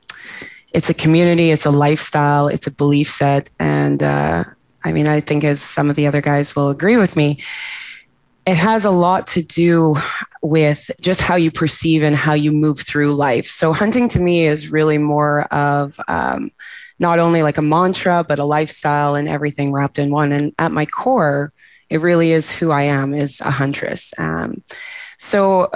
[0.73, 4.45] it's a community, it's a lifestyle, it's a belief set, and uh,
[4.85, 7.39] I mean, I think as some of the other guys will agree with me,
[8.47, 9.95] it has a lot to do
[10.43, 13.47] with just how you perceive and how you move through life.
[13.47, 16.51] So hunting to me is really more of um,
[16.99, 20.33] not only like a mantra, but a lifestyle and everything wrapped in one.
[20.33, 21.53] And at my core,
[21.89, 24.13] it really is who I am is a huntress.
[24.19, 24.63] Um,
[25.19, 25.71] so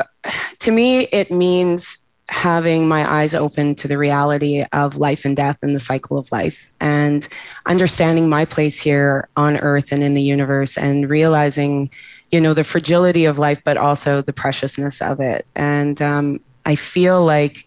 [0.60, 5.60] to me, it means having my eyes open to the reality of life and death
[5.62, 7.26] and the cycle of life and
[7.64, 11.88] understanding my place here on earth and in the universe and realizing
[12.30, 15.46] you know the fragility of life but also the preciousness of it.
[15.56, 17.64] And um, i feel like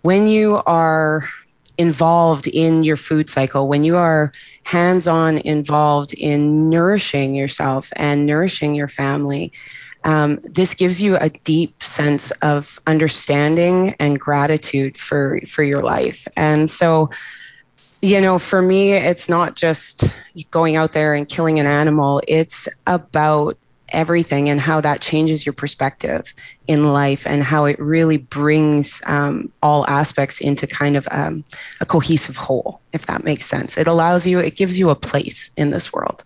[0.00, 1.24] when you are
[1.76, 4.32] involved in your food cycle when you are
[4.64, 9.52] hands-on involved in nourishing yourself and nourishing your family
[10.08, 16.26] um, this gives you a deep sense of understanding and gratitude for for your life.
[16.34, 17.10] And so
[18.00, 20.18] you know for me it's not just
[20.50, 22.22] going out there and killing an animal.
[22.26, 23.58] It's about
[23.90, 26.32] everything and how that changes your perspective
[26.66, 31.44] in life and how it really brings um, all aspects into kind of um,
[31.80, 33.76] a cohesive whole if that makes sense.
[33.76, 36.24] It allows you it gives you a place in this world.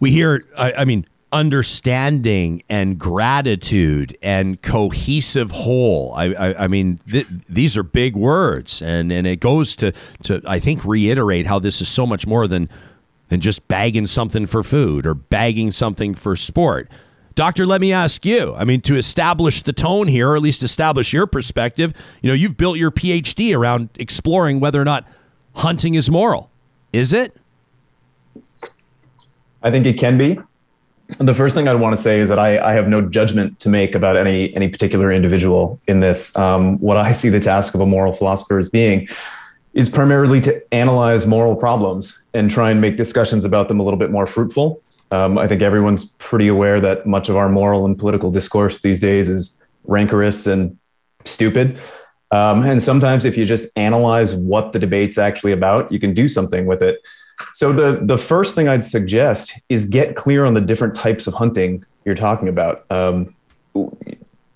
[0.00, 6.12] We hear I, I mean understanding and gratitude and cohesive whole.
[6.14, 9.92] I, I, I mean, th- these are big words, and, and it goes to,
[10.24, 12.68] to I think reiterate how this is so much more than
[13.28, 16.90] than just bagging something for food or bagging something for sport.
[17.34, 18.54] Doctor, let me ask you.
[18.54, 22.34] I mean, to establish the tone here, or at least establish your perspective, you know,
[22.34, 25.08] you've built your PhD around exploring whether or not
[25.54, 26.50] hunting is moral.
[26.92, 27.34] Is it?
[29.62, 30.38] I think it can be
[31.18, 33.68] the first thing I'd want to say is that I, I, have no judgment to
[33.68, 36.34] make about any any particular individual in this.
[36.36, 39.08] Um, what I see the task of a moral philosopher as being
[39.74, 43.98] is primarily to analyze moral problems and try and make discussions about them a little
[43.98, 44.82] bit more fruitful.
[45.10, 49.00] Um, I think everyone's pretty aware that much of our moral and political discourse these
[49.00, 50.78] days is rancorous and
[51.24, 51.78] stupid.
[52.30, 56.28] Um, and sometimes, if you just analyze what the debate's actually about, you can do
[56.28, 56.98] something with it.
[57.52, 61.34] So the the first thing I'd suggest is get clear on the different types of
[61.34, 62.84] hunting you're talking about.
[62.90, 63.34] Um,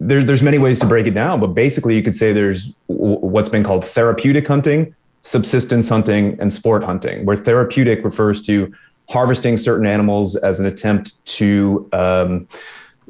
[0.01, 3.49] there's there's many ways to break it down, but basically you could say there's what's
[3.49, 7.25] been called therapeutic hunting, subsistence hunting, and sport hunting.
[7.25, 8.73] Where therapeutic refers to
[9.09, 12.49] harvesting certain animals as an attempt to um,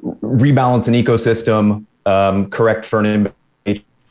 [0.02, 3.32] rebalance an ecosystem, um, correct for an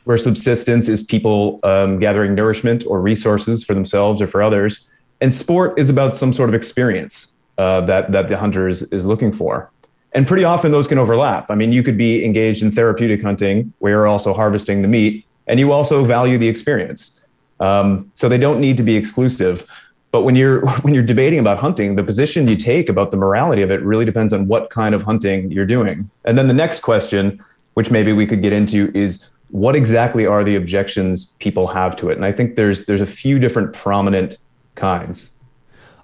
[0.04, 4.86] where subsistence is people um, gathering nourishment or resources for themselves or for others
[5.20, 9.06] and sport is about some sort of experience uh, that that the hunter is, is
[9.06, 9.70] looking for.
[10.12, 11.50] And pretty often those can overlap.
[11.50, 15.26] I mean, you could be engaged in therapeutic hunting where you're also harvesting the meat,
[15.46, 17.22] and you also value the experience.
[17.60, 19.66] Um, so they don't need to be exclusive.
[20.12, 23.62] But when you're when you're debating about hunting, the position you take about the morality
[23.62, 26.10] of it really depends on what kind of hunting you're doing.
[26.24, 27.42] And then the next question,
[27.74, 32.10] which maybe we could get into, is what exactly are the objections people have to
[32.10, 32.16] it?
[32.16, 34.38] And I think there's there's a few different prominent
[34.76, 35.36] kinds.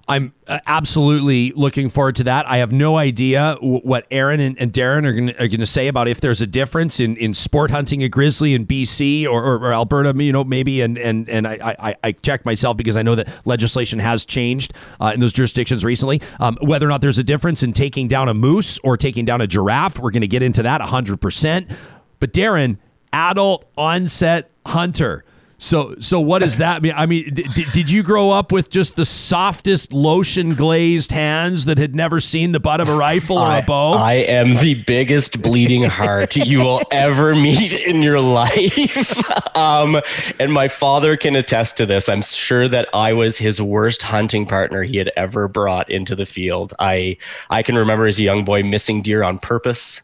[0.05, 2.45] I'm uh, absolutely looking forward to that.
[2.45, 5.13] I have no idea what Eireann and, and Darren are
[5.47, 8.67] going to say about if there's a difference in, in sport hunting a grizzly in
[8.67, 10.81] BC or, or, or Alberta, you know, maybe.
[10.81, 14.73] And and and I, I, I checked myself because I know that legislation has changed
[14.99, 16.21] uh, in those jurisdictions recently.
[16.41, 19.39] Um, whether or not there's a difference in taking down a moose or taking down
[19.39, 21.77] a giraffe, we're going to get into that 100%.
[22.19, 22.77] But Darren,
[23.13, 25.23] adult onset hunter
[25.63, 26.91] so, so what does that mean?
[26.93, 31.77] I mean, did, did you grow up with just the softest lotion glazed hands that
[31.77, 33.93] had never seen the butt of a rifle or I, a bow?
[33.93, 39.55] I am the biggest bleeding heart you will ever meet in your life.
[39.57, 40.01] um,
[40.37, 42.09] and my father can attest to this.
[42.09, 46.25] I'm sure that I was his worst hunting partner he had ever brought into the
[46.25, 46.73] field.
[46.79, 47.15] I,
[47.49, 50.01] I can remember as a young boy missing deer on purpose.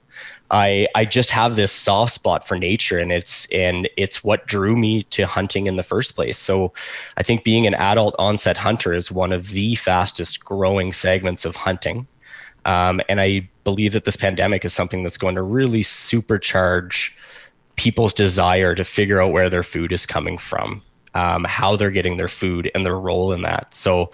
[0.51, 4.75] I I just have this soft spot for nature and it's and it's what drew
[4.75, 6.37] me to hunting in the first place.
[6.37, 6.73] So
[7.17, 11.55] I think being an adult onset hunter is one of the fastest growing segments of
[11.55, 12.07] hunting.
[12.65, 17.11] Um, and I believe that this pandemic is something that's going to really supercharge
[17.75, 20.81] people's desire to figure out where their food is coming from
[21.13, 23.73] um, how they're getting their food and their role in that.
[23.73, 24.11] So,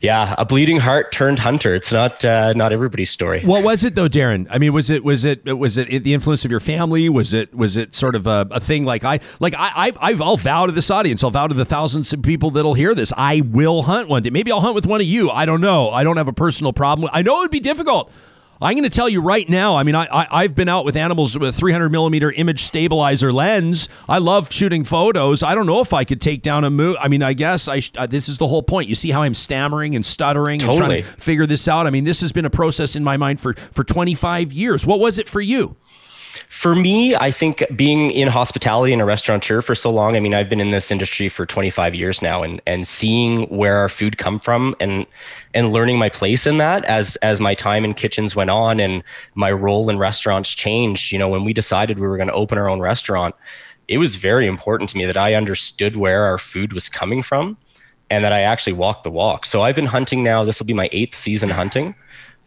[0.00, 1.74] yeah, a bleeding heart turned hunter.
[1.74, 3.42] It's not uh, not everybody's story.
[3.42, 4.46] What was it though, Darren?
[4.50, 7.08] I mean, was it was it was it the influence of your family?
[7.08, 10.36] Was it was it sort of a, a thing like I like I, I I'll
[10.36, 11.22] vow to this audience.
[11.24, 13.12] I'll vow to the thousands of people that'll hear this.
[13.16, 14.30] I will hunt one day.
[14.30, 15.30] Maybe I'll hunt with one of you.
[15.30, 15.90] I don't know.
[15.90, 17.10] I don't have a personal problem.
[17.12, 18.10] I know it would be difficult.
[18.60, 19.76] I'm going to tell you right now.
[19.76, 23.32] I mean, I, I have been out with animals with a 300 millimeter image stabilizer
[23.32, 23.88] lens.
[24.08, 25.42] I love shooting photos.
[25.42, 26.96] I don't know if I could take down a moose.
[27.00, 27.82] I mean, I guess I.
[27.96, 28.88] Uh, this is the whole point.
[28.88, 30.78] You see how I'm stammering and stuttering totally.
[30.78, 31.86] and trying to figure this out.
[31.86, 34.86] I mean, this has been a process in my mind for for 25 years.
[34.86, 35.76] What was it for you?
[36.48, 40.34] For me, I think being in hospitality and a restaurateur for so long, I mean,
[40.34, 44.18] I've been in this industry for 25 years now and and seeing where our food
[44.18, 45.06] come from and
[45.54, 49.02] and learning my place in that as as my time in kitchens went on and
[49.34, 52.58] my role in restaurants changed, you know, when we decided we were going to open
[52.58, 53.34] our own restaurant,
[53.88, 57.56] it was very important to me that I understood where our food was coming from
[58.10, 59.46] and that I actually walked the walk.
[59.46, 61.94] So I've been hunting now, this will be my 8th season hunting.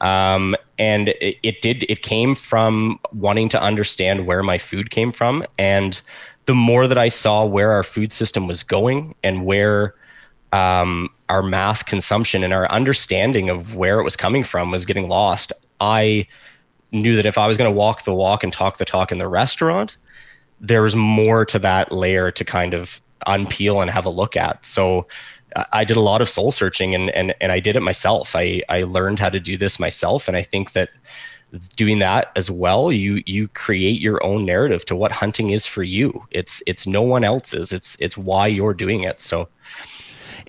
[0.01, 5.11] Um, and it, it did it came from wanting to understand where my food came
[5.11, 5.45] from.
[5.59, 6.01] And
[6.45, 9.93] the more that i saw where our food system was going and where
[10.51, 15.07] um, our mass consumption and our understanding of where it was coming from was getting
[15.07, 16.25] lost i
[16.91, 19.19] knew that if i was going to walk the walk and talk the talk in
[19.19, 19.95] the restaurant
[20.59, 24.65] there was more to that layer to kind of unpeel and have a look at.
[24.65, 25.07] So
[25.71, 28.35] I did a lot of soul searching and, and, and I did it myself.
[28.35, 30.27] I, I learned how to do this myself.
[30.27, 30.89] And I think that
[31.75, 35.83] doing that as well, you, you create your own narrative to what hunting is for
[35.83, 36.25] you.
[36.31, 37.73] It's, it's no one else's.
[37.73, 39.19] It's, it's why you're doing it.
[39.21, 39.49] So,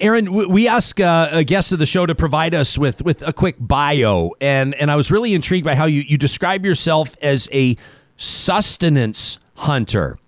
[0.00, 3.34] Eireann, we ask uh, a guest of the show to provide us with with a
[3.34, 7.50] quick bio, and and I was really intrigued by how you you describe yourself as
[7.52, 7.76] a
[8.16, 10.18] sustenance hunter.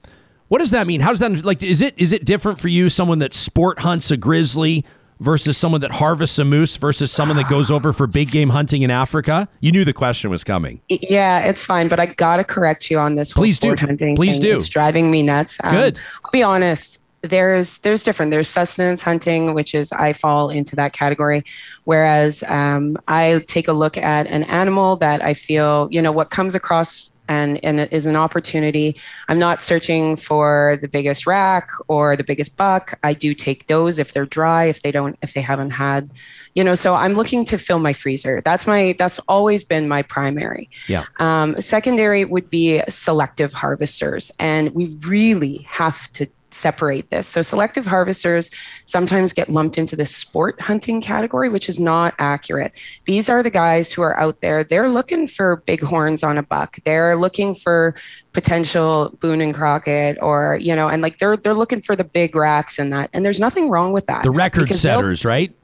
[0.52, 1.00] What does that mean?
[1.00, 1.62] How does that like?
[1.62, 2.90] Is it is it different for you?
[2.90, 4.84] Someone that sport hunts a grizzly
[5.18, 8.82] versus someone that harvests a moose versus someone that goes over for big game hunting
[8.82, 9.48] in Africa?
[9.60, 10.82] You knew the question was coming.
[10.90, 13.86] Yeah, it's fine, but I gotta correct you on this whole Please sport do.
[13.86, 14.14] hunting.
[14.14, 14.50] Please thing.
[14.50, 14.56] do.
[14.56, 15.58] It's driving me nuts.
[15.64, 15.98] Um, Good.
[16.22, 17.00] I'll be honest.
[17.22, 18.30] There's there's different.
[18.30, 21.44] There's sustenance hunting, which is I fall into that category,
[21.84, 26.28] whereas um, I take a look at an animal that I feel you know what
[26.28, 28.96] comes across and and it is an opportunity.
[29.28, 32.98] I'm not searching for the biggest rack or the biggest buck.
[33.02, 36.10] I do take those if they're dry, if they don't, if they haven't had,
[36.54, 36.74] you know.
[36.74, 38.42] So I'm looking to fill my freezer.
[38.44, 40.68] That's my that's always been my primary.
[40.88, 41.04] Yeah.
[41.20, 47.26] Um, secondary would be selective harvesters, and we really have to separate this.
[47.26, 48.50] So selective harvesters
[48.84, 52.76] sometimes get lumped into the sport hunting category, which is not accurate.
[53.04, 56.42] These are the guys who are out there, they're looking for big horns on a
[56.42, 56.78] buck.
[56.84, 57.94] They're looking for
[58.32, 62.34] potential Boone and Crockett or, you know, and like they're they're looking for the big
[62.34, 63.10] racks and that.
[63.12, 64.22] And there's nothing wrong with that.
[64.22, 65.54] The record setters, right?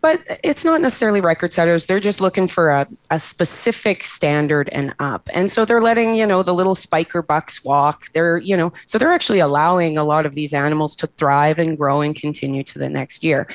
[0.00, 1.86] But it's not necessarily record setters.
[1.86, 5.28] They're just looking for a, a specific standard and up.
[5.32, 8.12] And so they're letting, you know, the little spiker bucks walk.
[8.12, 11.76] They're, you know, so they're actually allowing a lot of these animals to thrive and
[11.76, 13.48] grow and continue to the next year.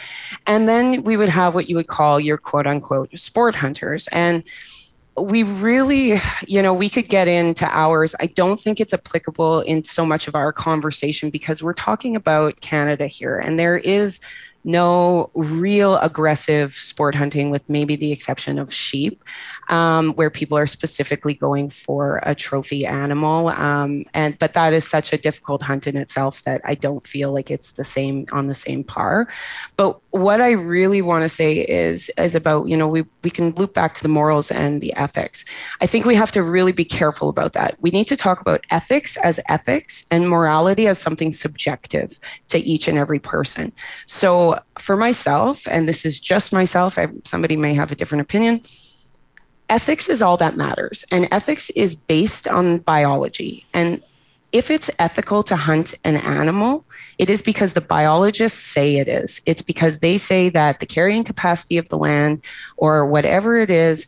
[0.47, 4.07] And then we would have what you would call your quote unquote sport hunters.
[4.11, 4.43] And
[5.17, 6.15] we really,
[6.47, 8.15] you know, we could get into hours.
[8.19, 12.61] I don't think it's applicable in so much of our conversation because we're talking about
[12.61, 13.37] Canada here.
[13.37, 14.19] And there is
[14.63, 19.23] no real aggressive sport hunting, with maybe the exception of sheep,
[19.69, 23.49] um, where people are specifically going for a trophy animal.
[23.49, 27.33] Um, and but that is such a difficult hunt in itself that I don't feel
[27.33, 29.27] like it's the same on the same par.
[29.77, 33.51] But what I really want to say is is about you know we we can
[33.51, 35.45] loop back to the morals and the ethics.
[35.81, 37.77] I think we have to really be careful about that.
[37.81, 42.19] We need to talk about ethics as ethics and morality as something subjective
[42.49, 43.71] to each and every person.
[44.05, 48.61] So for myself, and this is just myself, I, somebody may have a different opinion.
[49.69, 53.65] Ethics is all that matters, and ethics is based on biology.
[53.73, 54.01] And
[54.51, 56.85] if it's ethical to hunt an animal,
[57.17, 59.41] it is because the biologists say it is.
[59.45, 62.43] It's because they say that the carrying capacity of the land
[62.75, 64.07] or whatever it is,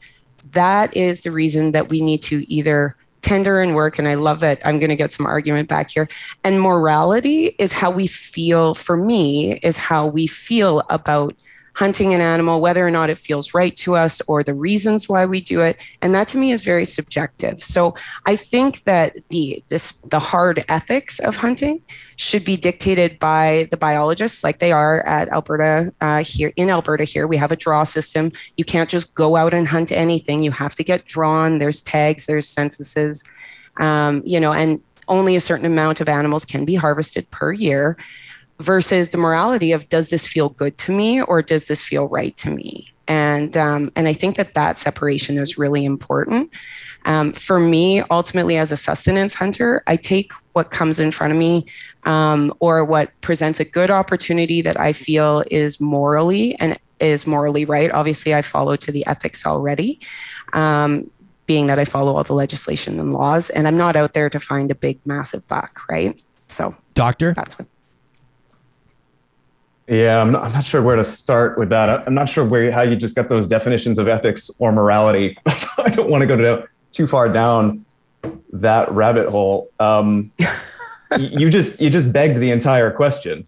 [0.51, 3.97] that is the reason that we need to either tender and work.
[3.97, 6.07] And I love that I'm going to get some argument back here.
[6.43, 11.35] And morality is how we feel, for me, is how we feel about
[11.75, 15.25] hunting an animal, whether or not it feels right to us or the reasons why
[15.25, 15.79] we do it.
[16.01, 17.59] And that to me is very subjective.
[17.59, 17.95] So
[18.25, 21.81] I think that the this the hard ethics of hunting
[22.15, 27.03] should be dictated by the biologists, like they are at Alberta uh, here in Alberta.
[27.03, 28.31] Here we have a draw system.
[28.57, 30.43] You can't just go out and hunt anything.
[30.43, 31.59] You have to get drawn.
[31.59, 32.25] There's tags.
[32.25, 33.23] There's censuses.
[33.77, 37.97] Um, you know, and only a certain amount of animals can be harvested per year
[38.59, 42.37] versus the morality of does this feel good to me or does this feel right
[42.37, 46.53] to me and um, and i think that that separation is really important
[47.05, 51.39] um, for me ultimately as a sustenance hunter i take what comes in front of
[51.39, 51.65] me
[52.05, 57.65] um, or what presents a good opportunity that i feel is morally and is morally
[57.65, 59.99] right obviously i follow to the ethics already
[60.53, 61.09] um,
[61.45, 64.39] being that I follow all the legislation and laws, and I'm not out there to
[64.39, 66.19] find a big, massive buck, right?
[66.47, 67.67] So, doctor, that's what.
[69.87, 72.07] Yeah, I'm not, I'm not sure where to start with that.
[72.07, 75.37] I'm not sure where how you just got those definitions of ethics or morality.
[75.45, 77.85] I don't want to go to, too far down
[78.53, 79.69] that rabbit hole.
[79.79, 80.31] Um,
[81.19, 83.45] you just you just begged the entire question.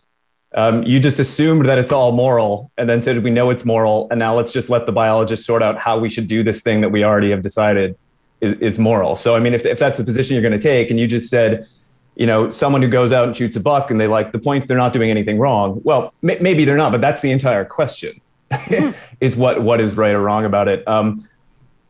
[0.56, 4.08] Um, you just assumed that it's all moral, and then said we know it's moral,
[4.10, 6.82] and now let's just let the biologist sort out how we should do this thing
[6.82, 7.98] that we already have decided
[8.42, 9.16] is, is moral.
[9.16, 11.30] So, I mean, if if that's the position you're going to take, and you just
[11.30, 11.68] said
[12.16, 14.68] you know, someone who goes out and shoots a buck and they like the point
[14.68, 15.82] they're not doing anything wrong.
[15.84, 18.22] Well, m- maybe they're not, but that's the entire question
[19.20, 20.88] is what, what is right or wrong about it.
[20.88, 21.28] Um,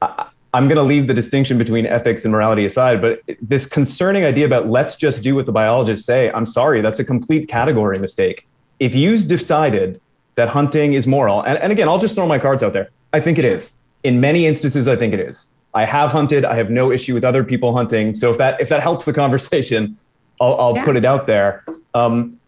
[0.01, 4.23] I, I'm going to leave the distinction between ethics and morality aside, but this concerning
[4.23, 7.99] idea about let's just do what the biologists say, I'm sorry, that's a complete category
[7.99, 8.47] mistake.
[8.79, 9.99] If you've decided
[10.35, 12.89] that hunting is moral, and, and again, I'll just throw my cards out there.
[13.11, 13.77] I think it is.
[14.03, 15.53] In many instances, I think it is.
[15.73, 16.45] I have hunted.
[16.45, 18.15] I have no issue with other people hunting.
[18.15, 19.97] So if that if that helps the conversation,
[20.39, 20.85] I'll, I'll yeah.
[20.85, 21.63] put it out there.
[21.93, 22.39] Um,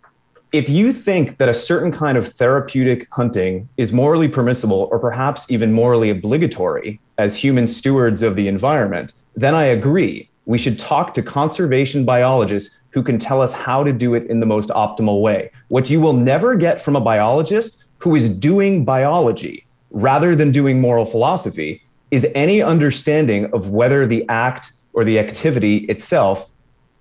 [0.54, 5.50] if you think that a certain kind of therapeutic hunting is morally permissible or perhaps
[5.52, 10.30] even morally obligatory as human stewards of the environment, then I agree.
[10.46, 14.40] We should talk to conservation biologists who can tell us how to do it in
[14.40, 15.52] the most optimal way.
[15.68, 20.80] What you will never get from a biologist who is doing biology rather than doing
[20.80, 26.50] moral philosophy is any understanding of whether the act or the activity itself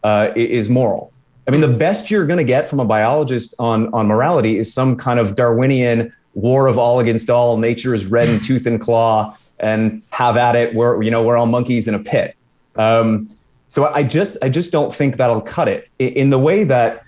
[0.07, 1.13] uh, is moral.
[1.49, 4.73] I mean, the best you're going to get from a biologist on on morality is
[4.73, 7.57] some kind of Darwinian war of all against all.
[7.57, 10.75] Nature is red in tooth and claw, and have at it.
[10.75, 12.37] We're you know we're all monkeys in a pit.
[12.77, 13.29] Um,
[13.67, 17.03] so I just I just don't think that'll cut it in the way that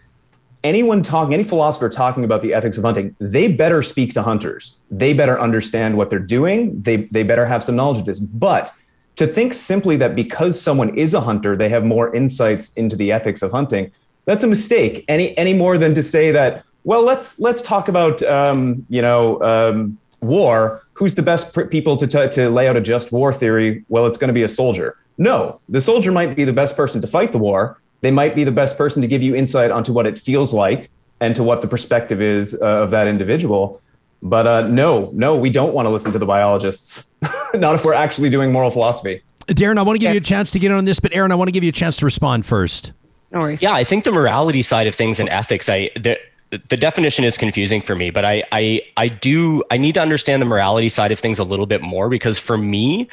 [0.65, 4.81] anyone talking, any philosopher talking about the ethics of hunting, they better speak to hunters.
[4.91, 6.83] They better understand what they're doing.
[6.83, 8.19] They they better have some knowledge of this.
[8.19, 8.73] But
[9.19, 13.11] to think simply that because someone is a hunter, they have more insights into the
[13.11, 13.90] ethics of hunting,
[14.27, 15.05] that's a mistake.
[15.09, 19.43] Any any more than to say that, well, let's let's talk about um, you know
[19.43, 20.82] um, war.
[20.93, 23.85] Who's the best pr- people to t- to lay out a just war theory?
[23.89, 24.97] Well, it's going to be a soldier.
[25.19, 27.81] No, the soldier might be the best person to fight the war.
[28.03, 30.90] They might be the best person to give you insight onto what it feels like
[31.20, 33.81] and to what the perspective is uh, of that individual.
[34.23, 37.12] But uh, no, no, we don't want to listen to the biologists.
[37.55, 39.23] Not if we're actually doing moral philosophy.
[39.47, 41.35] Darren, I want to give you a chance to get on this, but Eireann, I
[41.35, 42.93] want to give you a chance to respond first.
[43.31, 43.62] No worries.
[43.62, 46.19] Yeah, I think the morality side of things and ethics, I the,
[46.51, 50.40] the definition is confusing for me, but I, I I do I need to understand
[50.43, 53.09] the morality side of things a little bit more because for me,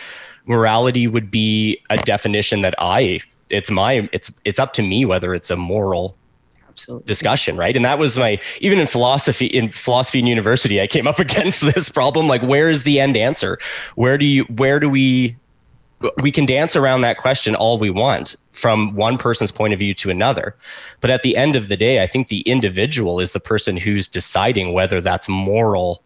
[0.46, 3.20] morality would be a definition that I
[3.50, 6.16] it's my it's it's up to me whether it's a moral
[6.76, 7.06] Absolutely.
[7.06, 7.74] discussion, right?
[7.74, 11.62] And that was my even in philosophy in philosophy in university, I came up against
[11.62, 12.28] this problem.
[12.28, 13.58] Like, where is the end answer?
[13.96, 15.38] Where do you where do we
[16.22, 19.94] we can dance around that question all we want from one person's point of view
[19.94, 20.56] to another.
[21.00, 24.10] But at the end of the day, I think the individual is the person who's
[24.10, 26.04] deciding whether that's moral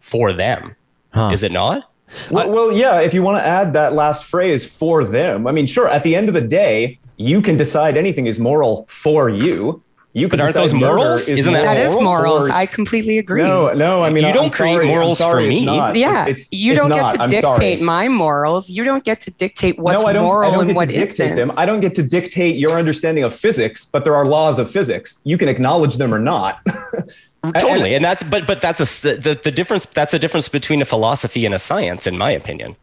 [0.00, 0.74] for them.
[1.12, 1.30] Huh.
[1.32, 1.90] Is it not?
[2.30, 5.66] Well, well, yeah, if you want to add that last phrase for them, I mean,
[5.66, 9.82] sure, at the end of the day, you can decide anything is moral for you.
[10.16, 11.28] You but aren't those morals?
[11.28, 11.98] Is Isn't that, that moral?
[11.98, 12.48] is morals?
[12.48, 13.42] I completely agree.
[13.42, 14.02] No, no.
[14.02, 15.66] I mean, you I'm don't create sorry, morals sorry, for me.
[15.66, 18.70] Yeah, it's, it's, you don't get to dictate my morals.
[18.70, 20.86] You don't get to dictate what's no, I don't, moral I don't get and what
[20.86, 21.36] to dictate isn't.
[21.36, 21.50] Them.
[21.58, 25.20] I don't get to dictate your understanding of physics, but there are laws of physics.
[25.24, 26.64] You can acknowledge them or not.
[27.58, 29.84] totally, and, and that's but but that's a the, the difference.
[29.92, 32.74] That's a difference between a philosophy and a science, in my opinion.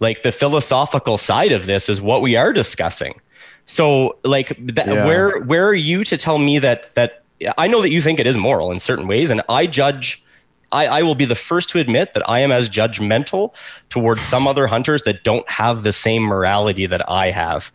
[0.00, 3.20] Like the philosophical side of this is what we are discussing.
[3.70, 5.06] So, like, that, yeah.
[5.06, 7.22] where where are you to tell me that that
[7.56, 10.24] I know that you think it is moral in certain ways, and I judge.
[10.72, 13.54] I, I will be the first to admit that I am as judgmental
[13.88, 17.72] towards some other hunters that don't have the same morality that I have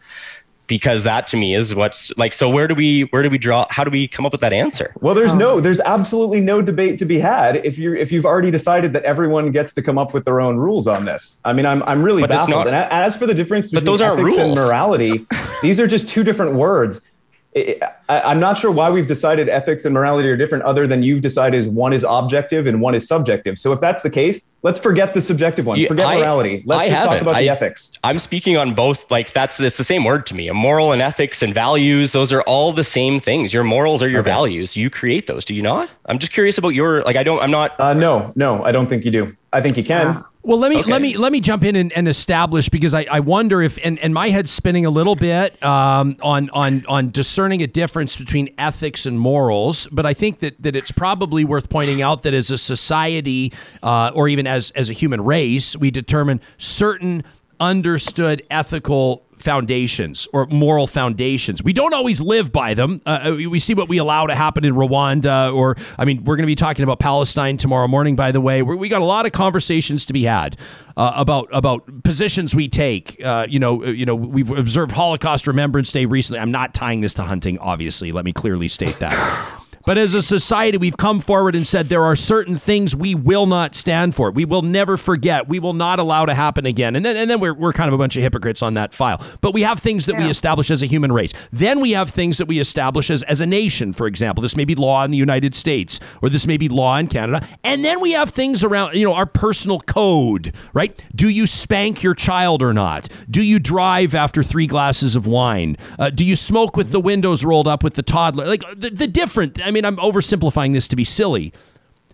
[0.67, 3.67] because that to me is what's like so where do we where do we draw
[3.69, 4.93] how do we come up with that answer?
[5.01, 8.25] Well there's um, no there's absolutely no debate to be had if you're if you've
[8.25, 11.39] already decided that everyone gets to come up with their own rules on this.
[11.45, 12.49] I mean i'm, I'm really but baffled.
[12.49, 14.37] not, and as for the difference between but those aren't rules.
[14.37, 15.25] and morality
[15.61, 17.14] these are just two different words
[17.55, 21.21] I, am not sure why we've decided ethics and morality are different, other than you've
[21.21, 23.57] decided one is objective and one is subjective.
[23.57, 25.83] So if that's the case, let's forget the subjective one.
[25.85, 26.63] Forget I, morality.
[26.65, 27.93] Let's I just talk about I, the ethics.
[28.03, 29.09] I'm speaking on both.
[29.09, 30.49] Like that's it's the same word to me.
[30.49, 32.11] A moral and ethics and values.
[32.11, 33.53] Those are all the same things.
[33.53, 34.31] Your morals are your okay.
[34.31, 34.75] values.
[34.75, 35.45] You create those.
[35.45, 35.89] Do you not?
[36.07, 37.15] I'm just curious about your like.
[37.15, 37.41] I don't.
[37.41, 37.79] I'm not.
[37.79, 39.35] Uh, no, no, I don't think you do.
[39.53, 40.25] I think you can.
[40.45, 40.91] Well, let me okay.
[40.91, 43.97] let me let me jump in and, and establish because I, I wonder if and,
[43.97, 48.49] and my head's spinning a little bit um, on on on discerning a difference between
[48.59, 49.87] ethics and morals.
[49.91, 54.11] But I think that that it's probably worth pointing out that as a society uh,
[54.13, 57.23] or even as as a human race, we determine certain
[57.59, 61.63] understood ethical foundations or moral foundations.
[61.63, 62.99] We don't always live by them.
[63.05, 66.45] Uh, we see what we allow to happen in Rwanda, or I mean, we're going
[66.45, 68.15] to be talking about Palestine tomorrow morning.
[68.15, 70.57] By the way, we we got a lot of conversations to be had
[70.97, 73.23] uh, about about positions we take.
[73.23, 76.39] Uh, you know, you know, we've observed Holocaust Remembrance Day recently.
[76.39, 78.11] I'm not tying this to hunting, obviously.
[78.11, 79.61] Let me clearly state that.
[79.85, 83.45] But as a society, we've come forward and said there are certain things we will
[83.45, 84.31] not stand for.
[84.31, 85.47] We will never forget.
[85.47, 86.95] We will not allow to happen again.
[86.95, 89.23] And then, and then we're, we're kind of a bunch of hypocrites on that file.
[89.41, 90.25] But we have things that yeah.
[90.25, 91.33] we establish as a human race.
[91.51, 94.41] Then we have things that we establish as, as a nation, for example.
[94.41, 97.47] This may be law in the United States, or this may be law in Canada.
[97.63, 100.99] And then we have things around, you know, our personal code, right?
[101.13, 103.07] Do you spank your child or not?
[103.29, 105.77] Do you drive after three glasses of wine?
[105.99, 108.47] Uh, do you smoke with the windows rolled up with the toddler?
[108.47, 111.53] Like the, the different, I mean, mean, I'm oversimplifying this to be silly.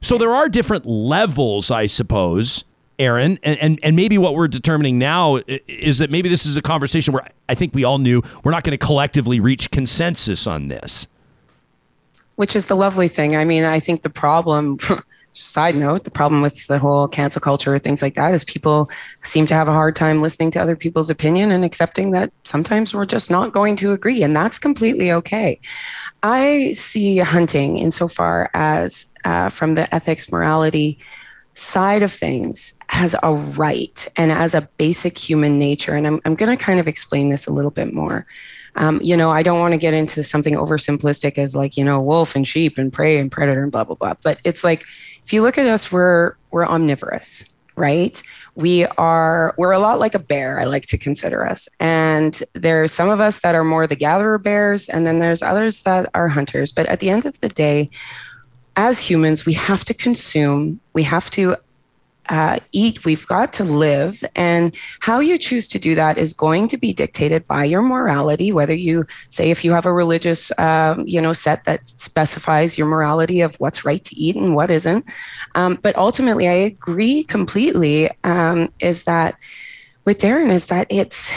[0.02, 2.66] So there are different levels, I suppose,
[2.98, 6.62] Eireann, and, and, and maybe what we're determining now is that maybe this is a
[6.62, 10.68] conversation where I think we all knew we're not going to collectively reach consensus on
[10.68, 11.08] this.
[12.36, 13.36] Which is the lovely thing.
[13.36, 14.78] I mean, I think the problem
[15.34, 18.90] side note, the problem with the whole cancel culture, things like that, is people
[19.22, 22.94] seem to have a hard time listening to other people's opinion and accepting that sometimes
[22.94, 24.24] we're just not going to agree.
[24.24, 25.60] And that's completely okay.
[26.24, 31.00] I see hunting insofar as uh, from the ethics, morality,
[31.54, 35.94] side of things as a right and as a basic human nature.
[35.94, 38.26] And I'm, I'm going to kind of explain this a little bit more.
[38.76, 42.00] Um, you know, I don't want to get into something oversimplistic as like, you know,
[42.00, 44.14] wolf and sheep and prey and predator and blah, blah, blah.
[44.24, 44.86] But it's like,
[45.24, 47.46] if you look at us, we're we're omnivorous,
[47.76, 48.22] right?
[48.56, 50.60] We are we're a lot like a bear.
[50.60, 54.38] I like to consider us, and there's some of us that are more the gatherer
[54.38, 56.72] bears, and then there's others that are hunters.
[56.72, 57.90] But at the end of the day,
[58.76, 60.80] as humans, we have to consume.
[60.94, 61.56] We have to
[62.32, 64.24] uh, eat, we've got to live.
[64.38, 68.54] And how you choose to do that is going to be dictated by your morality,
[68.54, 72.88] whether you say if you have a religious, um, you know, set that specifies your
[72.88, 75.06] morality of what's right to eat and what isn't.
[75.56, 78.10] Um, but ultimately, I agree completely.
[78.24, 79.36] Um, is that
[80.06, 80.52] with Darren?
[80.52, 81.32] Is that it's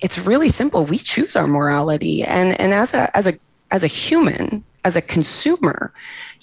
[0.00, 0.84] it's really simple.
[0.84, 3.34] We choose our morality, and and as a as a
[3.70, 5.92] as a human, as a consumer,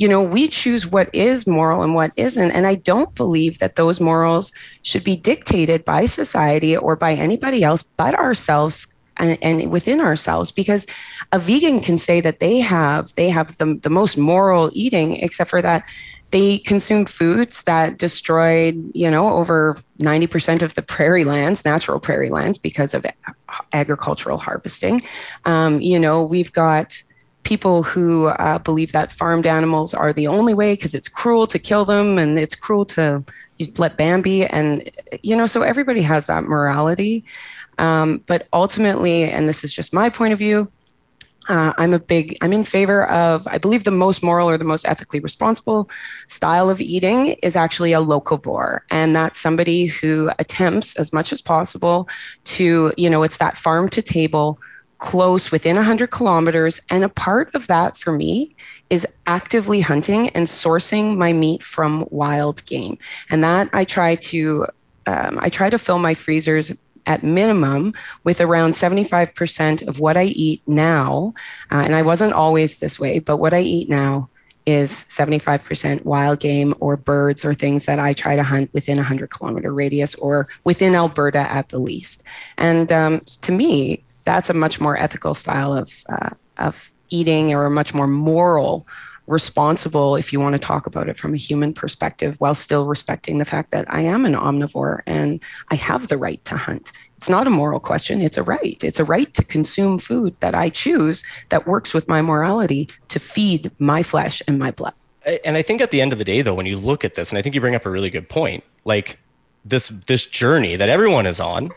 [0.02, 2.50] you know, we choose what is moral and what isn't.
[2.52, 4.52] And I don't believe that those morals
[4.82, 10.52] should be dictated by society or by anybody else but ourselves and, and, within ourselves
[10.52, 10.88] because
[11.32, 15.52] a vegan can say that they have they have the, the most moral eating except
[15.52, 15.84] for that
[16.32, 22.30] they consumed foods that destroyed you know over 90% of the prairie lands natural prairie
[22.30, 23.06] lands because of
[23.74, 25.02] agricultural harvesting
[25.46, 27.04] um, you know we've got
[27.44, 31.60] people who uh, believe that farmed animals are the only way because it's cruel to
[31.60, 33.24] kill them and it's cruel to
[33.78, 34.46] let Bambi.
[34.46, 34.90] And,
[35.24, 37.24] you know, so everybody has that morality.
[37.78, 40.72] Um, but ultimately, and this is just my point of view,
[41.50, 44.64] uh, I'm a big, I'm in favor of, I believe the most moral or the
[44.64, 45.90] most ethically responsible
[46.28, 48.82] style of eating is actually a locavore.
[48.92, 52.08] And that's somebody who attempts as much as possible
[52.44, 54.60] to, you know, it's that farm to table
[55.02, 56.80] close within 100 kilometers.
[56.90, 58.56] And a part of that for me
[58.90, 62.98] is actively hunting and sourcing my meat from wild game.
[63.30, 64.68] And that I try to,
[65.08, 70.26] um, I try to fill my freezers at minimum with around 75% of what I
[70.26, 71.34] eat now.
[71.72, 74.30] Uh, and I wasn't always this way, but what I eat now
[74.68, 79.02] is 75% wild game or birds or things that I try to hunt within a
[79.02, 82.24] 100 kilometer radius or within Alberta at the least.
[82.60, 84.04] And um, to me,
[84.36, 88.88] that's a much more ethical style of uh, of eating or a much more moral
[89.28, 93.38] responsible if you want to talk about it from a human perspective while still respecting
[93.38, 96.92] the fact that I am an omnivore and I have the right to hunt.
[97.18, 98.82] It's not a moral question, it's a right.
[98.84, 103.20] It's a right to consume food that I choose that works with my morality to
[103.20, 104.94] feed my flesh and my blood.
[105.46, 107.30] And I think at the end of the day though when you look at this
[107.30, 109.20] and I think you bring up a really good point, like
[109.66, 111.70] this this journey that everyone is on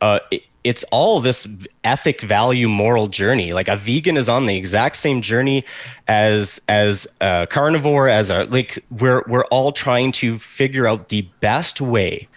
[0.00, 1.46] uh, it, it's all this
[1.84, 3.52] ethic value moral journey.
[3.52, 5.64] Like a vegan is on the exact same journey
[6.08, 11.22] as as a carnivore as a like we're we're all trying to figure out the
[11.40, 12.28] best way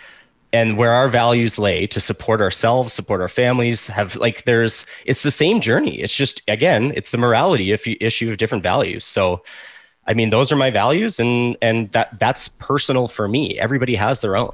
[0.54, 5.24] and where our values lay to support ourselves support our families have like there's it's
[5.24, 6.00] the same journey.
[6.00, 9.06] It's just again it's the morality if you issue of different values.
[9.06, 9.44] So
[10.06, 13.60] i mean those are my values and and that that's personal for me.
[13.60, 14.54] Everybody has their own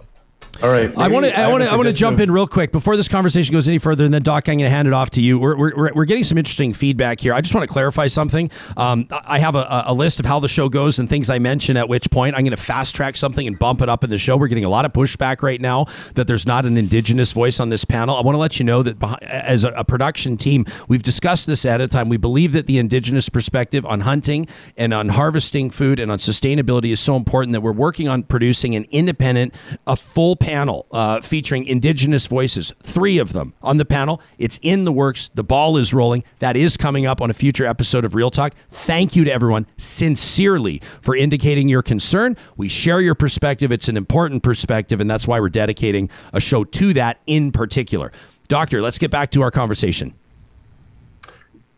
[0.61, 0.91] All right.
[0.97, 1.39] I want to.
[1.39, 1.69] I want to.
[1.69, 4.21] I want to jump in real quick before this conversation goes any further, and then
[4.21, 5.39] Doc, I'm going to hand it off to you.
[5.39, 7.33] We're, we're, we're getting some interesting feedback here.
[7.33, 8.51] I just want to clarify something.
[8.75, 11.77] Um, I have a, a list of how the show goes and things I mention
[11.77, 14.17] at which point I'm going to fast track something and bump it up in the
[14.17, 14.35] show.
[14.35, 17.69] We're getting a lot of pushback right now that there's not an Indigenous voice on
[17.69, 18.17] this panel.
[18.17, 21.63] I want to let you know that as a, a production team, we've discussed this
[21.63, 22.09] at a time.
[22.09, 24.45] We believe that the Indigenous perspective on hunting
[24.75, 28.75] and on harvesting food and on sustainability is so important that we're working on producing
[28.75, 29.53] an independent,
[29.87, 34.21] a full panel uh, featuring Indigenous voices, three of them on the panel.
[34.37, 35.29] It's in the works.
[35.33, 36.23] The ball is rolling.
[36.39, 38.53] That is coming up on a future episode of Real Talk.
[38.69, 42.37] Thank you to everyone sincerely for indicating your concern.
[42.57, 43.71] We share your perspective.
[43.71, 48.11] It's an important perspective, and that's why we're dedicating a show to that in particular.
[48.47, 50.13] Doctor, let's get back to our conversation.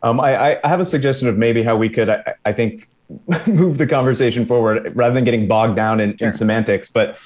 [0.02, 2.88] Um, I, I, have a suggestion of maybe how we could, I, I think,
[3.46, 6.26] move the conversation forward rather than getting bogged down in, sure.
[6.26, 6.90] in semantics.
[6.90, 7.18] But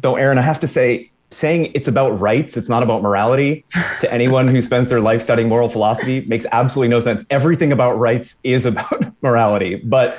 [0.00, 3.64] though, Eireann, I have to say, saying it's about rights, it's not about morality
[4.00, 7.24] to anyone who spends their life studying moral philosophy makes absolutely no sense.
[7.30, 9.76] Everything about rights is about morality.
[9.76, 10.18] But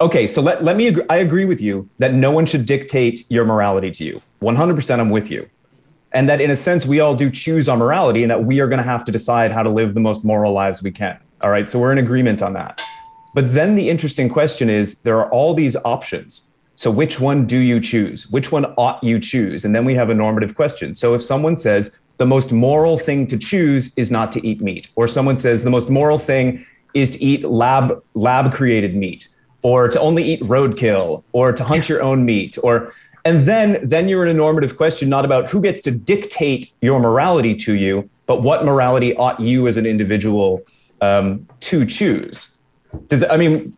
[0.00, 3.24] okay, so let, let me, agree, I agree with you that no one should dictate
[3.30, 4.22] your morality to you.
[4.42, 5.48] 100% I'm with you.
[6.12, 8.68] And that in a sense, we all do choose our morality and that we are
[8.68, 11.18] going to have to decide how to live the most moral lives we can.
[11.40, 12.82] All right, so we're in agreement on that.
[13.34, 17.58] But then the interesting question is there are all these options so, which one do
[17.58, 18.28] you choose?
[18.28, 19.64] Which one ought you choose?
[19.64, 20.94] And then we have a normative question.
[20.94, 24.88] So, if someone says the most moral thing to choose is not to eat meat,
[24.96, 29.28] or someone says the most moral thing is to eat lab lab created meat,
[29.62, 32.92] or to only eat roadkill, or to hunt your own meat, or
[33.24, 36.98] and then then you're in a normative question not about who gets to dictate your
[36.98, 40.60] morality to you, but what morality ought you as an individual
[41.00, 42.58] um, to choose.
[43.06, 43.76] Does I mean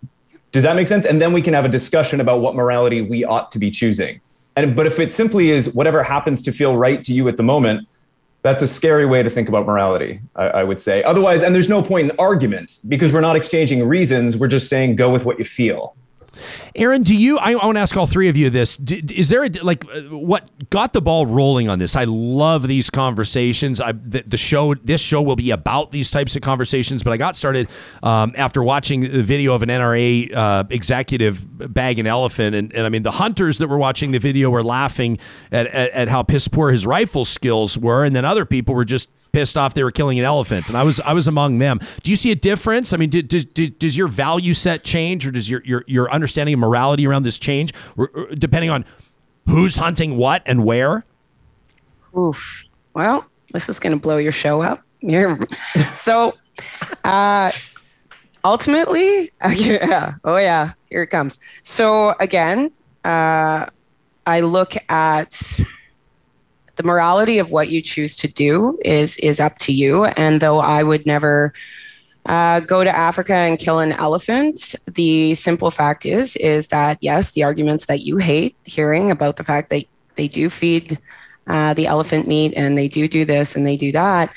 [0.52, 1.06] does that make sense?
[1.06, 4.20] And then we can have a discussion about what morality we ought to be choosing.
[4.56, 7.42] And but if it simply is whatever happens to feel right to you at the
[7.42, 7.86] moment,
[8.42, 11.02] that's a scary way to think about morality, I, I, would say.
[11.02, 14.36] Otherwise, and there's no point in argument because we're not exchanging reasons.
[14.36, 15.96] We're just saying go with what you feel.
[16.74, 17.38] Eireann, do you?
[17.38, 18.78] I, I want to ask all three of you this.
[18.88, 21.96] Is there a, like uh, what got the ball rolling on this?
[21.96, 23.80] I love these conversations.
[23.80, 27.02] I the, the, show this show will be about these types of conversations.
[27.02, 27.68] But I got started
[28.02, 32.86] um, after watching the video of an NRA uh, executive bag an elephant, and, and
[32.86, 35.18] I mean the hunters that were watching the video were laughing
[35.50, 38.84] at, at, at how piss poor his rifle skills were, and then other people were
[38.84, 41.78] just pissed off they were killing an elephant, and I was I was among them.
[42.02, 42.94] Do you see a difference?
[42.94, 47.06] I mean, does your value set change, or does your your your understanding of morality
[47.06, 47.74] around this change,
[48.38, 48.86] depending on
[49.46, 51.04] who's hunting what and where?
[52.16, 52.64] Oof.
[52.94, 54.82] Well, this is going to blow your show up.
[55.00, 55.38] You're,
[55.92, 56.34] so,
[57.04, 57.50] uh,
[58.42, 60.14] ultimately, yeah.
[60.24, 61.40] Oh yeah, here it comes.
[61.62, 62.70] So again,
[63.04, 63.66] uh,
[64.24, 65.60] I look at
[66.76, 70.04] the morality of what you choose to do is is up to you.
[70.04, 71.52] And though I would never
[72.26, 74.74] uh, go to Africa and kill an elephant.
[74.86, 79.44] The simple fact is, is that yes, the arguments that you hate hearing about the
[79.44, 79.84] fact that
[80.16, 80.98] they do feed
[81.46, 84.34] uh, the elephant meat and they do do this and they do that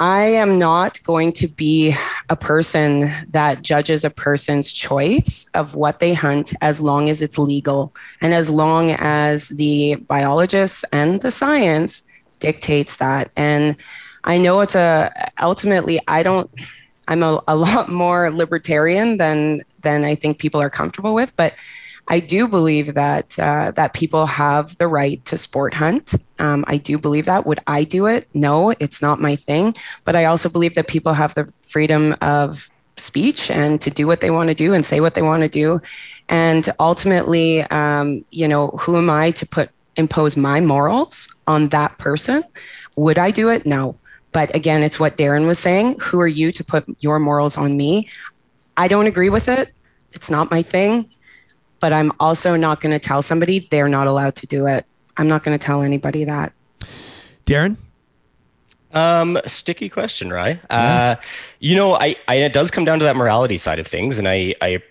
[0.00, 1.94] I am not going to be
[2.28, 7.38] a person that judges a person's choice of what they hunt as long as it's
[7.38, 12.08] legal and as long as the biologists and the science
[12.38, 13.32] dictates that.
[13.36, 13.76] And
[14.22, 15.10] I know it's a
[15.40, 16.48] ultimately I don't
[17.08, 21.54] I'm a, a lot more libertarian than than I think people are comfortable with, but
[22.08, 26.14] I do believe that uh, that people have the right to sport hunt.
[26.38, 27.46] Um, I do believe that.
[27.46, 28.28] Would I do it?
[28.34, 29.74] No, it's not my thing.
[30.04, 34.20] But I also believe that people have the freedom of speech and to do what
[34.20, 35.80] they want to do and say what they want to do.
[36.28, 41.98] And ultimately, um, you know, who am I to put impose my morals on that
[41.98, 42.42] person?
[42.96, 43.66] Would I do it?
[43.66, 43.98] No.
[44.32, 45.96] But again, it's what Darren was saying.
[46.00, 48.08] Who are you to put your morals on me?
[48.76, 49.72] I don't agree with it.
[50.14, 51.10] It's not my thing
[51.80, 54.86] but I'm also not going to tell somebody they're not allowed to do it.
[55.16, 56.52] I'm not going to tell anybody that.
[57.46, 57.76] Darren?
[58.92, 60.58] Um, sticky question, right?
[60.70, 61.16] Yeah.
[61.18, 61.22] Uh,
[61.60, 64.28] you know, I, I, it does come down to that morality side of things, and
[64.28, 64.82] I, I,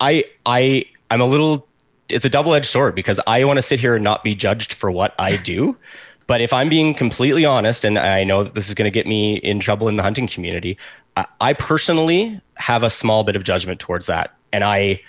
[0.00, 1.66] I, I, I'm a little.
[2.08, 4.90] It's a double-edged sword because I want to sit here and not be judged for
[4.90, 5.76] what I do,
[6.26, 9.06] but if I'm being completely honest, and I know that this is going to get
[9.06, 10.78] me in trouble in the hunting community,
[11.16, 15.00] I, I personally have a small bit of judgment towards that, and I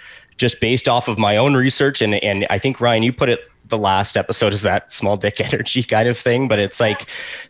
[0.41, 3.39] just based off of my own research and and I think Ryan you put it
[3.68, 7.05] the last episode is that small dick energy kind of thing but it's like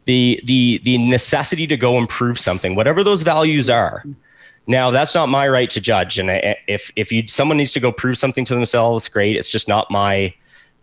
[0.05, 4.03] the the the necessity to go improve something whatever those values are
[4.67, 7.79] now that's not my right to judge and eh, if if you someone needs to
[7.79, 10.33] go prove something to themselves great it's just not my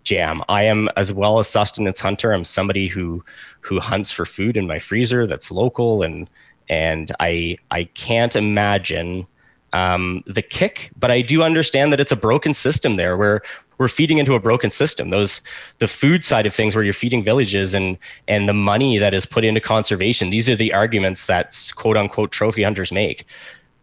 [0.08, 0.42] jam.
[0.48, 2.32] I am as well a sustenance hunter.
[2.32, 3.22] I'm somebody who
[3.60, 6.30] who hunts for food in my freezer that's local and
[6.70, 9.26] and I I can't imagine
[9.72, 13.42] um, the kick, but I do understand that it's a broken system there where
[13.78, 15.10] we're feeding into a broken system.
[15.10, 15.40] Those
[15.78, 17.96] the food side of things where you're feeding villages and
[18.26, 20.30] and the money that is put into conservation.
[20.30, 23.26] These are the arguments that quote unquote trophy hunters make.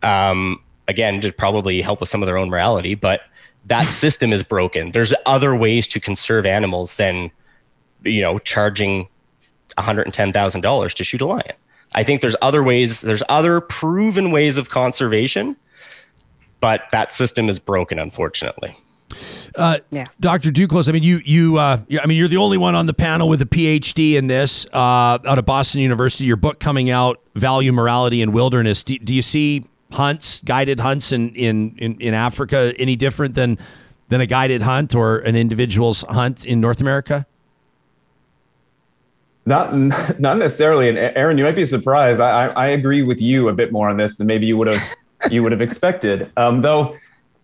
[0.03, 3.21] Um, again, to probably help with some of their own morality, but
[3.65, 4.91] that system is broken.
[4.91, 7.31] There's other ways to conserve animals than
[8.03, 9.07] you know charging
[9.77, 11.55] $110,000 to shoot a lion.
[11.93, 15.55] I think there's other ways, there's other proven ways of conservation,
[16.65, 18.75] but that system is broken, unfortunately.
[19.53, 20.05] Uh, yeah.
[20.19, 20.49] Dr.
[20.49, 23.29] Duclos, I mean, you, you, uh, I mean, you're the only one on the panel
[23.29, 26.25] with a PhD in this uh, out of Boston University.
[26.25, 28.81] Your book coming out, Value, Morality, and Wilderness.
[28.81, 33.59] Do, do you see hunts, guided hunts in, in, in, in Africa any different than,
[34.09, 37.27] than a guided hunt or an individual's hunt in North America?
[39.45, 39.71] Not,
[40.19, 40.89] not necessarily.
[40.89, 42.19] And Eireann, you might be surprised.
[42.19, 44.95] I, I, agree with you a bit more on this than maybe you would have
[45.31, 46.31] you would have expected.
[46.37, 46.97] Um, though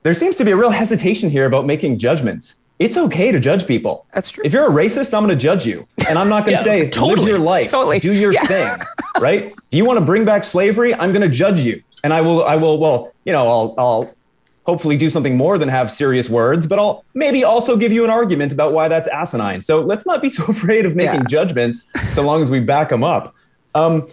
[0.03, 2.63] there seems to be a real hesitation here about making judgments.
[2.79, 4.07] It's okay to judge people.
[4.13, 4.43] That's true.
[4.43, 6.83] If you're a racist, I'm going to judge you, and I'm not going to yeah,
[6.83, 7.99] say totally, live your life, totally.
[7.99, 8.41] do your yeah.
[8.45, 8.77] thing,
[9.21, 9.43] right?
[9.43, 12.43] If you want to bring back slavery, I'm going to judge you, and I will.
[12.43, 12.79] I will.
[12.79, 13.75] Well, you know, I'll.
[13.77, 14.15] I'll
[14.63, 18.11] hopefully do something more than have serious words, but I'll maybe also give you an
[18.11, 19.63] argument about why that's asinine.
[19.63, 21.27] So let's not be so afraid of making yeah.
[21.27, 23.35] judgments so long as we back them up.
[23.73, 24.07] Um,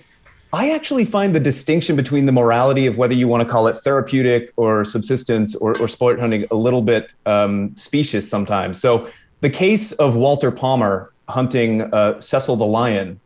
[0.52, 3.74] I actually find the distinction between the morality of whether you want to call it
[3.74, 8.80] therapeutic or subsistence or, or sport hunting a little bit um, specious sometimes.
[8.80, 9.10] So
[9.40, 13.20] the case of Walter Palmer hunting uh, Cecil the lion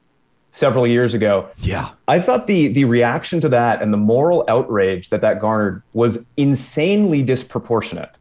[0.50, 1.48] several years ago.
[1.58, 1.90] Yeah.
[2.08, 6.26] I thought the the reaction to that and the moral outrage that that garnered was
[6.36, 8.18] insanely disproportionate.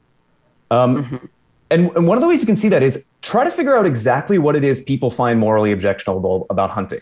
[0.70, 1.26] Um, mm-hmm.
[1.72, 3.86] and, and one of the ways you can see that is try to figure out
[3.86, 7.02] exactly what it is people find morally objectionable about hunting.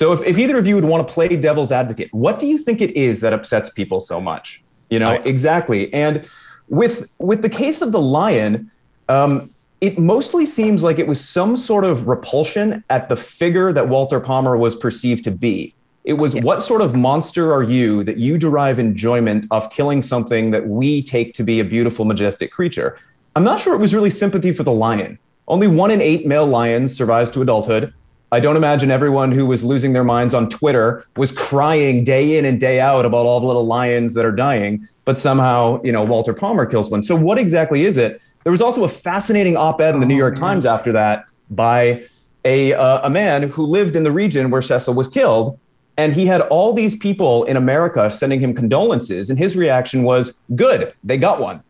[0.00, 2.56] So if, if either of you would want to play devil's advocate, what do you
[2.56, 4.62] think it is that upsets people so much?
[4.88, 5.92] You know, I, exactly.
[5.92, 6.26] And
[6.70, 8.70] with with the case of the lion,
[9.10, 9.50] um,
[9.82, 14.20] it mostly seems like it was some sort of repulsion at the figure that Walter
[14.20, 15.74] Palmer was perceived to be.
[16.04, 16.40] It was yeah.
[16.44, 21.02] what sort of monster are you that you derive enjoyment of killing something that we
[21.02, 22.98] take to be a beautiful, majestic creature?
[23.36, 25.18] I'm not sure it was really sympathy for the lion.
[25.46, 27.92] Only one in eight male lions survives to adulthood.
[28.32, 32.44] I don't imagine everyone who was losing their minds on Twitter was crying day in
[32.44, 36.04] and day out about all the little lions that are dying, but somehow, you know,
[36.04, 37.02] Walter Palmer kills one.
[37.02, 40.34] So what exactly is it there was also a fascinating op-ed in the New York
[40.36, 42.04] oh, Times after that by
[42.44, 45.58] a uh, a man who lived in the region where Cecil was killed,
[45.96, 50.40] and he had all these people in America sending him condolences, and his reaction was,
[50.54, 51.62] "Good, they got one,"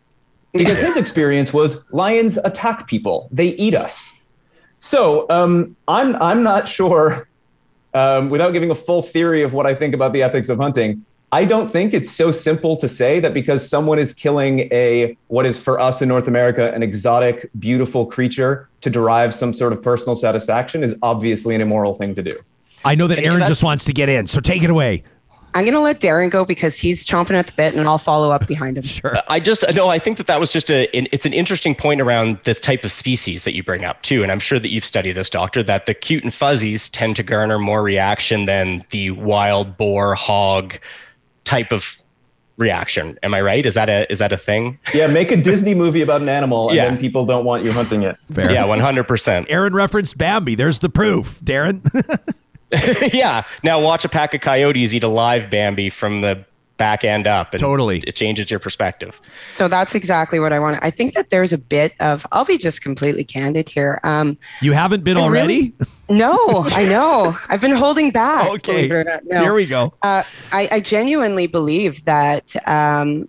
[0.53, 4.13] because his experience was lions attack people, they eat us.
[4.81, 7.29] So um, I'm I'm not sure,
[7.93, 11.05] um, without giving a full theory of what I think about the ethics of hunting.
[11.33, 15.47] I don't think it's so simple to say that because someone is killing a what
[15.47, 19.83] is for us in North America an exotic, beautiful creature to derive some sort of
[19.83, 22.33] personal satisfaction is obviously an immoral thing to do.
[22.83, 25.05] I know that Eireann just wants to get in, so take it away.
[25.55, 28.31] I'm going to let Darren go because he's chomping at the bit, and I'll follow
[28.31, 28.85] up behind him.
[28.85, 29.19] sure.
[29.29, 29.89] I just no.
[29.89, 30.89] I think that that was just a.
[30.97, 34.31] It's an interesting point around this type of species that you bring up too, and
[34.31, 35.63] I'm sure that you've studied this, doctor.
[35.63, 40.79] That the cute and fuzzies tend to garner more reaction than the wild boar, hog,
[41.45, 42.01] type of
[42.61, 43.19] reaction.
[43.23, 43.67] Am I right?
[43.67, 44.79] Is that a is that a thing?
[44.95, 46.85] Yeah, make a Disney movie about an animal and yeah.
[46.85, 48.17] then people don't want you hunting it.
[48.33, 48.53] Fair.
[48.53, 49.49] Yeah, 100%.
[49.49, 50.55] Eireann referenced Bambi.
[50.55, 51.83] There's the proof, Darren.
[53.13, 53.45] yeah.
[53.63, 56.45] Now watch a pack of coyotes eat a live Bambi from the
[56.81, 57.53] back end up.
[57.53, 58.03] And totally.
[58.07, 59.21] It changes your perspective.
[59.53, 60.79] So that's exactly what I want.
[60.83, 64.01] I think that there's a bit of, I'll be just completely candid here.
[64.03, 65.75] Um, you haven't been already?
[66.09, 66.39] Really, no,
[66.69, 67.37] I know.
[67.51, 68.49] I've been holding back.
[68.49, 68.89] Okay.
[68.89, 69.43] No.
[69.43, 69.93] Here we go.
[70.03, 70.23] Uh,
[70.53, 73.29] I, I, genuinely believe that um,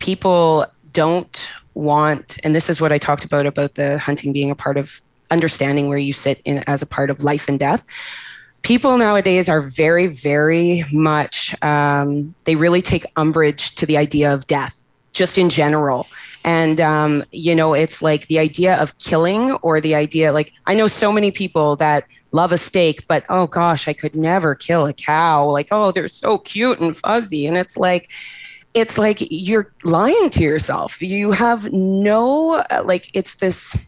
[0.00, 4.56] people don't want, and this is what I talked about, about the hunting being a
[4.56, 5.00] part of
[5.30, 7.86] understanding where you sit in as a part of life and death
[8.62, 14.46] people nowadays are very, very much, um, they really take umbrage to the idea of
[14.46, 16.06] death, just in general.
[16.44, 20.74] And, um, you know, it's like the idea of killing or the idea, like, I
[20.74, 24.86] know so many people that love a steak, but oh gosh, I could never kill
[24.86, 25.48] a cow.
[25.48, 27.46] Like, oh, they're so cute and fuzzy.
[27.46, 28.10] And it's like,
[28.74, 31.00] it's like you're lying to yourself.
[31.00, 33.86] You have no, like, it's this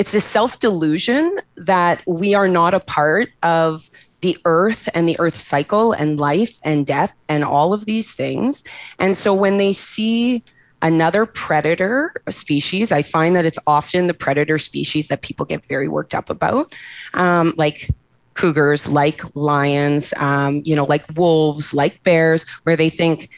[0.00, 3.90] it's this self delusion that we are not a part of
[4.22, 8.64] the earth and the earth cycle and life and death and all of these things.
[8.98, 10.42] And so when they see
[10.82, 12.90] another predator species.
[12.90, 16.74] I find that it's often the predator species that people get very worked up about,
[17.12, 17.90] um, like
[18.32, 23.28] cougars, like lions, um, you know, like wolves, like bears, where they think,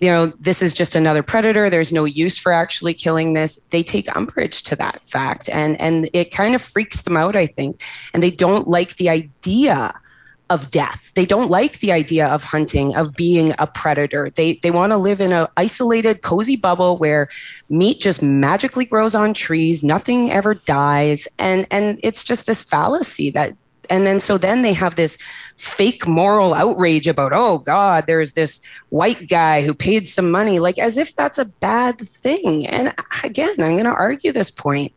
[0.00, 1.68] you know, this is just another predator.
[1.68, 3.60] There's no use for actually killing this.
[3.68, 7.46] They take umbrage to that fact, and and it kind of freaks them out, I
[7.46, 7.82] think,
[8.14, 9.92] and they don't like the idea
[10.48, 11.12] of death.
[11.14, 14.30] They don't like the idea of hunting, of being a predator.
[14.30, 17.28] They they want to live in an isolated, cozy bubble where
[17.68, 23.30] meat just magically grows on trees, nothing ever dies, and and it's just this fallacy
[23.30, 23.54] that.
[23.90, 25.18] And then so then they have this
[25.56, 30.78] fake moral outrage about, oh God, there's this white guy who paid some money, like
[30.78, 32.66] as if that's a bad thing.
[32.66, 32.94] And
[33.24, 34.92] again, I'm going to argue this point.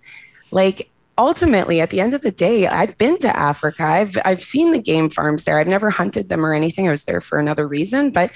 [0.52, 3.84] Like ultimately at the end of the day i've been to africa.
[3.84, 5.60] I've i've seen the game farms there.
[5.60, 6.88] I've never hunted them or anything.
[6.88, 8.10] I was there for another reason.
[8.10, 8.32] But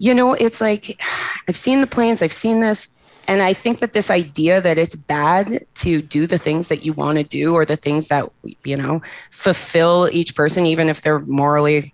[0.00, 1.00] you know it's like
[1.48, 2.96] i've seen the plains i've seen this
[3.28, 6.92] and i think that this idea that it's bad to do the things that you
[6.92, 8.28] want to do or the things that
[8.64, 11.92] you know fulfill each person even if they're morally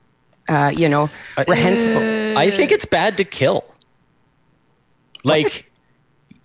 [0.49, 3.65] uh, you know reprehensible I think it's bad to kill.
[5.25, 5.71] Like,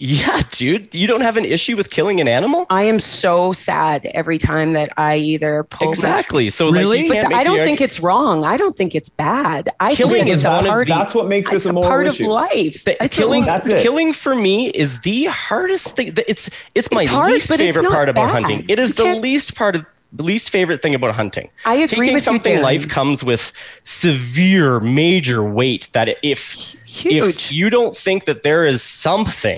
[0.04, 2.66] yeah, dude, you don't have an issue with killing an animal?
[2.72, 6.50] I am so sad every time that I either pull my- Exactly.
[6.50, 7.02] So Really?
[7.04, 8.44] like, But can't th- make I don't argu- think it's wrong.
[8.44, 9.70] I don't think it's bad.
[9.80, 11.70] I Killing think is it's a one of part, the- That's what makes this a
[11.70, 12.24] a moral part issue.
[12.26, 12.84] of life.
[12.84, 13.84] The- It's a- killing That's it.
[13.84, 16.16] killing for me is the hardest thing.
[16.28, 18.66] It's it's my It's hard, least but it's favorite not part about hunting.
[18.68, 21.48] It is You the can't- least part of the least favorite thing about hunting.
[21.64, 22.64] I agree Taking with you, something Darren.
[22.64, 23.54] life comes with
[23.86, 27.24] severe major weight that if Huge.
[27.24, 29.58] if you don't think that there is something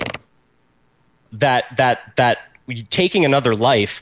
[1.40, 2.38] that that that
[2.90, 4.00] taking another life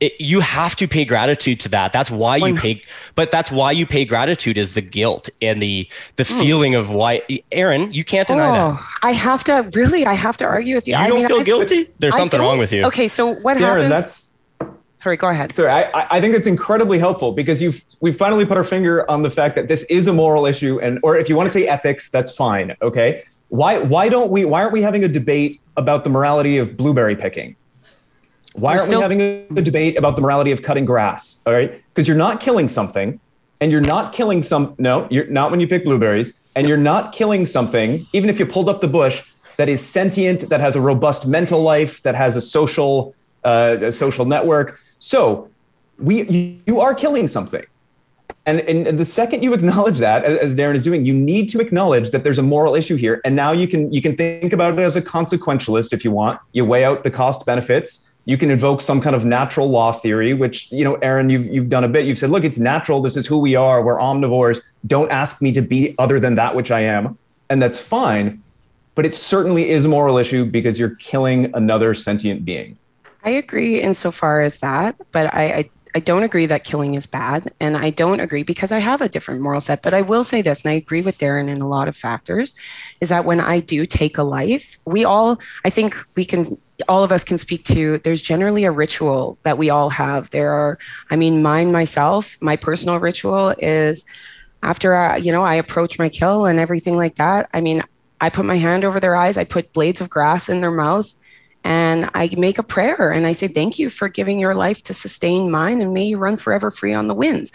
[0.00, 2.82] it, you have to pay gratitude to that that's why you pay
[3.16, 6.38] but that's why you pay gratitude is the guilt and the the hmm.
[6.38, 7.20] feeling of why
[7.50, 8.78] Eireann you can't deny that.
[8.78, 10.06] Oh, I have to really.
[10.06, 10.94] I have to argue with you.
[10.94, 13.34] you I don't mean, feel I- guilty there's I something wrong with you Okay, so
[13.40, 13.90] what Darren, happens?
[13.90, 14.38] that's
[14.98, 15.52] Sorry, go ahead.
[15.52, 19.08] Sorry, I, I- I think it's incredibly helpful because you've we've finally put our finger
[19.08, 21.52] on the fact that this is a moral issue, and or if you want to
[21.52, 22.76] say ethics, that's fine.
[22.82, 26.76] Okay, why why don't we why aren't we having a debate about the morality of
[26.76, 27.56] blueberry picking?
[28.54, 31.42] Why We're aren't still- we having a, a debate about the morality of cutting grass?
[31.46, 33.20] All right, because you're not killing something,
[33.60, 34.74] and you're not killing some.
[34.78, 38.46] No, you're not when you pick blueberries, and you're not killing something, even if you
[38.46, 39.22] pulled up the bush
[39.56, 43.14] that is sentient, that has a robust mental life, that has a social
[43.44, 44.78] uh, a social network.
[44.98, 45.48] So
[45.98, 47.64] we you, you are killing something.
[48.48, 51.60] And, and, the second you acknowledge that, as, as Darren is doing, you need to
[51.60, 53.20] acknowledge that there's a moral issue here.
[53.22, 56.40] And now you can you can think about it as a consequentialist if you want.
[56.52, 58.10] You weigh out the cost benefits.
[58.24, 61.68] You can invoke some kind of natural law theory, which you know, Eireann, you've you've
[61.68, 62.06] done a bit.
[62.06, 63.02] You've said, look, it's natural.
[63.02, 63.82] This is who we are.
[63.82, 64.62] We're omnivores.
[64.86, 67.18] Don't ask me to be other than that which I am,
[67.50, 68.42] and that's fine.
[68.94, 72.78] But it certainly is a moral issue because you're killing another sentient being.
[73.24, 77.48] I agree insofar as that, but I, I I don't agree that killing is bad,
[77.58, 79.82] and I don't agree because I have a different moral set.
[79.82, 82.54] But I will say this, and I agree with Darren in a lot of factors,
[83.00, 86.44] is that when I do take a life, we all, I think we can,
[86.88, 87.98] all of us can speak to.
[87.98, 90.30] There's generally a ritual that we all have.
[90.30, 90.78] There are,
[91.10, 94.06] I mean, mine myself, my personal ritual is
[94.62, 97.48] after I, you know I approach my kill and everything like that.
[97.52, 97.82] I mean,
[98.20, 101.12] I put my hand over their eyes, I put blades of grass in their mouth
[101.68, 104.94] and I make a prayer and I say, Thank you for giving your life to
[104.94, 107.52] sustain mine, and may you run forever free on the winds.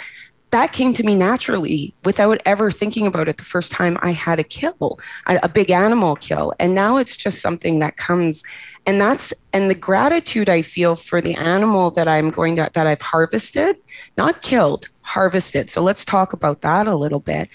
[0.51, 4.37] That came to me naturally without ever thinking about it the first time I had
[4.37, 6.53] a kill, a, big animal kill.
[6.59, 8.43] And now it's just something that comes.
[8.85, 12.85] And that's, and the gratitude I feel for the animal that I'm going to, that
[12.85, 13.77] I've harvested,
[14.15, 15.71] not killed, harvested.
[15.71, 17.51] So let's talk about that a little bit.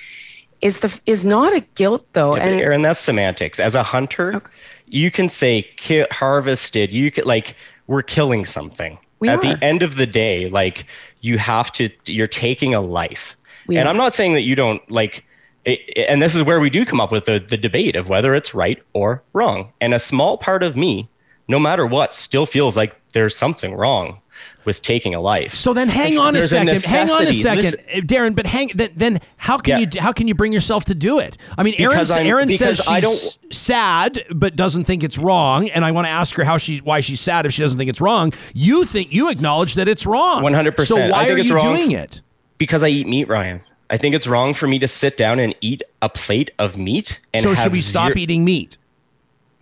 [0.61, 2.35] Is the, is not a guilt though.
[2.35, 3.61] Yeah, and Eireann, that's semantics.
[3.61, 4.43] As a hunter,
[4.90, 6.93] you can say ki- harvested.
[6.93, 7.56] You could like
[7.86, 8.98] we're killing something.
[9.20, 9.40] We At are.
[9.43, 10.86] the end of the day, like
[11.20, 11.90] you have to.
[12.06, 13.36] You're taking a life.
[13.66, 13.90] We and are.
[13.90, 15.24] I'm not saying that you don't like.
[15.65, 18.35] It, and this is where we do come up with the, the debate of whether
[18.35, 19.73] it's right or wrong.
[19.81, 21.09] And a small part of me,
[21.48, 24.20] no matter what, still feels like there's something wrong
[24.65, 25.55] with taking a life.
[25.55, 26.83] So then, hang on a second.
[26.85, 28.37] hang on a second, Listen- Darren.
[28.37, 28.91] But hang then.
[28.95, 29.87] Then how can Yeah.
[29.95, 31.37] you how can you bring yourself to do it?
[31.57, 32.05] I mean, Eireann.
[32.05, 35.69] Eireann says she's sad, but doesn't think it's wrong.
[35.71, 37.89] And I want to ask her how she why she's sad if she doesn't think
[37.91, 38.33] it's wrong.
[38.55, 40.43] You think you acknowledge that it's wrong.
[40.43, 40.87] 100%.
[40.87, 42.21] So why I think are it's you wrong doing it?
[42.59, 43.61] because I eat meat, Ryan.
[43.91, 47.21] I think it's wrong for me to sit down and eat a plate of meat.
[47.33, 48.77] And So should we stop zero- eating meat?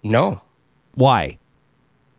[0.03, 0.41] No,
[0.95, 1.39] Why?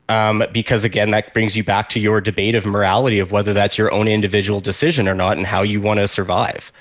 [0.09, 3.77] Um, because again, that brings you back to your debate of morality of whether that's
[3.77, 6.71] your own individual decision or not, and how you want to survive.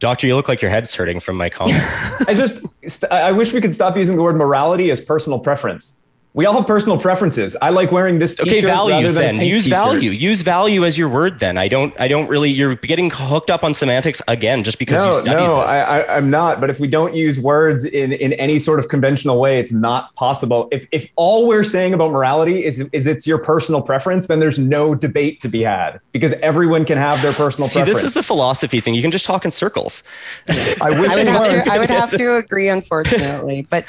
[0.00, 2.24] Doctor, you look like your head's hurting from my comments.
[2.28, 5.99] I just, I wish we could stop using the word morality as personal preference.
[6.32, 7.56] We all have personal preferences.
[7.60, 9.38] I like wearing this okay, t-shirt rather values than a then.
[9.38, 9.76] pink Use t-shirt.
[9.76, 10.10] value.
[10.12, 11.58] Use value as your word then.
[11.58, 15.10] I don't I don't really you're getting hooked up on semantics again just because you
[15.10, 15.70] No, studied no, this.
[15.70, 16.60] I, I, I'm not.
[16.60, 20.14] But if we don't use words in, in any sort of conventional way, it's not
[20.14, 20.68] possible.
[20.70, 24.58] If, if all we're saying about morality is, is it's your personal preference, then there's
[24.58, 27.96] no debate to be had because everyone can have their personal See, preference.
[28.02, 28.94] this is the philosophy thing.
[28.94, 30.04] You can just talk in circles.
[30.48, 33.66] I wish I would, have to, I would have to agree, unfortunately.
[33.68, 33.86] But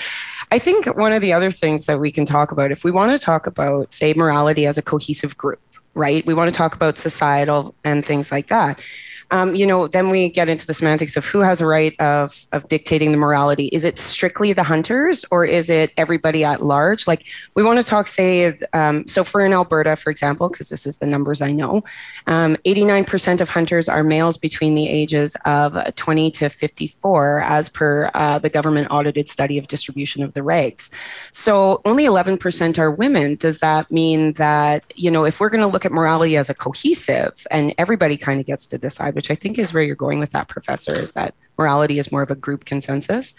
[0.52, 3.18] I think one of the other things that we can talk about, if we want
[3.18, 5.60] to talk about, say, morality as a cohesive group,
[5.94, 6.26] right?
[6.26, 8.84] We want to talk about societal and things like that.
[9.32, 12.48] Um, you know, then we get into the semantics of who has a right of
[12.52, 13.68] of dictating the morality.
[13.68, 17.08] Is it strictly the hunters, or is it everybody at large?
[17.08, 17.26] Like,
[17.56, 20.98] we want to talk, say, um, so for in Alberta, for example, because this is
[20.98, 21.84] the numbers I know,
[22.28, 28.12] um, 89% of hunters are males between the ages of 20 to 54, as per
[28.14, 30.92] uh, the government audited study of distribution of the regs.
[31.34, 33.36] So only 11% are women.
[33.36, 36.54] Does that mean that, you know, if we're going to look at morality as a
[36.54, 40.18] cohesive and everybody kind of gets to decide, which I think is where you're going
[40.18, 43.36] with that, Professor, is that morality is more of a group consensus,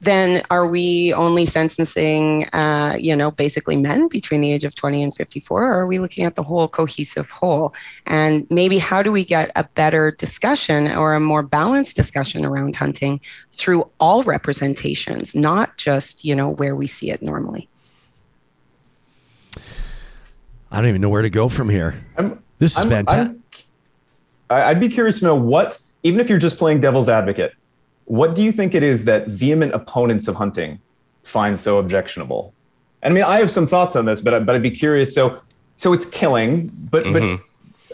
[0.00, 5.04] then are we only sentencing, uh, you know, basically men between the age of 20
[5.04, 7.72] and 54, or are we looking at the whole cohesive whole?
[8.06, 12.74] And maybe how do we get a better discussion or a more balanced discussion around
[12.74, 13.20] hunting
[13.52, 17.68] through all representations, not just, you know, where we see it normally?
[20.72, 22.04] I don't even know where to go from here.
[22.18, 23.26] I'm- This is I'm- fantastic.
[23.28, 23.39] I'm- I-
[24.50, 27.54] I'd be curious to know what, even if you're just playing devil's advocate,
[28.06, 30.80] what do you think it is that vehement opponents of hunting
[31.22, 32.52] find so objectionable?
[33.02, 35.14] And I mean, I have some thoughts on this, but but I'd be curious.
[35.14, 35.40] So,
[35.76, 37.40] so it's killing, but but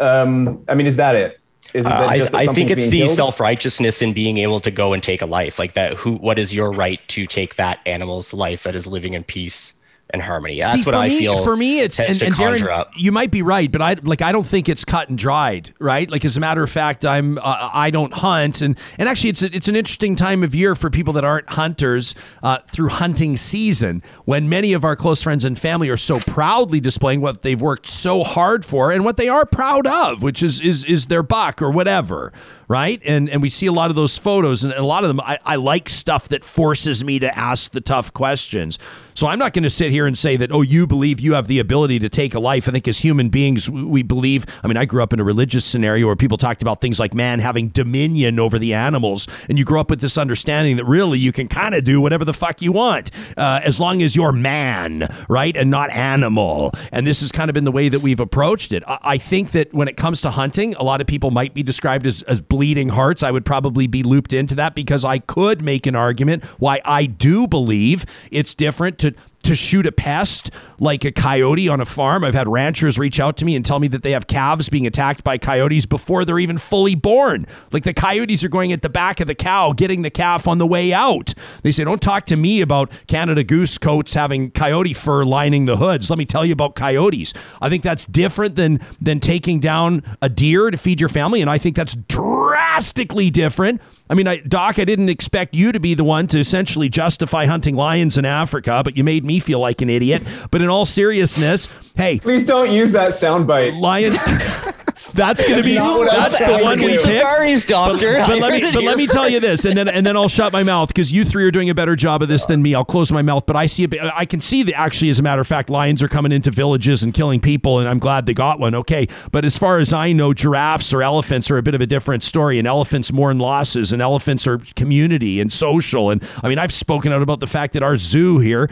[0.00, 1.38] um, I mean, is that it?
[1.74, 4.94] Is it Uh, I, I think it's the self righteousness in being able to go
[4.94, 5.94] and take a life like that.
[5.94, 6.14] Who?
[6.14, 9.74] What is your right to take that animal's life that is living in peace
[10.10, 10.60] and harmony?
[10.60, 11.42] That's See, what I me, feel.
[11.42, 12.92] For me, it's and, and Darren, up.
[12.96, 16.10] you might be right, but I like I don't think it's cut and dried, right?
[16.10, 19.42] Like as a matter of fact, I'm uh, I don't hunt, and and actually, it's
[19.42, 23.36] a, it's an interesting time of year for people that aren't hunters uh, through hunting
[23.36, 27.60] season, when many of our close friends and family are so proudly displaying what they've
[27.60, 31.22] worked so hard for and what they are proud of, which is is is their
[31.22, 32.32] buck or whatever,
[32.68, 33.02] right?
[33.04, 35.38] And and we see a lot of those photos, and a lot of them, I,
[35.44, 38.78] I like stuff that forces me to ask the tough questions.
[39.14, 41.46] So I'm not going to sit here and say that, oh, you believe you have
[41.46, 42.68] the ability to take a life.
[42.68, 44.44] I think as human beings, we- we believe.
[44.64, 47.14] I mean, I grew up in a religious scenario where people talked about things like
[47.14, 51.18] man having dominion over the animals, and you grow up with this understanding that really
[51.20, 54.32] you can kind of do whatever the fuck you want uh, as long as you're
[54.32, 56.72] man, right, and not animal.
[56.90, 58.82] And this has kind of been the way that we've approached it.
[58.86, 61.62] I, I think that when it comes to hunting, a lot of people might be
[61.62, 63.22] described as, as bleeding hearts.
[63.22, 67.06] I would probably be looped into that because I could make an argument why I
[67.06, 69.14] do believe it's different to
[69.46, 72.24] to shoot a pest like a coyote on a farm.
[72.24, 74.86] I've had ranchers reach out to me and tell me that they have calves being
[74.86, 77.46] attacked by coyotes before they're even fully born.
[77.72, 80.58] Like the coyotes are going at the back of the cow, getting the calf on
[80.58, 81.32] the way out.
[81.62, 85.76] They say, Don't talk to me about Canada goose coats having coyote fur lining the
[85.76, 86.10] hoods.
[86.10, 87.32] Let me tell you about coyotes.
[87.62, 91.40] I think that's different than than taking down a deer to feed your family.
[91.40, 93.80] And I think that's drastically different.
[94.08, 97.46] I mean, I, Doc, I didn't expect you to be the one to essentially justify
[97.46, 100.22] hunting lions in Africa, but you made me feel like an idiot.
[100.50, 103.78] But in all seriousness, hey, Please don't use that soundbite.
[103.80, 104.16] lions.
[105.12, 107.02] That's going to be not what I that's the one we do.
[107.02, 107.68] picked.
[107.68, 108.16] Doctor.
[108.18, 110.28] But, but let me but let me tell you this, and then and then I'll
[110.28, 112.74] shut my mouth because you three are doing a better job of this than me.
[112.74, 115.22] I'll close my mouth, but I see a I can see that actually, as a
[115.22, 118.34] matter of fact, lions are coming into villages and killing people, and I'm glad they
[118.34, 118.74] got one.
[118.74, 121.86] Okay, but as far as I know, giraffes or elephants are a bit of a
[121.86, 122.58] different story.
[122.58, 126.10] And elephants mourn losses, and elephants are community and social.
[126.10, 128.70] And I mean, I've spoken out about the fact that our zoo here,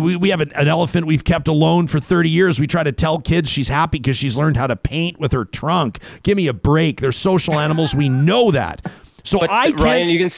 [0.00, 2.60] we, we have an, an elephant we've kept alone for 30 years.
[2.60, 5.44] We try to tell kids she's happy because she's learned how to paint with her
[5.64, 5.98] trunk.
[6.22, 7.00] Give me a break.
[7.00, 7.94] They're social animals.
[7.94, 8.84] We know that.
[9.24, 9.80] So But I can't.
[9.80, 10.30] Ryan, you can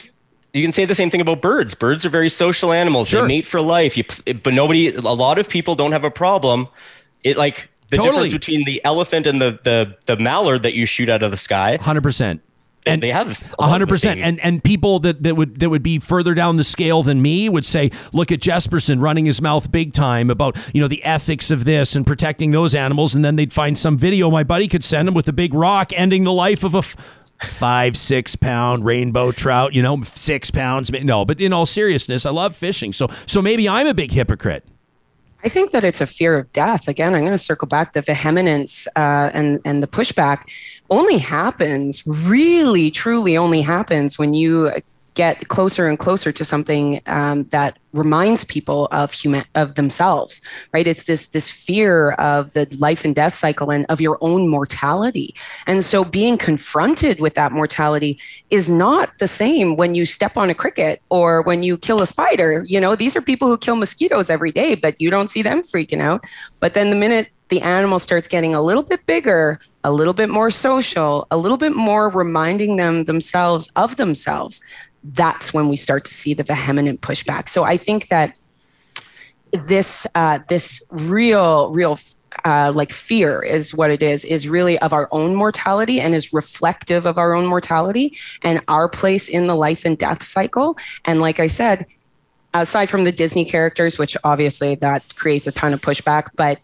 [0.53, 1.75] you can say the same thing about birds.
[1.75, 3.09] Birds are very social animals.
[3.09, 3.21] Sure.
[3.21, 3.97] They mate for life.
[3.97, 4.05] You,
[4.43, 6.67] but nobody, a lot of people don't have a problem.
[7.23, 8.13] It like the Totally.
[8.29, 11.37] difference between the elephant and the the the mallard that you shoot out of the
[11.37, 11.77] sky.
[11.81, 12.39] 100%.
[12.87, 15.35] And they have a lot A of the hundred percent, and and people that, that
[15.35, 19.01] would that would be further down the scale than me would say, look at Jesperson
[19.01, 22.73] running his mouth big time about you know the ethics of this and protecting those
[22.73, 25.53] animals, and then they'd find some video my buddy could send him with a big
[25.53, 26.95] rock ending the life of a f-
[27.41, 30.91] five six pound rainbow trout, you know six pounds.
[30.91, 34.65] No, but in all seriousness, I love fishing, so so maybe I'm a big hypocrite.
[35.43, 36.87] I think that it's a fear of death.
[36.87, 40.49] Again, I'm going to circle back the vehemence uh, and and the pushback.
[40.89, 44.71] Only happens, really, truly only happens when you
[45.17, 50.41] get closer and closer to something um, that reminds people of human of themselves
[50.73, 50.85] right?
[50.85, 55.33] It's this this fear of the life and death cycle and of your own mortality.
[55.65, 58.19] And so being confronted with that mortality
[58.51, 62.07] is not the same when you step on a cricket or when you kill a
[62.07, 62.63] spider.
[62.67, 65.63] You know these are people who kill mosquitoes every day but you don't see them
[65.63, 66.23] freaking out.
[66.59, 70.29] But then the minute the animal starts getting a little bit bigger, a little bit
[70.29, 74.63] more social, a little bit more reminding them themselves of themselves,
[75.03, 77.47] that's when we start to see the vehement pushback.
[77.47, 78.37] So I think that
[79.51, 81.97] this uh, this real real
[82.45, 86.33] uh, like fear is what it is is really of our own mortality and is
[86.33, 90.77] reflective of our own mortality and our place in the life and death cycle.
[91.05, 91.85] And like I said,
[92.53, 96.59] aside from the Disney characters, which obviously that creates a ton of pushback, but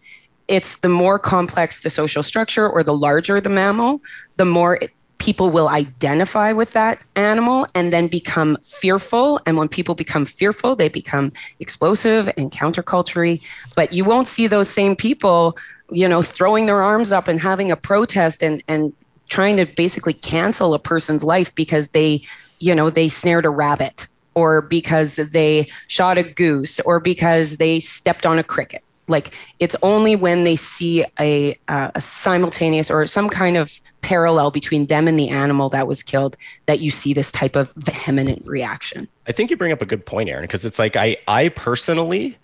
[0.48, 4.00] it's the more complex the social structure or the larger the mammal,
[4.36, 9.40] the more it, people will identify with that animal and then become fearful.
[9.46, 13.40] And when people become fearful, they become explosive and counterculture.
[13.74, 15.56] But you won't see those same people,
[15.90, 18.92] you know, throwing their arms up and having a protest and, and
[19.30, 22.22] trying to basically cancel a person's life because they,
[22.60, 27.80] you know, they snared a rabbit or because they shot a goose or because they
[27.80, 33.06] stepped on a cricket like it's only when they see a, uh, a simultaneous or
[33.06, 36.36] some kind of parallel between them and the animal that was killed
[36.66, 39.08] that you see this type of vehement reaction.
[39.26, 42.36] I think you bring up a good point Eireann because it's like i i personally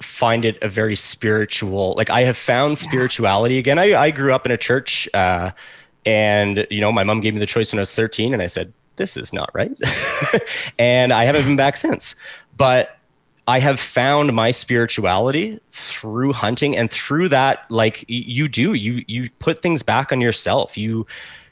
[0.00, 3.60] find it a very spiritual like i have found spirituality yeah.
[3.60, 3.78] again.
[3.78, 5.50] I, I grew up in a church uh,
[6.04, 8.46] and you know my mom gave me the choice when i was 13 and i
[8.46, 9.72] said this is not right.
[10.78, 12.14] And i haven't been back since.
[12.56, 12.95] But
[13.46, 19.30] I have found my spirituality through hunting and through that like you do you you
[19.38, 20.76] put things back on yourself.
[20.76, 21.06] You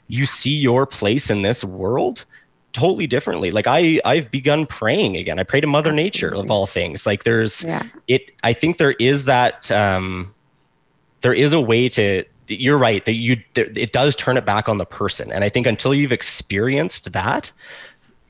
[0.07, 2.25] you see your place in this world
[2.73, 3.51] totally differently.
[3.51, 5.39] Like i i've begun praying again.
[5.39, 6.03] I pray to mother Absolutely.
[6.03, 7.05] nature of all things.
[7.05, 7.83] Like there's yeah.
[8.07, 10.33] it i think there is that um
[11.21, 14.77] there is a way to you're right that you it does turn it back on
[14.77, 15.31] the person.
[15.31, 17.53] And i think until you've experienced that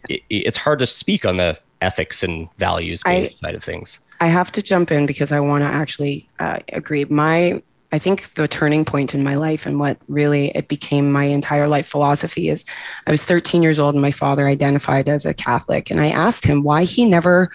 [0.10, 4.00] it, it's hard to speak on the ethics and values I, side of things.
[4.20, 7.06] I have to jump in because I want to actually uh, agree.
[7.06, 7.62] My
[7.92, 11.68] I think the turning point in my life and what really it became my entire
[11.68, 12.66] life philosophy is
[13.08, 15.90] I was 13 years old and my father identified as a Catholic.
[15.90, 17.50] And I asked him why he never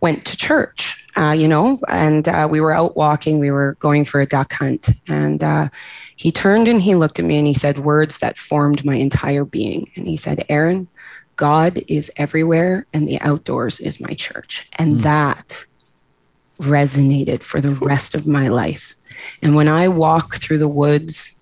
[0.00, 4.04] went to church, uh, you know, and uh, we were out walking, we were going
[4.04, 4.90] for a duck hunt.
[5.08, 5.68] And uh,
[6.16, 9.44] he turned and he looked at me and he said words that formed my entire
[9.44, 9.86] being.
[9.96, 10.86] And he said, Eireann,
[11.38, 14.66] God is everywhere and the outdoors is my church.
[14.78, 15.02] And mm.
[15.02, 15.64] that
[16.58, 18.94] resonated for the rest of my life.
[19.40, 21.38] And when I walk through the woods,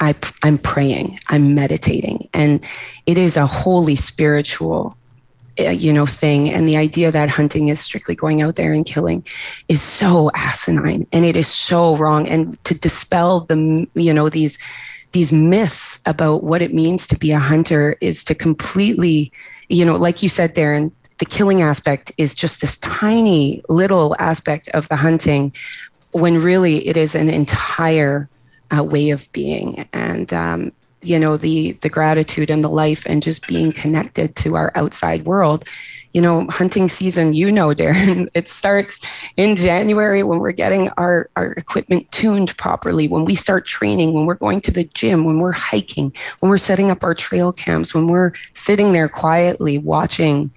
[0.00, 2.64] I, I'm praying, I'm meditating, and
[3.06, 4.96] it is a holy spiritual
[5.60, 8.84] uh, you know thing and the idea that hunting is strictly going out there and
[8.84, 9.24] killing
[9.68, 14.58] is so asinine and it is so wrong and to dispel the you know these
[15.14, 19.32] these myths about what it means to be a hunter is to completely,
[19.68, 24.68] you know, like you said, Darren, the killing aspect is just this tiny little aspect
[24.70, 25.52] of the hunting
[26.10, 28.28] when really it is an entire
[28.76, 29.88] uh, way of being.
[29.92, 30.72] And um,
[31.04, 35.24] you know the the gratitude and the life and just being connected to our outside
[35.24, 35.68] world
[36.14, 41.28] you know hunting season you know darren it starts in january when we're getting our
[41.36, 45.40] our equipment tuned properly when we start training when we're going to the gym when
[45.40, 50.50] we're hiking when we're setting up our trail cams when we're sitting there quietly watching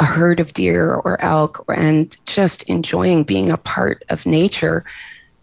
[0.00, 4.84] a herd of deer or elk and just enjoying being a part of nature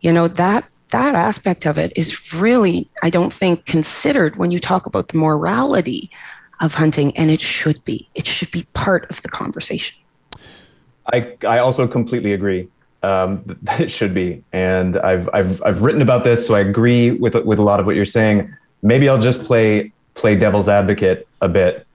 [0.02, 4.58] you know that that aspect of it is really, I don't think, considered when you
[4.58, 6.10] talk about the morality
[6.62, 8.10] of hunting, and it should be.
[8.16, 10.00] It should be part of the conversation.
[11.12, 12.68] I, I also completely agree.
[13.02, 17.12] Um, that it should be, and I've, I've I've written about this, so I agree
[17.12, 18.56] with with a lot of what you're saying.
[18.82, 21.88] Maybe I'll just play play devil's advocate a bit.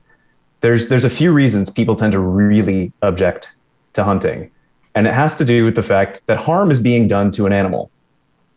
[0.60, 3.56] There's there's a few reasons people tend to really object
[3.92, 4.50] to hunting,
[4.94, 7.52] and it has to do with the fact that harm is being done to an
[7.52, 7.90] animal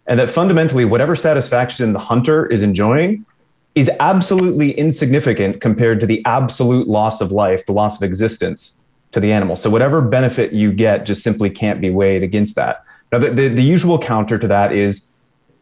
[0.08, 3.26] and that fundamentally whatever satisfaction the hunter is enjoying
[3.78, 8.82] is absolutely insignificant compared to the absolute loss of life, the loss of existence
[9.12, 9.56] to the animal.
[9.56, 12.84] So whatever benefit you get just simply can't be weighed against that.
[13.12, 15.14] Now, the, the, the usual counter to that is,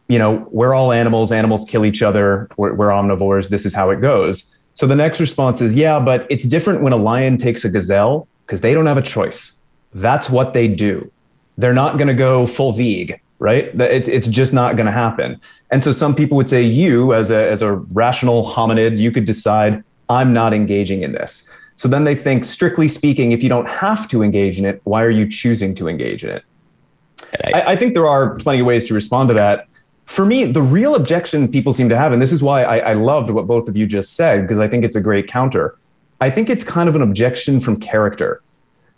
[0.07, 3.89] you know, we're all animals, animals kill each other, we're, we're omnivores, this is how
[3.89, 4.57] it goes.
[4.75, 8.29] So the next response is, yeah, but it's different when a lion takes a gazelle
[8.45, 9.61] because they don't have a choice.
[9.93, 11.11] That's what they do.
[11.57, 13.69] They're not going to go full veg right?
[13.81, 15.39] It's it's just not going to happen.
[15.71, 19.25] And so some people would say you as a as a rational hominid, you could
[19.25, 21.49] decide I'm not engaging in this.
[21.75, 25.03] So then they think strictly speaking, if you don't have to engage in it, why
[25.03, 26.43] are you choosing to engage in it?
[27.53, 29.67] I, I think there are plenty of ways to respond to that.
[30.05, 32.93] For me, the real objection people seem to have, and this is why I, I
[32.93, 35.77] loved what both of you just said, because I think it's a great counter.
[36.21, 38.41] I think it's kind of an objection from character.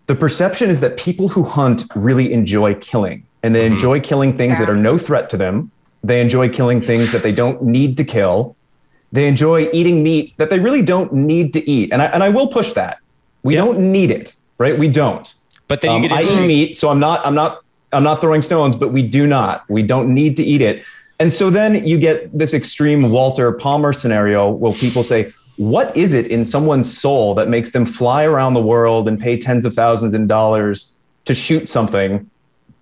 [0.05, 3.73] The perception is that people who hunt really enjoy killing and they mm-hmm.
[3.73, 4.65] enjoy killing things yeah.
[4.65, 5.72] that are no threat to them.
[6.03, 8.55] They enjoy killing things that they don't need to kill.
[9.11, 11.91] They enjoy eating meat that they really don't need to eat.
[11.91, 12.99] And I, and I will push that.
[13.43, 13.64] We yeah.
[13.64, 14.77] don't need it, right?
[14.77, 15.34] We don't.
[15.68, 18.22] But then you um, get I eat meat, so I'm not I'm not I'm not
[18.22, 19.69] throwing stones, but we do not.
[19.69, 20.84] We don't need to eat it.
[21.19, 26.14] And so then you get this extreme Walter Palmer scenario where people say, what is
[26.14, 29.73] it in someone's soul that makes them fly around the world and pay tens of
[29.73, 30.95] thousands in dollars
[31.26, 32.30] to shoot something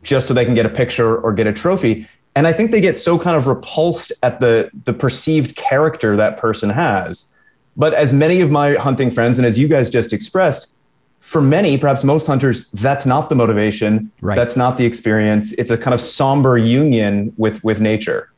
[0.05, 2.07] just so they can get a picture or get a trophy?
[2.35, 6.37] And I think they get so kind of repulsed at the the perceived character that
[6.37, 7.33] person has.
[7.77, 10.73] But as many of my hunting friends and as you guys just expressed,
[11.19, 14.11] for many, perhaps most hunters, that's not the motivation.
[14.21, 14.35] Right.
[14.35, 15.53] That's not the experience.
[15.53, 18.29] It's a kind of somber union with with nature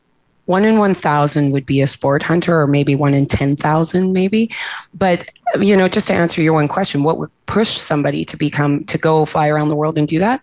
[0.48, 4.50] one in 1000 would be a sport hunter or maybe one in 10,000 maybe
[4.94, 5.28] but
[5.60, 8.96] you know just to answer your one question what would push somebody to become to
[8.96, 10.42] go fly around the world and do that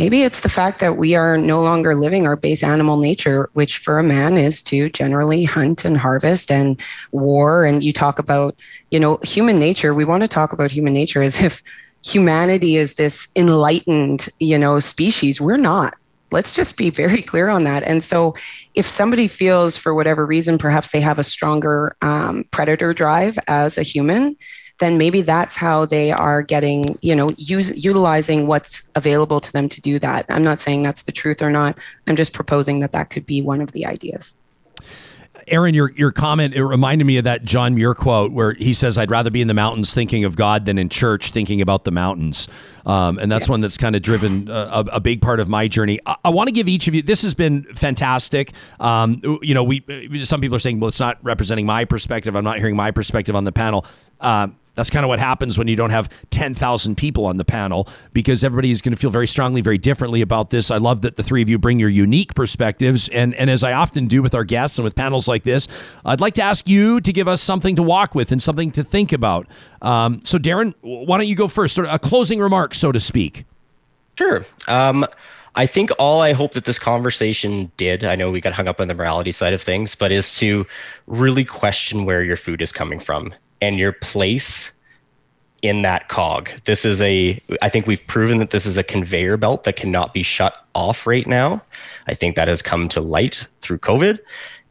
[0.00, 3.76] maybe it's the fact that we are no longer living our base animal nature which
[3.76, 6.80] for a man is to generally hunt and harvest and
[7.12, 7.66] war.
[7.66, 8.56] And you talk about
[8.90, 9.92] you know human nature.
[9.92, 11.62] We want to talk about human nature as if
[12.02, 15.38] humanity is this enlightened you know species.
[15.38, 15.94] We're not.
[16.32, 17.82] Let's just be very clear on that.
[17.82, 18.34] And so,
[18.74, 23.76] if somebody feels for whatever reason, perhaps they have a stronger um, predator drive as
[23.76, 24.36] a human,
[24.80, 29.68] then maybe that's how they are getting, you know, use, utilizing what's available to them
[29.68, 30.26] to do that.
[30.28, 31.78] I'm not saying that's the truth or not.
[32.06, 34.36] I'm just proposing that that could be one of the ideas.
[35.50, 38.98] Eireann, your your comment it reminded me of that John Muir quote where he says,
[38.98, 41.90] "I'd rather be in the mountains thinking of God than in church thinking about the
[41.90, 42.46] mountains,"
[42.86, 43.52] um, and that's yeah.
[43.52, 45.98] one that's kind of driven a, a, big part of my journey.
[46.06, 47.02] I, I want to give each of you.
[47.02, 48.52] This has been fantastic.
[48.78, 49.82] Um, you know, we
[50.24, 52.36] some people are saying, "Well, it's not representing my perspective.
[52.36, 53.86] I'm not hearing my perspective on the panel."
[54.20, 57.88] Uh, that's kind of what happens when you don't have 10,000 people on the panel
[58.12, 60.70] because everybody is going to feel very strongly, very differently about this.
[60.70, 63.08] I love that the three of you bring your unique perspectives.
[63.08, 65.66] And, and as I often do with our guests and with panels like this,
[66.04, 68.84] I'd like to ask you to give us something to walk with and something to
[68.84, 69.46] think about.
[69.82, 71.74] Um, so, Darren, why don't you go first?
[71.74, 73.44] Sort of a closing remark, so to speak.
[74.16, 74.44] Sure.
[74.68, 75.06] Um,
[75.56, 78.80] I think all I hope that this conversation did, I know we got hung up
[78.80, 80.66] on the morality side of things, but is to
[81.06, 84.72] really question where your food is coming from and your place
[85.62, 86.50] in that cog.
[86.64, 90.14] This is a, I think we've proven that this is a conveyor belt that cannot
[90.14, 91.62] be shut off right now.
[92.06, 94.18] I think that has come to light through COVID.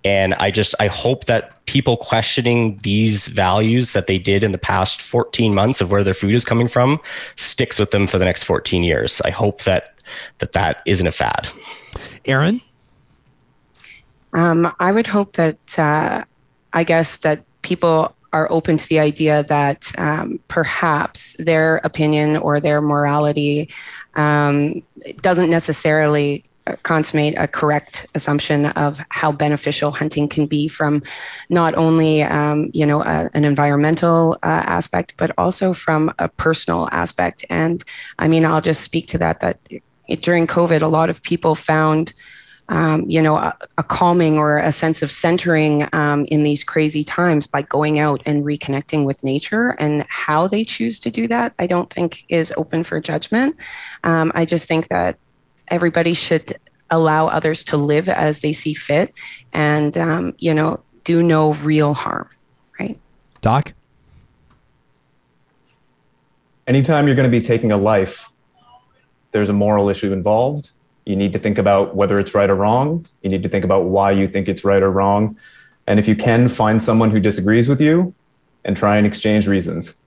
[0.03, 4.57] And I just, I hope that people questioning these values that they did in the
[4.57, 6.99] past 14 months of where their food is coming from
[7.36, 9.22] sticks with them for the next 14 years.
[9.22, 10.02] I hope that
[10.40, 11.48] that, that isn't a fad.
[12.26, 12.64] Eireann?
[14.34, 16.24] Um, I would hope that, uh,
[16.74, 22.60] I guess that people are open to the idea that um, perhaps their opinion or
[22.60, 23.70] their morality
[24.16, 24.82] um,
[25.22, 26.44] doesn't necessarily
[26.84, 31.02] consummate a correct assumption of how beneficial hunting can be from
[31.50, 36.88] not only um, you know a, an environmental uh, aspect but also from a personal
[36.92, 37.46] aspect.
[37.50, 37.84] And
[38.20, 39.60] i mean i'll just speak to that that
[40.22, 42.14] during covid a lot of people found
[42.70, 47.04] um, you know, a, a, calming or a sense of centering um, in these crazy
[47.04, 49.72] times by going out and reconnecting with nature.
[49.80, 53.60] And how they choose to do that, I don't think is open for judgment.
[54.04, 55.18] Um, I just think that
[55.70, 56.58] everybody should
[56.91, 59.14] allow others to live as they see fit
[59.52, 62.30] and, um, you know, do no real harm,
[62.80, 63.00] right?
[63.41, 63.74] Doc?
[66.68, 68.30] Anytime you're going to be taking a life,
[69.32, 70.72] there's a moral issue involved
[71.10, 73.03] you need to think about whether it's right or wrong.
[73.23, 75.36] You need to think about why you think it's right or wrong.
[75.88, 78.14] And if you can, find someone who disagrees with you
[78.64, 80.03] and try and exchange reasons.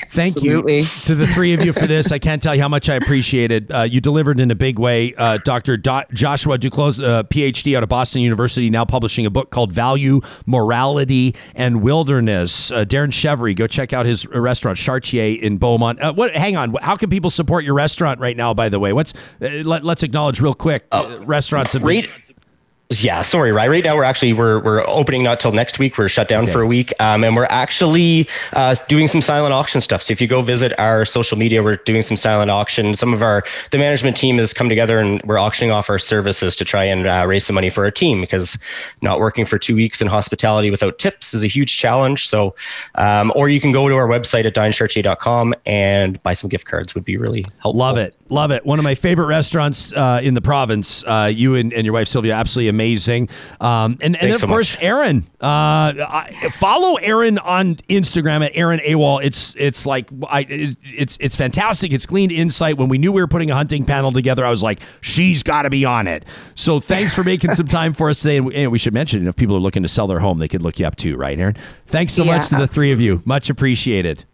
[0.00, 0.78] Thank Absolutely.
[0.78, 2.12] you to the three of you for this.
[2.12, 3.70] I can't tell you how much I appreciate it.
[3.70, 5.14] Uh, you delivered in a big way.
[5.14, 5.76] Uh, Dr.
[5.76, 10.20] Do- Joshua Duclos, uh, PhD out of Boston University, now publishing a book called Value,
[10.46, 12.70] Morality, and Wilderness.
[12.70, 16.00] Uh, Darren Cheverie, go check out his restaurant, Chartier in Beaumont.
[16.00, 16.34] Uh, what?
[16.36, 16.74] Hang on.
[16.80, 18.92] How can people support your restaurant right now, by the way?
[18.92, 20.86] What's uh, let, us acknowledge real quick.
[21.20, 22.08] restaurants have rate,
[22.90, 23.68] Yeah, sorry, right.
[23.68, 25.98] Right now we're actually we're we're opening not till next week.
[25.98, 26.52] We're shut down Okay.
[26.52, 30.04] for a week, um, and we're actually uh, doing some silent auction stuff.
[30.04, 32.94] So if you go visit our social media, we're doing some silent auction.
[32.94, 33.42] Some of our
[33.72, 37.08] the management team has come together and we're auctioning off our services to try and
[37.08, 38.56] uh, raise some money for our team because
[39.02, 42.28] not working for two weeks in hospitality without tips is a huge challenge.
[42.28, 42.54] So,
[42.94, 46.94] um, or you can go to our website at dinechartier.com and buy some gift cards
[46.94, 47.72] would be really helpful.
[47.80, 48.16] Love it.
[48.28, 48.64] Love it.
[48.64, 51.02] One of my favorite restaurants uh, in the province.
[51.04, 53.28] Uh, you and, and your wife, Sylvia, absolutely amazing.
[53.60, 55.24] Um, and and then, of so course, Eireann.
[55.40, 59.22] Uh, I, follow Eireann on Instagram at Aaron AWOL.
[59.24, 61.92] It's it's like I, it- it's it's fantastic.
[61.92, 62.76] It's gleaned insight.
[62.76, 65.62] When we knew we were putting a hunting panel together, I was like, she's got
[65.62, 66.24] to be on it.
[66.54, 68.36] So thanks for making some time for us today.
[68.36, 70.48] And we, and we should mention if people are looking to sell their home, they
[70.48, 71.56] could look you up too, right, Eireann?
[71.86, 73.22] Thanks so Yeah, much to the three of you.
[73.24, 74.24] Much appreciated.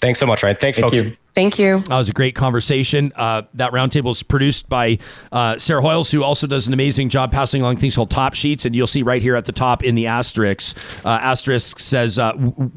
[0.00, 0.56] Thanks so much, Ryan.
[0.56, 1.04] Thanks, Thank folks.
[1.08, 1.16] you.
[1.34, 1.78] Thank you.
[1.80, 3.12] That was a great conversation.
[3.14, 4.98] Uh, that roundtable is produced by
[5.30, 8.64] uh, Sarah Hoyles, who also does an amazing job passing along things called top sheets.
[8.64, 12.32] And you'll see right here at the top in the asterisk, uh, asterisk says, uh,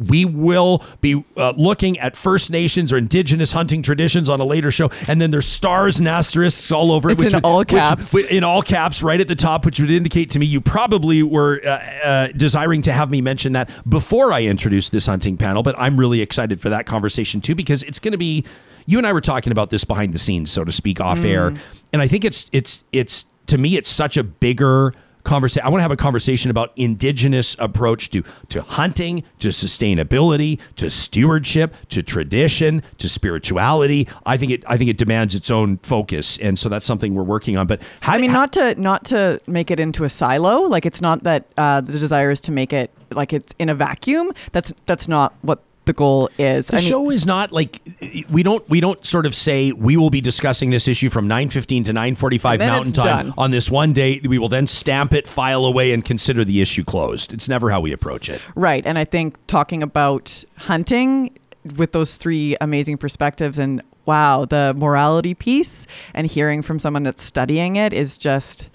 [0.08, 4.70] We will be uh, looking at First Nations or Indigenous hunting traditions on a later
[4.70, 4.92] show.
[5.08, 7.14] And then there's stars and asterisks all over it.
[7.14, 8.14] It's in would- all which- caps.
[8.14, 11.24] which- in all caps, right at the top, which would indicate to me you probably
[11.24, 11.70] were uh,
[12.04, 15.64] uh, desiring to have me mention that before I introduced this hunting panel.
[15.64, 18.44] But I'm really excited for that conversation too because it's going to be.
[18.86, 21.54] You and I were talking about this behind the scenes, so to speak, off air,
[21.92, 24.94] and I think it's it's it's to me it's such a bigger
[25.24, 25.66] conversation.
[25.66, 30.90] I want to have a conversation about indigenous approach to to hunting, to sustainability, to
[30.90, 34.08] stewardship, to tradition, to spirituality.
[34.26, 37.24] I think it I think it demands its own focus, and so that's something we're
[37.24, 37.68] working on.
[37.68, 40.64] But how I mean, not to not to make it into a silo.
[40.64, 43.76] Like it's not that uh, the desire is to make it like it's in a
[43.76, 44.34] vacuum.
[44.52, 46.68] That's that's not what the goal is.
[46.68, 47.82] The I mean, show is not like
[48.30, 51.86] we don't we don't sort of say we will be discussing this issue from 9:15
[51.86, 53.34] to 9:45 Mountain Time done.
[53.38, 54.22] on this one day.
[54.24, 57.34] We will then stamp it, file away, and consider the issue closed.
[57.34, 58.42] It's never how we approach it.
[58.56, 58.86] Right.
[58.86, 61.38] And I think talking about hunting
[61.78, 67.24] with those three amazing perspectives and wow, the morality piece and hearing from someone that's
[67.24, 68.70] studying it is just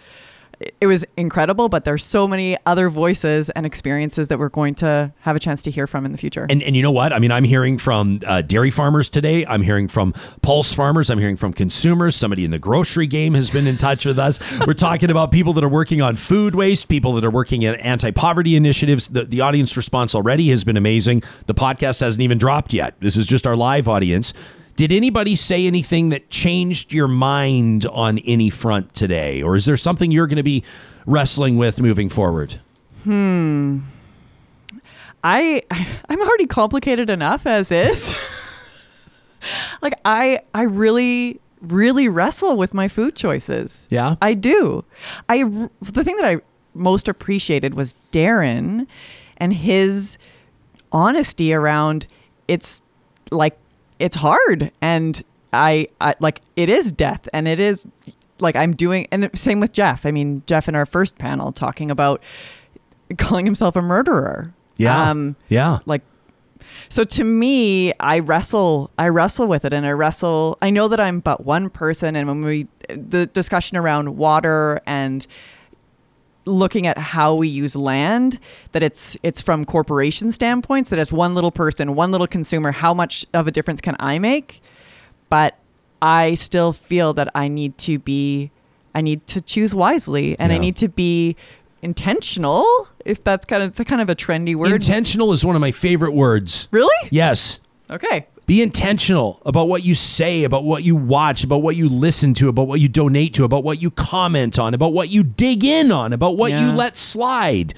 [0.80, 5.12] it was incredible, but there's so many other voices and experiences that we're going to
[5.20, 6.46] have a chance to hear from in the future.
[6.50, 7.12] And and you know what?
[7.12, 9.46] I mean, I'm hearing from uh, dairy farmers today.
[9.46, 10.12] I'm hearing from
[10.42, 11.10] pulse farmers.
[11.10, 12.16] I'm hearing from consumers.
[12.16, 14.40] Somebody in the grocery game has been in touch with us.
[14.66, 17.76] We're talking about people that are working on food waste, people that are working in
[17.76, 19.08] anti-poverty initiatives.
[19.08, 21.22] The the audience response already has been amazing.
[21.46, 22.94] The podcast hasn't even dropped yet.
[23.00, 24.34] This is just our live audience.
[24.78, 29.76] Did anybody say anything that changed your mind on any front today, or is there
[29.76, 30.62] something you're going to be
[31.04, 32.60] wrestling with moving forward?
[33.02, 33.80] Hmm.
[35.24, 35.64] I
[36.08, 38.16] I'm already complicated enough as is.
[39.82, 43.88] like I I really really wrestle with my food choices.
[43.90, 44.14] Yeah?
[44.22, 44.84] I do.
[45.28, 45.42] I
[45.82, 46.36] the thing that I
[46.74, 48.86] most appreciated was Darren
[49.38, 50.18] and his
[50.92, 52.06] honesty around
[52.46, 52.80] it's
[53.32, 53.58] like
[53.98, 55.22] it's hard and
[55.52, 57.86] I, I like it is death and it is
[58.38, 60.04] like I'm doing and same with Jeff.
[60.06, 62.22] I mean Jeff in our first panel talking about
[63.18, 64.54] calling himself a murderer.
[65.10, 65.78] Um, yeah.
[65.86, 66.02] like
[66.88, 71.00] so to me i wrestle i wrestle with it and i wrestle i know that
[71.00, 75.26] i'm but one person and when we the discussion around water and
[76.48, 78.38] looking at how we use land
[78.72, 82.94] that it's it's from corporation standpoints that as one little person one little consumer how
[82.94, 84.62] much of a difference can i make?
[85.28, 85.58] But
[86.00, 88.50] i still feel that i need to be
[88.94, 91.36] i need to choose wisely and i need to be
[91.82, 92.64] intentional
[93.04, 94.72] if that's kind of it's a kind of a trendy word.
[94.72, 96.68] Intentional is one of my favorite words.
[96.70, 97.08] really?
[97.10, 97.60] Yes.
[97.90, 102.32] okay Be intentional about what you say, about what you watch, about what you listen
[102.32, 105.64] to, about what you donate to, about what you comment on, about what you dig
[105.64, 107.74] in on, about what you let slide.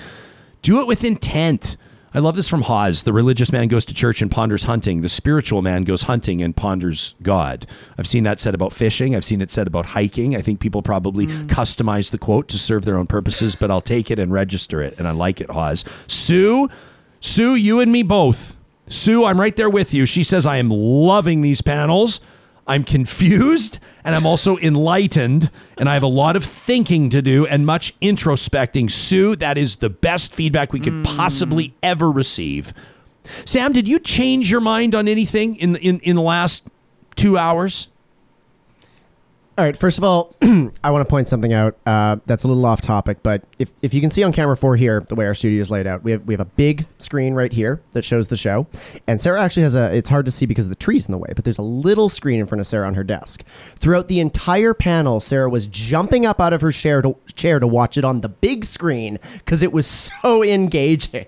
[0.62, 1.76] Do it with intent.
[2.14, 3.02] I love this from Hawes.
[3.02, 5.02] The religious man goes to church and ponders hunting.
[5.02, 7.66] The spiritual man goes hunting and ponders God.
[7.98, 9.16] I've seen that said about fishing.
[9.16, 10.36] I've seen it said about hiking.
[10.36, 11.48] I think people probably mm.
[11.48, 14.94] customize the quote to serve their own purposes, but I'll take it and register it.
[14.98, 15.84] And I like it, Hawes.
[16.06, 16.68] Sue,
[17.18, 18.54] Sue, you and me both.
[18.90, 20.04] Sue, I'm right there with you.
[20.04, 22.20] She says, I am loving these panels.
[22.66, 27.46] I'm confused and I'm also enlightened, and I have a lot of thinking to do
[27.46, 28.90] and much introspecting.
[28.90, 31.02] Sue, that is the best feedback we could hmm.
[31.02, 32.72] possibly ever receive.
[33.44, 36.66] Sam, did you change your mind on anything in the, in, in the last
[37.14, 37.88] two hours?
[39.60, 39.76] All right.
[39.76, 40.34] First of all,
[40.82, 43.92] I want to point something out uh, that's a little off topic, but if, if
[43.92, 46.12] you can see on camera four here, the way our studio is laid out, we
[46.12, 48.66] have we have a big screen right here that shows the show,
[49.06, 49.94] and Sarah actually has a.
[49.94, 52.08] It's hard to see because of the trees in the way, but there's a little
[52.08, 53.44] screen in front of Sarah on her desk.
[53.76, 57.66] Throughout the entire panel, Sarah was jumping up out of her chair to chair to
[57.66, 59.86] watch it on the big screen because it was
[60.22, 61.26] so engaging.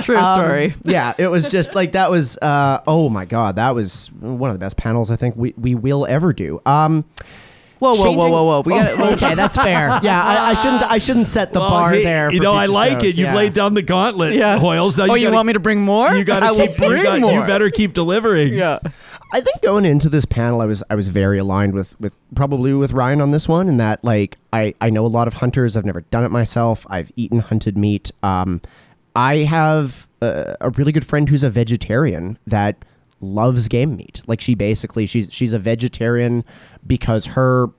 [0.00, 0.74] True Um, story.
[0.84, 2.38] yeah, it was just like that was.
[2.38, 5.74] Uh, oh my god, that was one of the best panels I think we, we
[5.74, 6.62] will ever do.
[6.64, 7.04] Um,
[7.80, 8.60] Whoa, whoa, whoa, changing- whoa, whoa.
[8.60, 9.98] We got Oh, okay, that's fair.
[10.02, 10.82] Yeah, I, I shouldn't.
[10.82, 12.30] I shouldn't set the Well, bar hey, there.
[12.30, 13.02] You for know, I future like shows.
[13.02, 13.06] it.
[13.18, 13.34] You've Yeah.
[13.34, 14.58] laid down the gauntlet, Yeah.
[14.58, 14.96] Hoyles.
[14.96, 16.12] Now oh, you gotta- want me to bring more?
[16.12, 16.76] You got I to will keep.
[16.76, 17.32] bring you, got- more.
[17.32, 18.52] you better keep delivering.
[18.52, 18.78] Yeah.
[19.32, 22.74] I think going into this panel, I was I was very aligned with with probably
[22.74, 25.76] with Ryan on this one, in that like I I know a lot of hunters.
[25.76, 26.84] I've never done it myself.
[26.90, 28.10] I've eaten hunted meat.
[28.24, 28.60] Um,
[29.14, 32.84] I have a, a really good friend who's a vegetarian that
[33.20, 34.22] loves game meat.
[34.26, 36.44] Like she basically she's she's a vegetarian
[36.86, 37.70] because her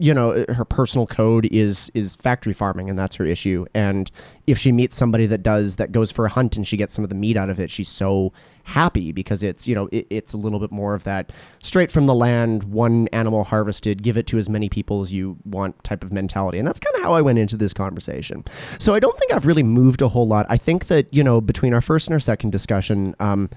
[0.00, 3.66] you know her personal code is is factory farming and that's her issue.
[3.74, 4.10] And
[4.46, 7.04] if she meets somebody that does that goes for a hunt and she gets some
[7.04, 8.32] of the meat out of it she's so
[8.64, 12.06] happy because it's you know it, it's a little bit more of that straight from
[12.06, 16.02] the land one animal harvested give it to as many people as you want type
[16.02, 16.58] of mentality.
[16.58, 18.42] And that's kind of how i went into this conversation.
[18.78, 20.46] So i don't think i've really moved a whole lot.
[20.48, 23.50] I think that you know between our first and our second discussion um,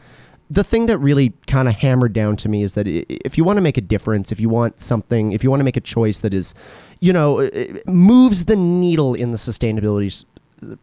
[0.53, 3.57] the thing that really kind of hammered down to me is that if you want
[3.57, 6.19] to make a difference, if you want something, if you want to make a choice
[6.19, 6.53] that is,
[6.99, 7.49] you know,
[7.87, 10.23] moves the needle in the sustainability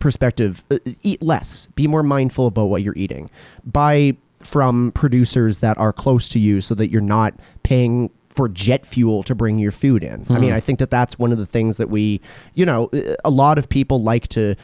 [0.00, 3.30] perspective, uh, eat less, be more mindful about what you're eating.
[3.64, 8.86] Buy from producers that are close to you so that you're not paying for jet
[8.86, 10.24] fuel to bring your food in.
[10.30, 12.20] I mean, I think that that's one of the things that we,
[12.54, 12.90] you know,
[13.24, 14.56] a lot of people like to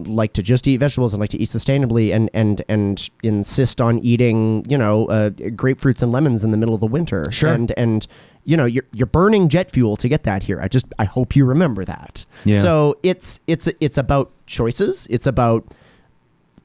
[0.00, 3.98] like to just eat vegetables and like to eat sustainably and and and insist on
[4.00, 7.30] eating you know uh, grapefruits and lemons in the middle of the winter.
[7.30, 7.52] Sure.
[7.52, 8.06] and and
[8.44, 10.60] you know you're you're burning jet fuel to get that here.
[10.60, 12.24] I just i hope you remember that.
[12.44, 12.60] Yeah.
[12.60, 15.06] so it's it's it's about choices.
[15.10, 15.66] It's about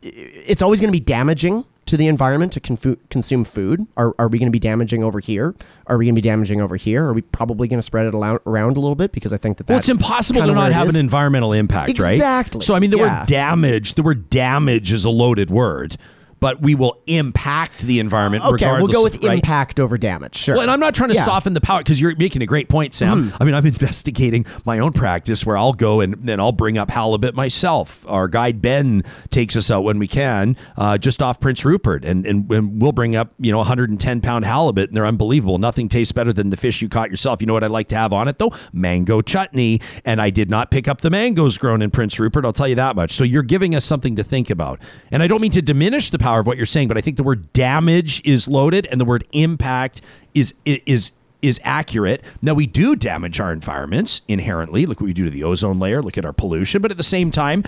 [0.01, 3.85] it's always going to be damaging to the environment to confu- consume food.
[3.97, 5.53] Are, are we going to be damaging over here?
[5.87, 7.05] Are we going to be damaging over here?
[7.05, 9.11] Are we probably going to spread it around a little bit?
[9.11, 10.95] Because I think that Well, that's it's impossible to not have is.
[10.95, 12.13] an environmental impact, right?
[12.15, 12.61] Exactly.
[12.61, 13.19] So, I mean, the Yeah.
[13.19, 15.97] word damage, the word damage is a loaded word,
[16.43, 19.35] but we will impact the environment Okay, we'll go of- with right?
[19.35, 20.35] impact over damage.
[20.35, 20.55] Sure.
[20.55, 21.23] Well, and I'm not trying to Yeah.
[21.23, 23.31] Soften the power because you're making a great point, Sam.
[23.39, 26.89] I mean, I'm investigating my own practice where I'll go and then I'll bring up
[26.91, 28.05] halibut myself.
[28.09, 32.25] Our guide Ben takes us out when we can, uh, just off Prince Rupert, and,
[32.25, 35.59] and and we'll bring up you know 110 pound halibut, and they're unbelievable.
[35.59, 37.39] Nothing tastes better than the fish you caught yourself.
[37.41, 38.51] You know what I like to have on it though?
[38.73, 42.43] Mango chutney, and I did not pick up the mangoes grown in Prince Rupert.
[42.43, 43.11] I'll tell you that much.
[43.11, 46.19] So you're giving us something to think about, and I don't mean to diminish the
[46.19, 49.05] power of what you're saying, but I think the word damage is loaded, and the
[49.05, 50.01] word impact
[50.33, 52.23] is is is accurate.
[52.41, 54.85] Now we do damage our environments inherently.
[54.85, 56.01] Look what we do to the ozone layer.
[56.01, 56.81] Look at our pollution.
[56.81, 57.65] But at the same time,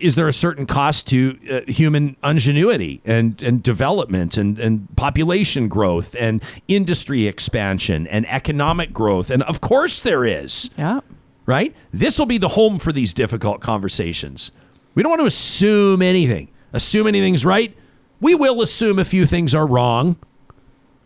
[0.00, 5.68] is there a certain cost to uh, human ingenuity and and development and and population
[5.68, 9.30] growth and industry expansion and economic growth?
[9.30, 11.00] And of course there is Yeah.
[11.44, 11.74] right?
[11.92, 14.50] This will be the home for these difficult conversations.
[14.94, 16.48] We don't want to assume anything.
[16.72, 17.76] Assume anything's right.
[18.20, 20.16] We will assume a few things are wrong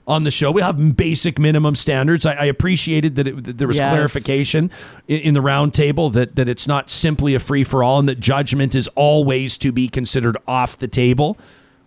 [0.07, 0.51] on the show.
[0.51, 2.25] We have basic minimum standards.
[2.25, 3.89] I, I appreciated that, it, that there was Yes.
[3.91, 4.71] clarification
[5.07, 8.19] in, in the roundtable that that it's not simply a free for all and that
[8.21, 11.37] judgment is always to be considered off the table.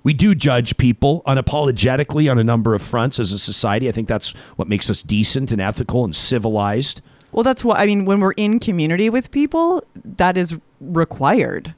[0.03, 3.87] We do judge people unapologetically on a number of fronts as a society.
[3.87, 7.01] I think that's what makes us decent and ethical and civilized.
[7.31, 8.05] Well, that's what I mean.
[8.05, 11.73] When we're in community with people, that is required.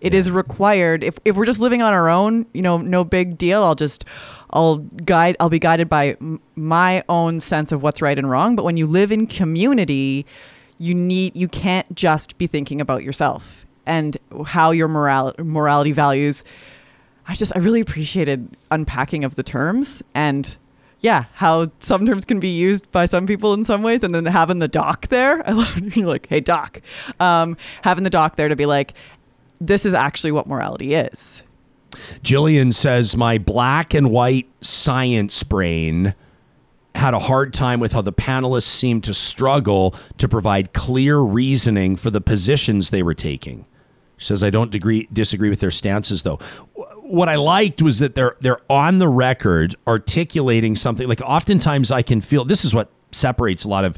[0.00, 1.02] It is required.
[1.02, 3.62] If, if we're just living on our own, you know, no big deal.
[3.62, 4.04] I'll just,
[4.50, 6.16] I'll guide, I'll be guided by
[6.54, 8.56] my own sense of what's right and wrong.
[8.56, 10.26] But when you live in community,
[10.78, 14.16] you need, you can't just be thinking about yourself and
[14.46, 16.44] how your moral, morality values.
[17.26, 20.56] I just, I really appreciated unpacking of the terms and
[21.04, 24.24] yeah, how some terms can be used by some people in some ways, and then
[24.24, 26.80] having the doc there, I love you're like, hey doc,
[27.20, 28.94] um, having the doc there to be like,
[29.60, 31.42] this is actually what morality is.
[32.22, 36.14] Jillian says, My black and white science brain
[36.94, 41.96] had a hard time with how the panelists seemed to struggle to provide clear reasoning
[41.96, 43.66] for the positions they were taking.
[44.16, 46.38] She says, I don't degree, disagree with their stances, though.
[47.02, 51.06] What I liked was that they're they're on the record articulating something.
[51.06, 53.96] Like oftentimes, I can feel this is what separates a lot of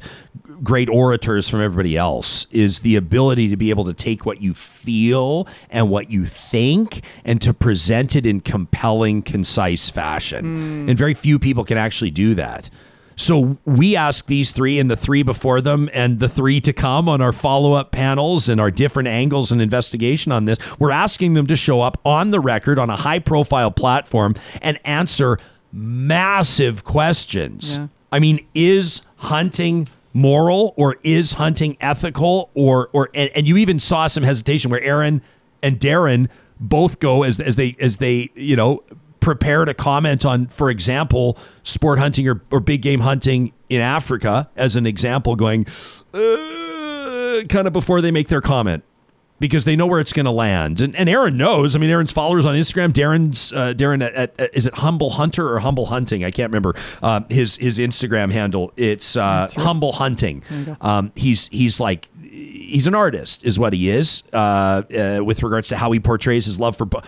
[0.63, 4.55] great orators from everybody else is the ability to be able to take what you
[4.55, 10.89] feel and what you think and to present it in compelling concise fashion hmm.
[10.89, 12.71] and very few people can actually do that
[13.17, 17.09] So we ask these three and the three before them and the three to come
[17.09, 20.59] on our follow up panels and our different angles and investigation on this.
[20.79, 24.79] We're asking them to show up on the record on a high profile platform and
[24.85, 25.39] answer
[25.73, 27.79] massive questions.
[27.79, 27.89] Yeah.
[28.17, 33.79] I mean, is hunting moral or is hunting ethical or or and, and you even
[33.79, 35.21] saw some hesitation where Eireann
[35.63, 38.83] and Darren both go as as they as they, you know,
[39.21, 44.49] prepare to comment on, for example, sport hunting or, or big game hunting in Africa
[44.57, 45.67] as an example, going
[46.15, 48.83] uh, kind of before they make their comment
[49.39, 50.81] because they know where it's going to land.
[50.81, 51.77] And, and Eireann knows.
[51.77, 52.93] I mean, Eireann's followers on Instagram.
[52.93, 56.25] Darren's uh, Darren at, at, at- is it Humble Hunter or Humble Hunting?
[56.25, 58.73] I can't remember uh, his his Instagram handle.
[58.77, 60.43] It's uh, Humble Hunting.
[60.81, 64.23] Um, he's he's like he's an artist, is what he is.
[64.33, 66.85] Uh, uh, with regards to how he portrays his love for.
[66.87, 66.99] bu-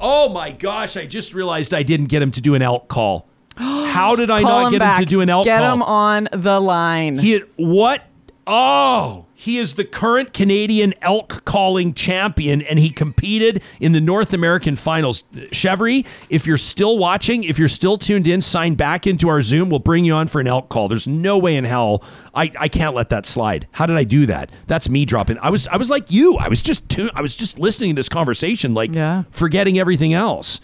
[0.00, 0.96] Oh my gosh!
[0.96, 3.28] I just realized I didn't get him to do an elk call.
[3.56, 4.98] How did I not him get back.
[5.00, 5.66] him to do an elk Get call?
[5.70, 7.18] Get him on the line.
[7.18, 8.04] He what?
[8.50, 14.32] Oh, he is the current Canadian elk calling champion, and he competed in the North
[14.32, 15.22] American finals.
[15.52, 19.68] Cheverie, if you're still watching, if you're still tuned in, sign back into our Zoom.
[19.68, 20.88] We'll bring you on for an elk call.
[20.88, 22.02] There's no way in hell
[22.34, 23.68] I, I can't let that slide.
[23.72, 24.50] How did I do that?
[24.66, 25.38] That's me dropping.
[25.38, 26.36] I was I was like you.
[26.36, 29.24] I was just tu- I was just listening to this conversation, like Yeah.
[29.30, 30.60] forgetting everything else.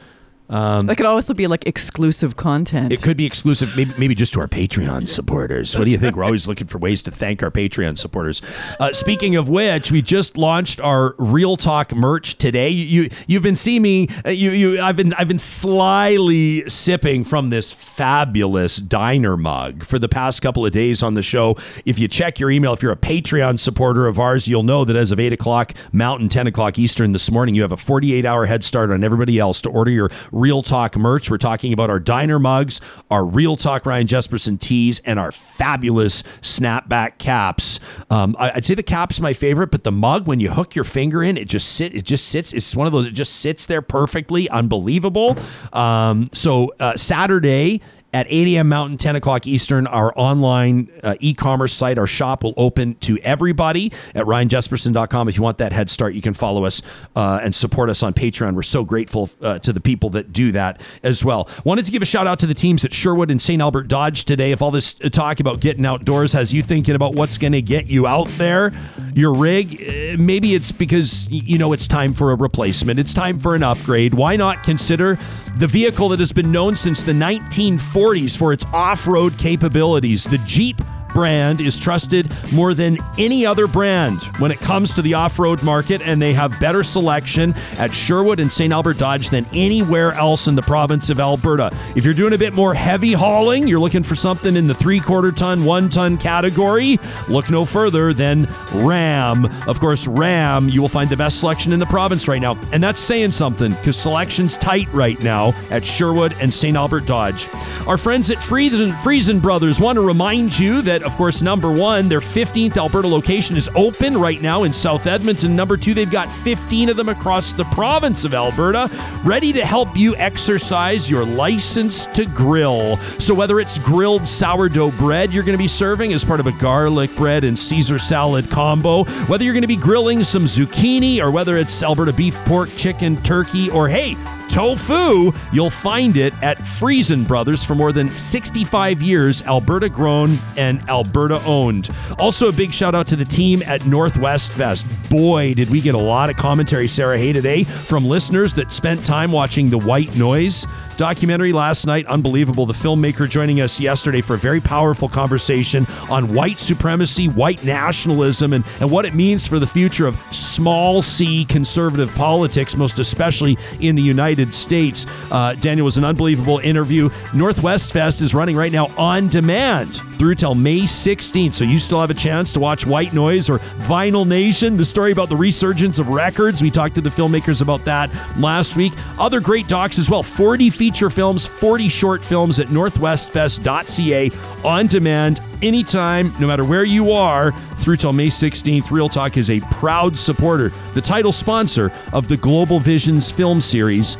[0.48, 2.92] That could also be like exclusive content.
[2.92, 5.76] It could be exclusive, maybe, maybe just to our Patreon supporters.
[5.76, 6.16] What do you think?
[6.16, 8.42] We're always looking for ways to thank our Patreon supporters.
[8.78, 12.68] Uh, speaking of which, we just launched our Real Talk merch today.
[12.68, 14.08] You, you you've been seeing me.
[14.26, 19.98] uh, You you I've been I've been slyly sipping from this fabulous diner mug for
[19.98, 21.56] the past couple of days on the show.
[21.84, 24.96] If you check your email, if you're a Patreon supporter of ours, you'll know that
[24.96, 28.46] as of eight o'clock Mountain, ten o'clock Eastern this morning, you have a 48 hour
[28.46, 31.30] head start on everybody else to order your Real Talk merch.
[31.30, 32.80] We're talking about our diner mugs,
[33.10, 37.80] our Real Talk Ryan Jesperson tees, and our fabulous snapback caps.
[38.10, 40.84] Um, I, would say the cap's my favorite, but the mug, when you hook your
[40.84, 41.94] finger in, it just sit.
[41.94, 42.52] It just sits.
[42.52, 43.06] It's one of those.
[43.06, 45.36] It just sits there perfectly, unbelievable.
[45.72, 47.80] Um, so uh, Saturday
[48.14, 48.68] at 8 a.m.
[48.68, 53.92] Mountain, 10 o'clock Eastern, our online uh, e-commerce site, our shop will open to everybody
[54.14, 55.28] at ryanjesperson.com.
[55.28, 56.80] If you want that head start, you can follow us
[57.16, 58.54] uh, and support us on Patreon.
[58.54, 61.48] We're so grateful uh, to the people that do that as well.
[61.64, 63.60] Wanted to give a shout out to the teams at Sherwood and St.
[63.60, 64.52] Albert Dodge today.
[64.52, 67.62] If all this uh, talk about getting outdoors has you thinking about what's going to
[67.62, 68.72] get you out there,
[69.12, 73.00] your rig, uh, maybe it's because you know it's time for a replacement.
[73.00, 74.14] It's time for an upgrade.
[74.14, 75.18] Why not consider
[75.56, 80.76] the vehicle that has been known since the 1940s for its off-road capabilities, the Jeep
[81.14, 86.02] brand is trusted more than any other brand when it comes to the off-road market
[86.02, 88.72] and they have better selection at Sherwood and St.
[88.72, 91.70] Albert Dodge than anywhere else in the province of Alberta.
[91.94, 95.32] If you're doing a bit more heavy hauling, you're looking for something in the 3-quarter
[95.32, 99.46] ton, 1-ton category, look no further than Ram.
[99.68, 102.58] Of course, Ram, you will find the best selection in the province right now.
[102.72, 106.76] And that's saying something because selection's tight right now at Sherwood and St.
[106.76, 107.46] Albert Dodge.
[107.86, 112.08] Our friends at Freson, Freson Brothers want to remind you that, of course, number one,
[112.08, 115.54] their 15th Alberta location is open right now in South Edmonton.
[115.54, 118.90] Number two, they've got 15 of them across the province of Alberta,
[119.24, 122.96] ready to help you exercise your license to grill.
[123.18, 126.52] So whether it's grilled sourdough bread you're going to be serving as part of a
[126.52, 131.30] garlic bread and Caesar salad combo, whether you're going to be grilling some zucchini or
[131.30, 134.14] whether it's Alberta beef, pork, chicken, turkey, or hey,
[134.48, 140.80] tofu, you'll find it at Freson Brothers for more than 65 years, Alberta grown and
[140.88, 141.90] Alberta owned.
[142.18, 144.86] Also, a big shout out to the team at Northwest Fest.
[145.10, 149.04] Boy, did we get a lot of commentary, Sarah Hay, today from listeners that spent
[149.04, 150.66] time watching the White Noise
[150.96, 152.06] documentary last night.
[152.06, 152.66] Unbelievable.
[152.66, 158.52] The filmmaker joining us yesterday for a very powerful conversation on white supremacy, white nationalism,
[158.52, 163.56] and, and what it means for the future of small c conservative politics, most especially
[163.80, 165.06] in the United States.
[165.30, 167.08] Uh, Daniel was an unbelievable interview.
[167.34, 171.52] Northwest Fest is running right now on demand through till May 16th.
[171.52, 173.58] So you still have a chance to watch White Noise or
[173.88, 176.62] Vinyl Nation, the story about the resurgence of records.
[176.62, 178.92] We talked to the filmmakers about that last week.
[179.18, 184.30] Other great docs as well 40 feature films, 40 short films at northwestfest.ca
[184.68, 188.90] on demand anytime, no matter where you are, through till May 16th.
[188.90, 194.18] Real Talk is a proud supporter, the title sponsor of the Global Visions film series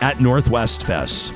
[0.00, 1.34] at Northwest Fest.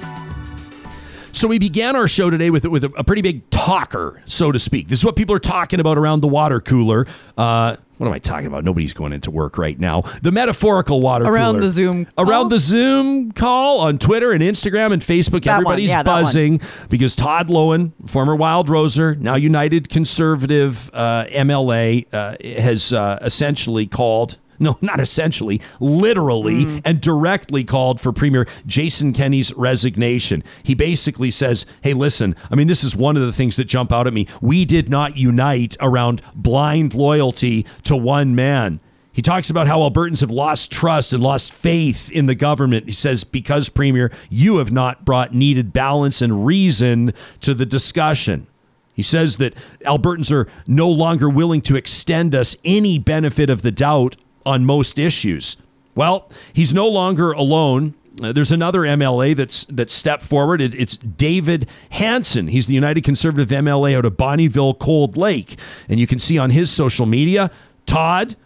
[1.32, 4.86] So we began our show today with with a, pretty big talker, so to speak.
[4.86, 7.08] This is what people are talking about around the water cooler.
[7.36, 8.64] Uh, what am I talking about?
[8.64, 10.00] Nobody's going into work right now.
[10.22, 11.60] The metaphorical water Around cooler.
[11.60, 12.48] the Zoom Around call?
[12.48, 15.42] the Zoom call on Twitter and Instagram and Facebook.
[15.44, 22.06] That everybody's Yeah, buzzing because Todd Loewen, former Wild Roser, now United Conservative uh, MLA,
[22.10, 24.38] uh, has uh, essentially called.
[24.70, 26.82] No, not essentially, literally Mm.
[26.84, 30.44] and directly called for Premier Jason Kenney's resignation.
[30.62, 33.90] He basically says, Hey, listen, I mean, this is one of the things that jump
[33.90, 34.26] out at me.
[34.42, 38.80] We did not unite around blind loyalty to one man.
[39.12, 42.86] He talks about how Albertans have lost trust and lost faith in the government.
[42.86, 48.46] He says, because, Premier, you have not brought needed balance and reason to the discussion.
[48.94, 53.72] He says that Albertans are no longer willing to extend us any benefit of the
[53.72, 55.56] doubt on most issues.
[55.94, 57.94] Well, he's no longer alone.
[58.22, 60.60] Uh, there's another MLA that's that stepped forward.
[60.60, 62.48] It- it's David Hanson.
[62.48, 65.56] He's the United Conservative MLA out of Bonnyville, Cold Lake,
[65.88, 67.50] and you can see on his social media,
[67.86, 68.36] Todd.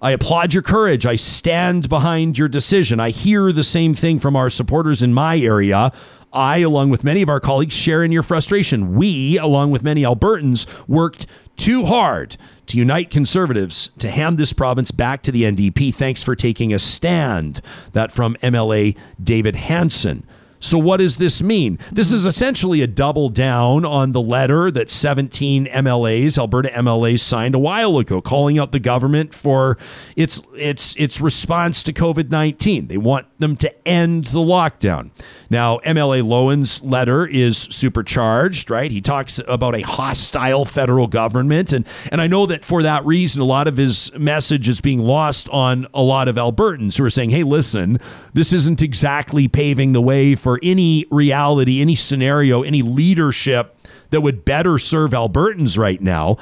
[0.00, 1.04] I applaud your courage.
[1.06, 3.00] I stand behind your decision.
[3.00, 5.90] I hear the same thing from our supporters in my area.
[6.32, 8.94] I, along with many of our colleagues, share in your frustration.
[8.94, 11.26] We, along with many Albertans, worked
[11.58, 12.36] too hard
[12.68, 15.94] to unite conservatives to hand this province back to the NDP.
[15.94, 17.60] Thanks for taking a stand.
[17.92, 20.26] That from MLA David Hanson.
[20.60, 21.78] So, what does this mean?
[21.92, 27.54] This is essentially a double down on the letter that 17 MLAs, Alberta MLAs, signed
[27.54, 29.78] a while ago, calling out the government for
[30.16, 32.88] its its its response to COVID 19.
[32.88, 35.10] They want them to end the lockdown.
[35.48, 38.90] Now, MLA Loewen's letter is supercharged, right?
[38.90, 43.40] He talks about a hostile federal government, and and I know that for that reason,
[43.40, 47.10] a lot of his message is being lost on a lot of Albertans who are
[47.10, 48.00] saying, "Hey, listen,
[48.32, 53.76] this isn't exactly paving the way for any reality, any scenario, any leadership
[54.10, 56.36] that would better serve Albertans right now."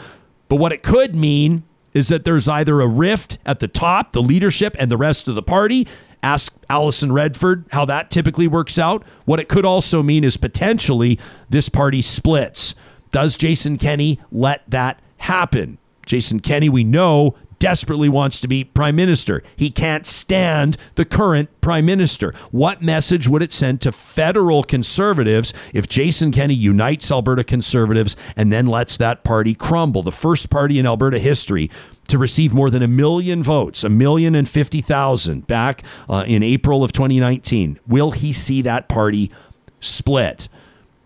[0.49, 4.23] But what it could mean is that there's either a rift at the top, the
[4.23, 5.89] leadership, and the rest of the party.
[6.23, 9.03] Ask Alison Redford how that typically works out.
[9.25, 11.19] What it could also mean is potentially
[11.49, 12.75] this party splits.
[13.13, 15.79] Does Jason Kenney let that happen?
[16.05, 17.35] Jason Kenney, we know,
[17.67, 19.43] desperately wants to be prime minister.
[19.57, 22.33] He can't stand the current prime minister.
[22.53, 28.53] What message would it send to federal conservatives if Jason Kenney unites Alberta conservatives and
[28.53, 30.05] then lets that party crumble?
[30.05, 31.69] The first party in Alberta history
[32.07, 36.45] to receive more than a million votes, a million and fifty thousand back uh, in
[36.45, 37.81] April of 2019.
[37.89, 39.33] Will he see that party
[39.81, 40.49] split?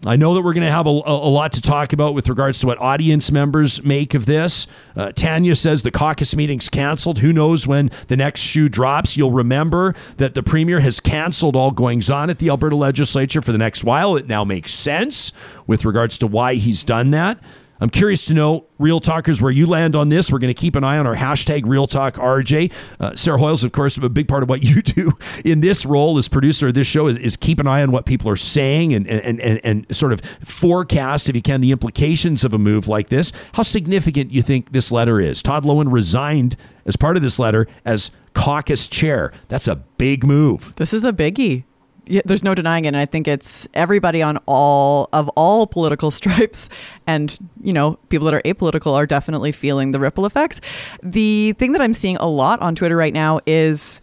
[0.07, 2.59] I know that we're going to have a, a, lot to talk about with regards
[2.61, 4.67] to what audience members make of this.
[4.97, 7.19] Uh, Tanya says the caucus meeting's canceled.
[7.19, 9.19] Who knows when the next shoe drops?
[9.19, 13.53] You'll remember that the premier has canceled all goings on at the Alberta legislature for
[13.53, 14.17] the next while.
[14.17, 15.33] It now makes sense
[15.67, 17.39] with regards to why he's done that.
[17.81, 20.31] I'm curious to know, Real Talkers, where you land on this.
[20.31, 22.73] We're going to keep an eye on our hashtag Real Talk RJ.
[22.99, 25.13] Uh, Sarah Hoyles, of course, a big part of what you do
[25.45, 28.05] in this role as producer of this show is, is keep an eye on what
[28.05, 32.45] people are saying and, and, and, and sort of forecast, if you can, the implications
[32.45, 33.33] of a move like this.
[33.55, 35.43] How significant you think this letter is?
[35.43, 39.33] Todd Loewen resigned as part of this letter as caucus chair.
[39.49, 40.75] That's a big move.
[40.77, 41.65] This is a biggie.
[42.11, 42.89] Yeah, there's no denying it.
[42.89, 46.69] And I think it's everybody on all of all political stripes
[47.07, 50.61] and, you know, people that are apolitical are definitely feeling the ripple effects.
[51.05, 54.03] The thing that I'm seeing a lot on Twitter right now is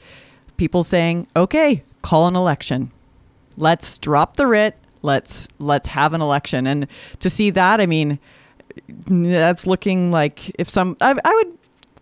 [0.55, 2.93] people saying, okay, call an election.
[3.57, 4.77] Let's drop the writ.
[5.01, 6.65] Let's let's have an election.
[6.65, 6.87] And
[7.19, 8.19] to see that, I mean,
[8.87, 11.57] that's looking like if some I, I would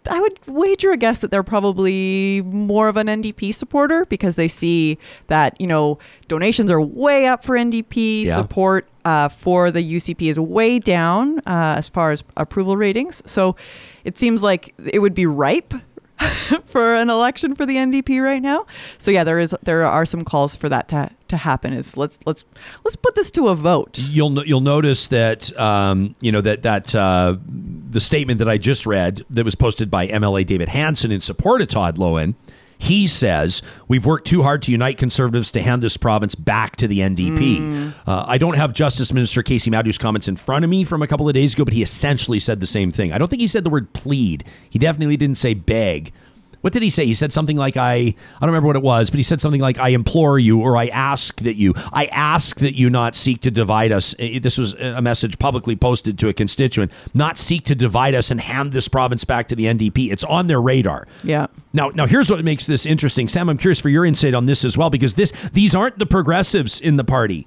[0.10, 4.48] I would wager a guess that they're probably more of an NDP supporter because they
[4.48, 8.36] see that you know donations are way up for NDP Yeah.
[8.36, 13.22] support uh, for the UCP is way down uh, as far as approval ratings.
[13.26, 13.56] So
[14.04, 15.74] it seems like it would be ripe
[16.66, 18.66] for an election for the NDP right now.
[18.98, 21.74] So yeah, there is there are some calls for that to to happen.
[21.74, 22.46] Is let's let's
[22.84, 24.00] let's put this to a vote.
[24.00, 28.86] You'll you'll notice that um, you know that that uh, the statement that I just
[28.86, 32.36] read that was posted by MLA David Hanson in support of Todd Loewen.
[32.86, 36.88] He says we've worked too hard to unite conservatives to hand this province back to
[36.88, 37.94] the NDP.
[38.06, 41.08] Uh, I don't have Justice Minister Kaycee Madu's comments in front of me from a
[41.08, 43.12] couple of days ago, but he essentially said the same thing.
[43.12, 44.44] I don't think he said the word plead.
[44.70, 46.14] He definitely didn't say beg.
[46.66, 47.06] What did he say?
[47.06, 49.62] He said something like I I don't remember what it was, but he said something
[49.62, 53.42] like I implore you or I ask that you I ask that you not seek
[53.42, 54.16] to divide us.
[54.18, 56.92] This was a message publicly posted to a constituent.
[57.14, 60.12] Not seek to divide us and hand this province back to the NDP.
[60.12, 61.08] It's on their radar.
[61.24, 61.46] Yeah.
[61.72, 63.48] Now, now here's what makes this interesting, Sam.
[63.48, 66.82] I'm curious for your insight on this as well because this these aren't the progressives
[66.82, 67.46] in the party.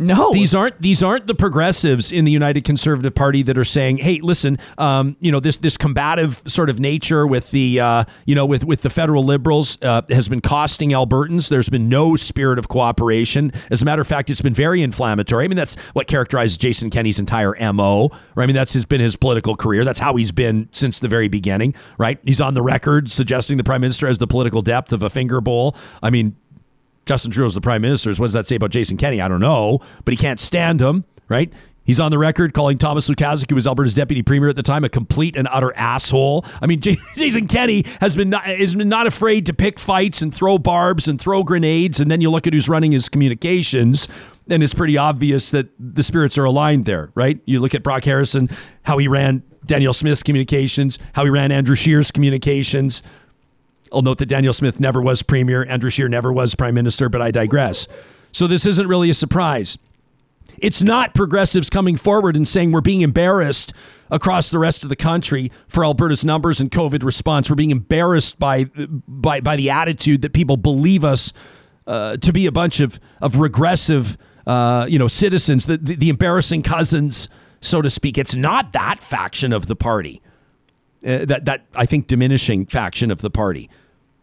[0.00, 0.32] No.
[0.32, 4.20] These aren't these aren't the progressives in the United Conservative Party that are saying, "Hey,
[4.22, 8.46] listen, um, you know this this combative sort of nature with the uh, you know
[8.46, 11.50] with with the federal liberals uh, has been costing Albertans.
[11.50, 13.52] There's been no spirit of cooperation.
[13.70, 15.44] As a matter of fact, it's been very inflammatory.
[15.44, 18.08] I mean, that's what characterizes Jason Kenney's entire mo.
[18.34, 18.44] Right?
[18.44, 19.84] I mean, that's has been his political career.
[19.84, 21.74] That's how he's been since the very beginning.
[21.98, 22.18] Right?
[22.24, 25.42] He's on the record suggesting the prime minister has the political depth of a finger
[25.42, 25.76] bowl.
[26.02, 26.36] I mean,
[27.10, 28.10] Justin Trudeau's the prime minister.
[28.10, 29.20] What does that say about Jason Kenney?
[29.20, 31.52] I don't know, but he can't stand him, right?
[31.82, 34.84] He's on the record calling Thomas Lukaszuk, who was Alberta's deputy premier at the time,
[34.84, 36.44] a complete and utter asshole.
[36.62, 36.80] I mean,
[37.16, 41.08] Jason Kenney has been not, has been not afraid to pick fights and throw barbs
[41.08, 41.98] and throw grenades.
[41.98, 44.06] And then you look at who's running his communications,
[44.48, 47.40] and it's pretty obvious that the spirits are aligned there, right?
[47.44, 48.48] You look at Brock Harrison,
[48.84, 53.02] how he ran Danielle Smith's communications, how he ran Andrew Scheer's communications.
[53.92, 57.20] I'll note that Danielle Smith never was premier, Andrew Scheer never was prime minister, but
[57.20, 57.88] I digress.
[58.32, 59.78] So this isn't really a surprise.
[60.58, 63.72] It's not progressives coming forward and saying we're being embarrassed
[64.10, 67.48] across the rest of the country for Alberta's numbers and COVID response.
[67.48, 71.32] We're being embarrassed by by by the attitude that people believe us
[71.86, 75.66] uh, to be a bunch of of regressive, uh, you know, citizens.
[75.66, 77.28] The, the the embarrassing cousins,
[77.60, 78.18] so to speak.
[78.18, 80.20] It's not that faction of the party.
[81.06, 83.70] Uh, that that I think diminishing faction of the party.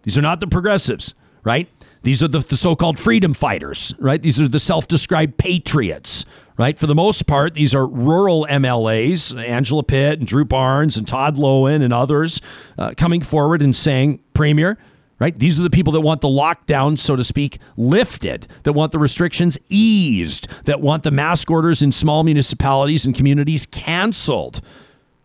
[0.08, 1.14] These are not the progressives,
[1.44, 1.68] right?
[2.03, 4.22] These are the, the so-called freedom fighters, right?
[4.22, 6.24] These are the self-described patriots,
[6.58, 6.80] right?
[6.80, 11.36] For the most part, these are rural MLAs, Angela Pitt and Drew Barnes and Todd
[11.36, 12.40] Loewen and others
[12.77, 14.77] uh, coming forward and saying, Premier,
[15.19, 15.38] right?
[15.38, 19.00] These are the people that want the lockdown, so to speak, lifted, that want the
[19.00, 24.61] restrictions eased, that want the mask orders in small municipalities and communities canceled.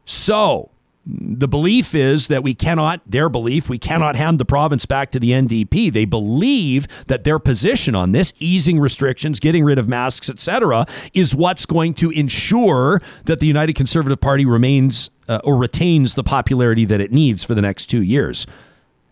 [0.06, 0.71] So,
[1.04, 5.18] the belief is that we cannot, their belief, we cannot hand the province back to
[5.18, 5.92] the NDP.
[5.92, 11.34] They believe that their position on this, easing restrictions, getting rid of masks, etc., is
[11.34, 16.84] what's going to ensure that the United Conservative Party remains uh, or retains the popularity
[16.84, 18.46] that it needs for the next two years.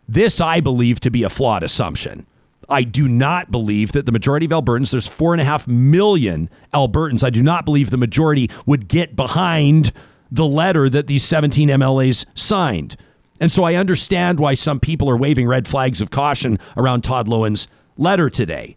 [0.09, 2.27] This I believe to be a flawed assumption.
[2.69, 6.49] I do not believe that the majority of Albertans, there's four and a half million
[6.73, 9.93] Albertans, I do not believe the majority would get behind
[10.31, 12.97] the letter that these 17 MLAs signed.
[13.41, 17.27] And so I understand why some people are waving red flags of caution around Todd
[17.27, 18.77] Loewen's letter today.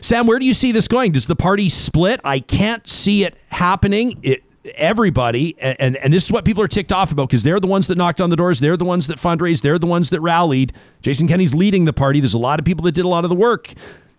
[0.00, 1.12] Sam, where do you see this going?
[1.12, 2.20] Does the party split?
[2.24, 4.18] I can't see it happening.
[4.22, 4.42] It
[4.76, 7.66] everybody and, and, and this is what people are ticked off about because they're the
[7.66, 10.20] ones that knocked on the doors they're the ones that fundraised they're the ones that
[10.20, 10.70] rallied
[11.00, 13.30] jason kenney's leading the party there's a lot of people that did a lot of
[13.30, 13.72] the work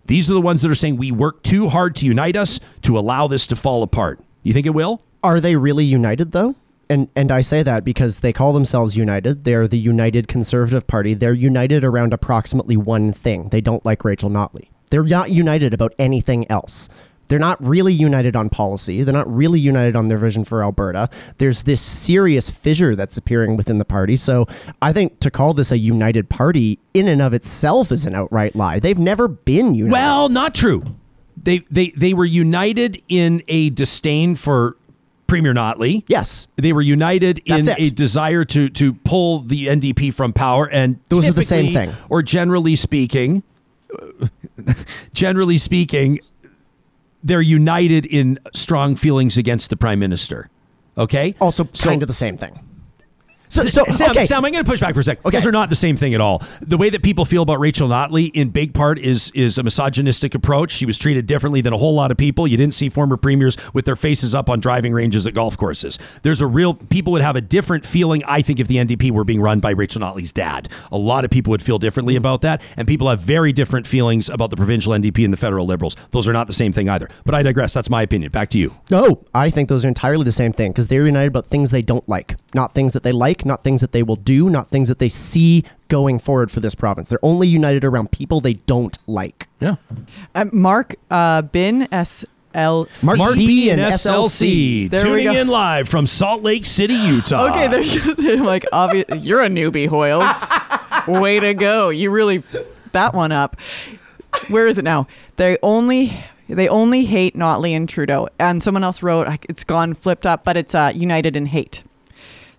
[0.06, 2.98] these are the ones that are saying we work too hard to unite us to
[2.98, 6.56] allow this to fall apart you think it will Are they really united though?
[6.88, 9.44] And and I say that because they call themselves united.
[9.44, 11.14] They're the United Conservative Party.
[11.14, 13.48] They're united around approximately one thing.
[13.48, 14.68] They don't like Rachel Notley.
[14.90, 16.88] They're not united about anything else.
[17.28, 19.02] They're not really united on policy.
[19.02, 21.08] They're not really united on their vision for Alberta.
[21.38, 24.18] There's this serious fissure that's appearing within the party.
[24.18, 24.46] So
[24.82, 28.54] I think to call this a united party in and of itself is an outright
[28.54, 28.80] lie.
[28.80, 29.92] They've never been united.
[29.92, 30.84] Well, not true.
[31.42, 34.76] They they they were united in a disdain for
[35.32, 36.04] Premier Notley.
[36.08, 36.46] Yes.
[36.56, 37.76] They were united in it.
[37.78, 41.92] a desire to to pull the NDP from power and Those are the same typically,
[41.94, 42.04] thing.
[42.10, 43.42] Or generally speaking,
[45.14, 46.20] generally speaking,
[47.24, 50.50] they're united in strong feelings against the prime minister.
[50.98, 51.34] Okay?
[51.40, 52.60] also So- kind of the same thing.
[53.52, 54.24] So, so Sam, okay.
[54.24, 55.18] Sam, I'm going to push back for a sec.
[55.26, 55.36] Okay.
[55.36, 56.42] Those are not the same thing at all.
[56.62, 60.34] The way that people feel about Rachel Notley, in big part, is is a misogynistic
[60.34, 60.72] approach.
[60.72, 62.46] She was treated differently than a whole lot of people.
[62.46, 65.98] You didn't see former premiers with their faces up on driving ranges at golf courses.
[66.22, 68.24] There's a real people would have a different feeling.
[68.24, 71.30] I think if the NDP were being run by Rachel Notley's dad, a lot of
[71.30, 72.22] people would feel differently mm-hmm.
[72.22, 75.66] about that, and people have very different feelings about the provincial NDP and the federal
[75.66, 75.94] Liberals.
[76.12, 77.10] Those are not the same thing either.
[77.26, 77.74] But I digress.
[77.74, 78.32] That's my opinion.
[78.32, 78.74] Back to you.
[78.90, 81.82] No, I think those are entirely the same thing because they're united about things they
[81.82, 84.88] don't like, not things that they like, not things that they will do, not things
[84.88, 87.08] that they see going forward for this province.
[87.08, 89.48] They're only united around people they don't like.
[89.60, 89.76] Yeah.
[90.34, 92.26] Uh, Mark uh, Bin SLC.
[93.04, 97.48] Mark Mark B B and and SLC, tuning in live from Salt Lake City, Utah.
[97.50, 98.44] Okay, there you go.
[98.52, 99.06] Like, obvious.
[99.22, 100.48] You're a newbie, Hoyles.
[101.20, 101.88] Way to go.
[101.88, 102.42] You really
[102.92, 103.56] that one up.
[104.48, 105.06] Where is it now?
[105.36, 108.28] They only they only hate Notley and Trudeau.
[108.38, 111.82] And someone else wrote it's gone flipped up, but it's uh, united in hate.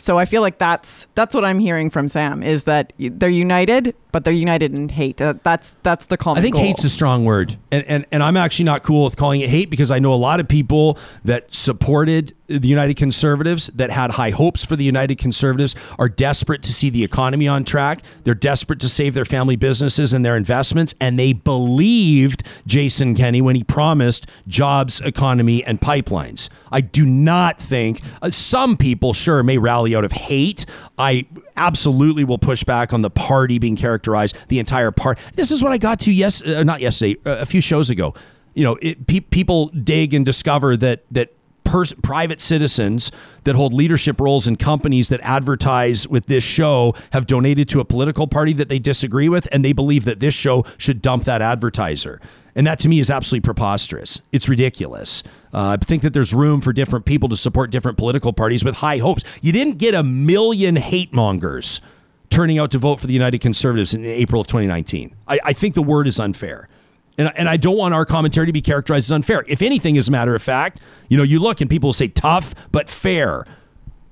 [0.04, 3.96] So I feel like that's that's what I'm hearing from Sam is that they're united,
[4.12, 5.22] but they're united in hate.
[5.22, 6.40] Uh, that's that's the common.
[6.40, 6.64] I think goal.
[6.66, 9.70] hate's a strong word, and, and and I'm actually not cool with calling it hate
[9.70, 14.30] because I know a lot of people that supported the United Conservatives, that had high
[14.30, 18.02] hopes for the United Conservatives, are desperate to see the economy on track.
[18.24, 20.96] They're desperate to save their family businesses and their investments.
[21.00, 26.50] And they believed Jason Kenney when he promised jobs, economy, and pipelines.
[26.72, 30.66] I do not think uh, some people, sure, may rally out of hate.
[30.98, 31.26] I
[31.56, 35.20] absolutely will push back on the party being characterized, the entire part.
[35.36, 38.14] This is what I got to yes, uh, not yesterday, uh, a few shows ago.
[38.54, 41.34] You know, it, pe- people dig and discover that that
[41.74, 43.12] pers- private citizens
[43.46, 47.86] that hold leadership roles in companies that advertise with this show have donated to a
[47.86, 51.42] political party that they disagree with, and they believe that this show should dump that
[51.42, 52.22] advertiser.
[52.56, 54.22] And that to me is absolutely preposterous.
[54.32, 55.24] It's ridiculous.
[55.52, 58.76] Uh, I think that there's room for different people to support different political parties with
[58.76, 59.24] high hopes.
[59.42, 61.82] You didn't get a million hate mongers
[62.30, 65.16] turning out to vote for the United Conservatives in April of 2019.
[65.28, 66.70] I, I think the word is unfair.
[67.18, 69.44] And, and I don't want our commentary to be characterized as unfair.
[69.48, 72.08] If anything, as a matter of fact, you know, you look and people will say
[72.08, 73.46] tough but fair.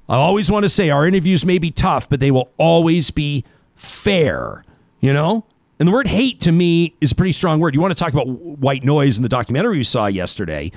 [0.07, 3.45] I always want to say our interviews may be tough, but they will always be
[3.75, 4.63] fair,
[4.99, 5.45] you know?
[5.79, 7.73] And the word hate to me is a pretty strong word.
[7.73, 10.71] You want to talk about white noise in the documentary we saw yesterday.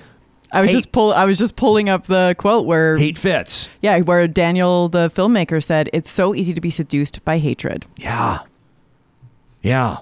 [0.51, 1.13] I was Hate- just pull.
[1.13, 3.69] I was just pulling up the quote where hate fits.
[3.83, 7.85] Yeah, where Daniel, the filmmaker, said it's so easy to be seduced by hatred.
[7.97, 8.39] Yeah.
[9.63, 9.99] Yeah.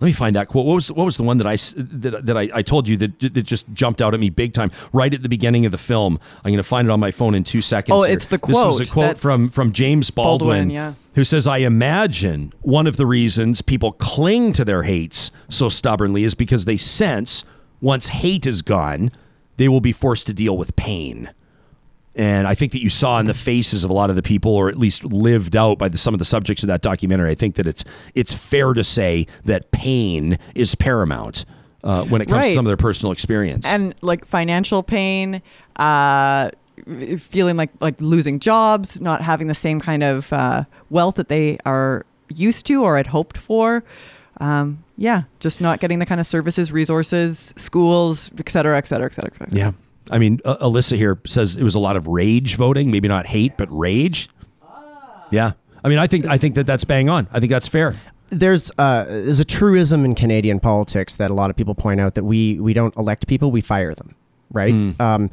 [0.00, 0.64] Let me find that quote.
[0.64, 3.18] What was what was the one that I that, that I, I told you that
[3.18, 6.20] that just jumped out at me big time right at the beginning of the film?
[6.44, 7.96] I'm going to find it on my phone in two seconds.
[7.96, 8.14] Oh, here.
[8.14, 10.94] it's the This was quote a quote from from James Baldwin, Baldwin, yeah.
[11.14, 16.22] who says, "I imagine one of the reasons people cling to their hates so stubbornly
[16.22, 17.44] is because they sense
[17.80, 19.10] once hate is gone,
[19.56, 21.30] they will be forced to deal with pain."
[22.18, 24.52] And I think that you saw in the faces of a lot of the people,
[24.52, 27.30] or at least lived out by the, some of the subjects of that documentary.
[27.30, 31.44] I think that it's it's fair to say that pain is paramount
[31.84, 33.66] uh, when it comes to some of their personal experience.
[33.66, 35.40] and like financial pain,
[35.76, 36.50] uh,
[37.18, 41.56] feeling like like losing jobs, not having the same kind of uh, wealth that they
[41.64, 43.84] are used to or had hoped for.
[44.40, 49.06] Um, yeah, just not getting the kind of services, resources, schools, et cetera, et cetera,
[49.06, 49.56] et cetera, et cetera.
[49.56, 49.72] yeah,
[50.10, 53.26] I mean, uh, Alyssa here says it was a lot of rage voting, maybe not
[53.26, 54.28] hate, but rage.
[55.30, 55.52] Yeah,
[55.84, 57.28] I mean, I think I think that that's bang on.
[57.32, 57.94] I think that's fair.
[58.30, 62.14] there's uh, there's a truism in Canadian politics that a lot of people point out
[62.14, 64.14] that we we don't elect people, we fire them,
[64.50, 64.72] right?
[65.00, 65.30] Um,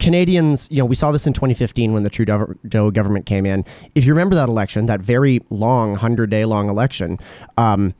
[0.00, 3.64] Canadians, you know, we saw this in 2015 when the Trudeau government came in.
[3.94, 7.18] If you remember that election, that very long, hundred day long election,
[7.56, 7.94] um,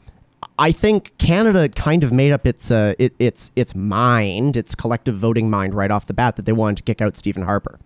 [0.58, 5.16] I think Canada kind of made up its uh, it, its its mind, its collective
[5.16, 7.78] voting mind, right off the bat that they wanted to kick out Stephen Harper.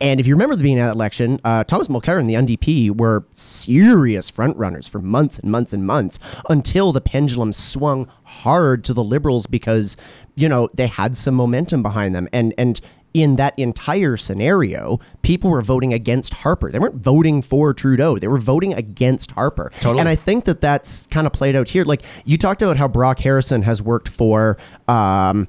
[0.00, 4.30] And if you remember the beginning election, uh, Thomas Mulcair and the NDP were serious
[4.30, 9.46] frontrunners for months and months and months until the pendulum swung hard to the Liberals
[9.46, 9.96] because
[10.34, 12.80] you know they had some momentum behind them, and and
[13.16, 16.70] in that entire scenario, people were voting against Harper.
[16.70, 18.18] They weren't voting for Trudeau.
[18.18, 19.72] They were voting against Harper.
[19.80, 20.00] Totally.
[20.00, 21.84] And I think that that's kind of played out here.
[21.84, 25.48] Like you talked about how Brock Harrison has worked for um,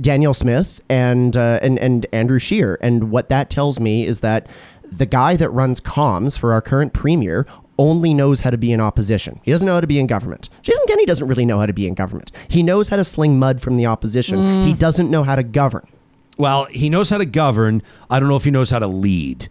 [0.00, 4.46] Danielle Smith and uh, and and Andrew Scheer, and what that tells me is that
[4.90, 7.44] the guy that runs comms for our current premier
[7.78, 9.40] only knows how to be in opposition.
[9.42, 10.48] He doesn't know how to be in government.
[10.62, 12.32] Jason Kenney doesn't really know how to be in government.
[12.48, 14.64] He knows how to sling mud from the opposition.
[14.64, 15.86] He doesn't know how to govern.
[16.38, 17.82] Well, he knows how to govern.
[18.08, 19.48] I don't know if he knows how to lead.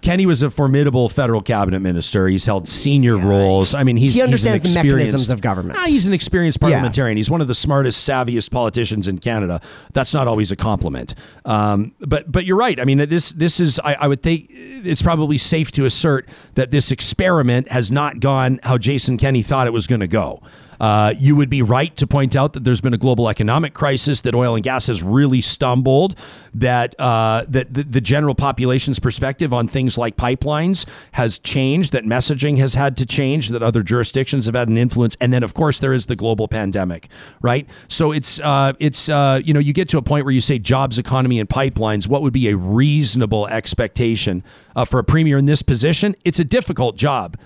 [0.00, 2.28] Kenney was a formidable federal cabinet minister.
[2.28, 3.74] He's held senior roles.
[3.74, 5.76] I mean, he's He he's an understands the mechanisms of government.
[5.76, 6.68] Ah, he's an experienced Yeah.
[6.68, 7.16] parliamentarian.
[7.16, 9.60] He's one of the smartest, savviest politicians in Canada.
[9.94, 11.16] That's not always a compliment.
[11.44, 12.78] Um, but but you're right.
[12.78, 16.70] I mean, this this is I, I would think it's probably safe to assert that
[16.70, 20.40] this experiment has not gone how Jason Kenney thought it was going to go.
[20.80, 24.20] Uh, you would be right to point out that there's been a global economic crisis,
[24.22, 26.14] that oil and gas has really stumbled,
[26.54, 32.04] that uh, that the, the general population's perspective on things like pipelines has changed, that
[32.04, 35.54] messaging has had to change, that other jurisdictions have had an influence, and then of
[35.54, 37.08] course there is the global pandemic,
[37.42, 37.68] right?
[37.88, 40.58] So it's uh, it's uh, you know you get to a point where you say
[40.58, 42.08] jobs, economy, and pipelines.
[42.08, 44.44] What would be a reasonable expectation
[44.76, 46.14] uh, for a premier in this position?
[46.24, 47.36] It's a difficult job.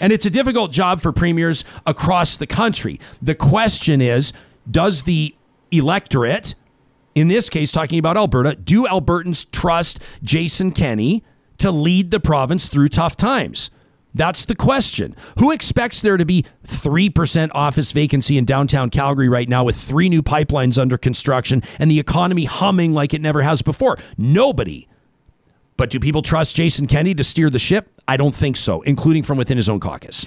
[0.00, 3.00] And it's a difficult job for premiers across the country.
[3.20, 4.32] The question is
[4.70, 5.34] does the
[5.70, 6.54] electorate,
[7.14, 11.24] in this case, talking about Alberta, do Albertans trust Jason Kenney
[11.58, 13.70] to lead the province through tough times?
[14.14, 15.16] That's the question.
[15.38, 20.08] Who expects there to be 3% office vacancy in downtown Calgary right now with three
[20.08, 23.96] new pipelines under construction and the economy humming like it never has before?
[24.18, 24.86] Nobody.
[25.82, 27.90] But do people trust Jason Kenney to steer the ship?
[28.06, 30.24] I don't think so, including from within his own caucus.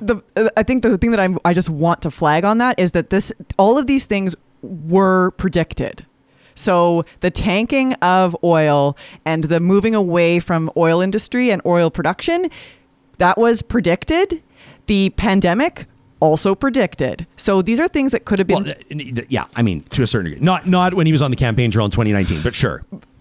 [0.00, 2.80] the uh, I think the thing that I'm I just want to flag on that
[2.80, 6.06] is that this all of these things were predicted.
[6.54, 8.96] So the tanking of oil
[9.26, 12.48] and the moving away from oil industry and oil production,
[13.18, 14.42] that was predicted.
[14.86, 15.84] The pandemic
[16.20, 17.26] also predicted.
[17.36, 20.30] So these are things that could have been Well, yeah, I mean, to a certain
[20.30, 20.42] degree.
[20.42, 22.80] Not not when he was on the campaign trail in 2019, but sure.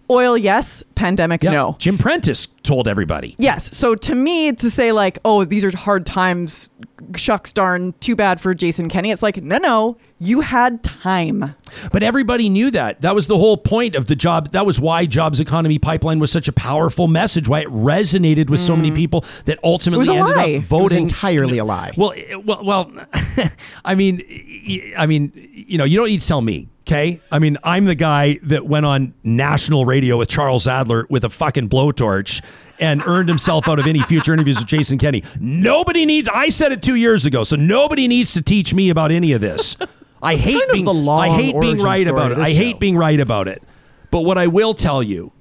[0.09, 1.51] Oil, yes, pandemic, Yeah.
[1.51, 1.75] no.
[1.79, 3.35] Jim Prentice told everybody.
[3.37, 3.75] Yes.
[3.75, 6.69] So to me, to say like, oh, these are hard times,
[7.15, 9.11] shucks darn, too bad for Jason Kenney.
[9.11, 11.55] It's like, no, no, you had time.
[11.91, 13.01] But everybody knew that.
[13.01, 14.51] That was the whole point of the job.
[14.51, 18.61] That was why Jobs Economy Pipeline was such a powerful message, why it resonated with
[18.61, 20.15] so many people that ultimately Mm.
[20.15, 20.43] It was a ended lie.
[20.43, 20.97] up It It was voting.
[21.03, 21.91] entirely a lie.
[21.97, 22.91] Well, it- well, well.
[23.85, 24.21] I mean,
[24.67, 27.21] y- I mean, you know, you don't need to tell me, okay?
[27.31, 31.29] I mean, I'm the guy that went on national radio with Charles Adler with a
[31.29, 32.43] fucking blowtorch
[32.79, 35.23] and earned himself out of any future interviews with Jason Kenney.
[35.39, 36.29] Nobody needs.
[36.29, 39.41] I said it two years ago, so nobody needs to teach me about any of
[39.41, 39.77] this.
[40.21, 42.37] I hate kind of being the long I hate being right about it.
[42.37, 42.79] I hate show.
[42.79, 43.61] being right about it.
[44.09, 45.33] But what I will tell you,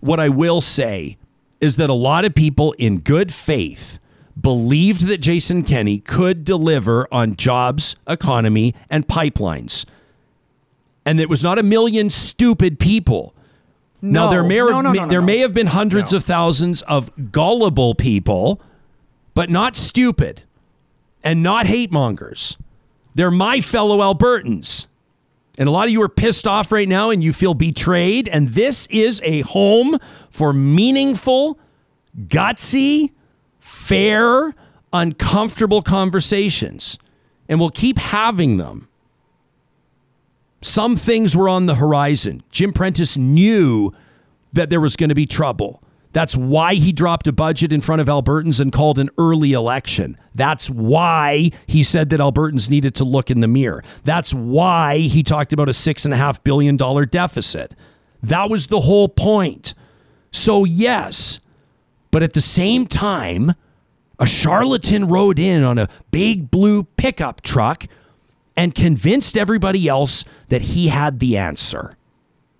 [0.00, 1.18] what I will say
[1.60, 3.98] is that a lot of people in good faith
[4.40, 9.84] believed that Jason Kenney could deliver on jobs, economy, and pipelines.
[11.06, 13.34] And it was not a million stupid people.
[14.00, 14.30] now No.
[14.30, 15.26] there may, No, no, no, no, there no.
[15.26, 18.60] may have been hundreds of thousands of gullible people,
[19.34, 20.42] but not stupid
[21.22, 22.56] and not hate mongers.
[23.14, 24.86] They're my fellow Albertans.
[25.56, 28.28] And a lot of you are pissed off right now and you feel betrayed.
[28.28, 29.98] And this is a home
[30.30, 31.58] for meaningful,
[32.26, 33.12] gutsy,
[33.60, 34.52] fair,
[34.92, 36.98] uncomfortable conversations.
[37.48, 38.88] And we'll keep having them.
[40.64, 42.42] Some things were on the horizon.
[42.50, 43.92] Jim Prentice knew
[44.54, 45.82] that there was going to be trouble.
[46.14, 50.16] That's why he dropped a budget in front of Albertans and called an early election.
[50.34, 53.84] That's why he said that Albertans needed to look in the mirror.
[54.04, 56.76] That's why he talked about a $6.5 billion
[57.08, 57.74] deficit.
[58.22, 59.74] That was the whole point.
[60.30, 61.40] So, yes,
[62.10, 63.52] but at the same time,
[64.18, 67.86] a charlatan rode in on a big blue pickup truck
[68.56, 71.96] and convinced everybody else that he had the answer.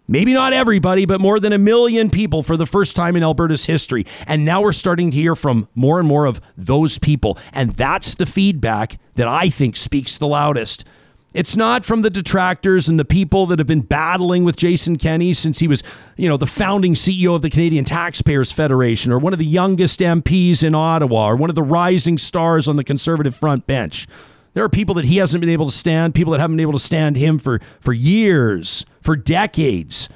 [0.07, 3.65] Maybe not everybody, but more than a million people for the first time in Alberta's
[3.65, 4.05] history.
[4.27, 7.39] And now we're starting to hear from more and more of those people.
[7.55, 10.85] And that's the feedback that I think speaks the loudest.
[11.33, 15.35] It's not from the detractors and the people that have been battling with Jason Kenney
[15.35, 15.83] since he was,
[16.17, 19.99] you know, the founding CEO of the Canadian Taxpayers Federation or one of the youngest
[19.99, 24.07] MPs in Ottawa or one of the rising stars on the conservative front bench.
[24.55, 26.73] There are people that he hasn't been able to stand, people that haven't been able
[26.73, 30.09] to stand him for, for years, for decades.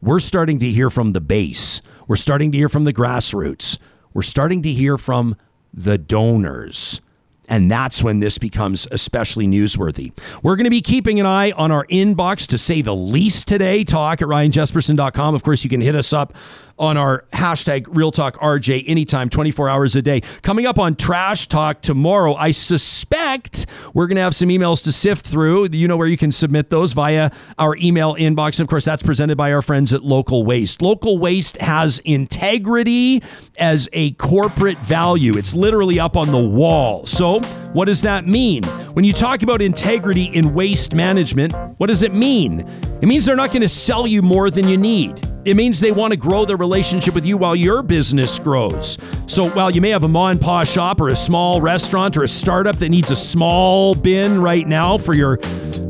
[0.00, 1.80] We're starting to hear from the base.
[2.06, 3.78] We're starting to hear from the grassroots.
[4.12, 5.36] We're starting to hear from
[5.72, 7.00] the donors.
[7.48, 10.12] And that's when this becomes especially newsworthy.
[10.42, 13.84] We're going to be keeping an eye on our inbox to say the least today.
[13.84, 15.34] Talk at ryanjesperson.com.
[15.34, 16.34] Of course, you can hit us up
[16.78, 20.20] on our hashtag RealTalkRJ anytime, 24 hours a day.
[20.42, 24.92] Coming up on Trash Talk tomorrow, I suspect we're going to have some emails to
[24.92, 25.68] sift through.
[25.70, 28.58] You know where you can submit those via our email inbox.
[28.58, 30.82] And of course, that's presented by our friends at Local Waste.
[30.82, 33.22] Local Waste has integrity
[33.58, 37.06] as a corporate value, it's literally up on the wall.
[37.06, 38.62] So, what does that mean?
[38.94, 42.60] When you talk about integrity in waste management, what does it mean?
[43.00, 45.20] It means they're not going to sell you more than you need.
[45.44, 48.96] It means they want to grow their relationship with you while your business grows.
[49.26, 52.22] So while you may have a ma and pa shop or a small restaurant or
[52.22, 55.38] a startup that needs a small bin right now for your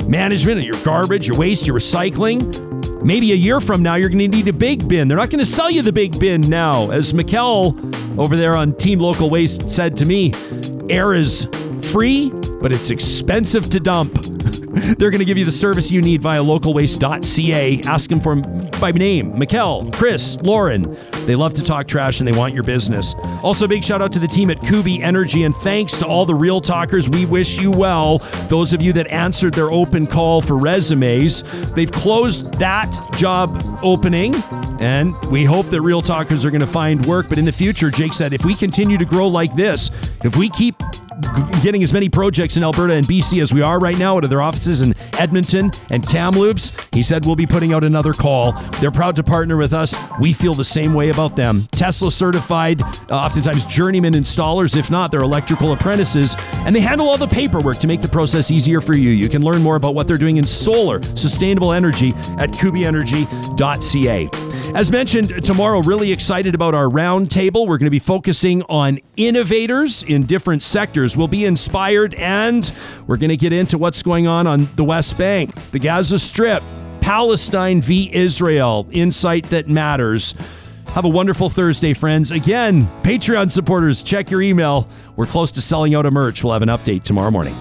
[0.06, 4.30] management and your garbage, your waste, your recycling, maybe a year from now you're going
[4.30, 5.08] to need a big bin.
[5.08, 6.90] They're not going to sell you the big bin now.
[6.90, 10.32] As Mikkel over there on Team Local Waste said to me,
[10.90, 11.46] air is
[11.82, 12.30] free,
[12.62, 14.12] but it's expensive to dump.
[14.72, 17.82] They're going to give you the service you need via localwaste.ca.
[17.82, 18.36] Ask them for
[18.80, 20.96] by name, Mikkel, Chris, Lauren.
[21.26, 23.14] They love to talk trash and they want your business.
[23.42, 26.34] Also, big shout out to the team at Kubi Energy and thanks to all the
[26.34, 27.08] real talkers.
[27.08, 28.18] We wish you well.
[28.48, 31.42] Those of you that answered their open call for resumes,
[31.74, 34.34] they've closed that job opening.
[34.80, 37.28] And we hope that real talkers are going to find work.
[37.28, 39.90] But in the future, Jake said, if we continue to grow like this,
[40.24, 40.74] if we keep
[41.62, 44.30] getting as many projects in Alberta and BC as we are right now out of
[44.30, 48.52] their offices in Edmonton and Kamloops, he said we'll be putting out another call.
[48.80, 49.94] They're proud to partner with us.
[50.20, 51.62] We feel the same way about them.
[51.72, 57.18] Tesla certified, uh, oftentimes journeyman installers, if not, they're electrical apprentices, and they handle all
[57.18, 59.10] the paperwork to make the process easier for you.
[59.10, 62.08] You can learn more about what they're doing in solar, sustainable energy
[62.38, 64.51] at kubienergy.ca.
[64.74, 67.66] As mentioned, tomorrow, really excited about our roundtable.
[67.66, 71.14] We're going to be focusing on innovators in different sectors.
[71.14, 72.72] We'll be inspired and
[73.06, 76.62] we're going to get into what's going on on the West Bank, the Gaza Strip,
[77.02, 78.10] Palestine v.
[78.14, 80.34] Israel, insight that matters.
[80.86, 82.30] Have a wonderful Thursday, friends.
[82.30, 84.88] Again, Patreon supporters, check your email.
[85.16, 86.42] We're close to selling out of merch.
[86.42, 87.56] We'll have an update tomorrow morning.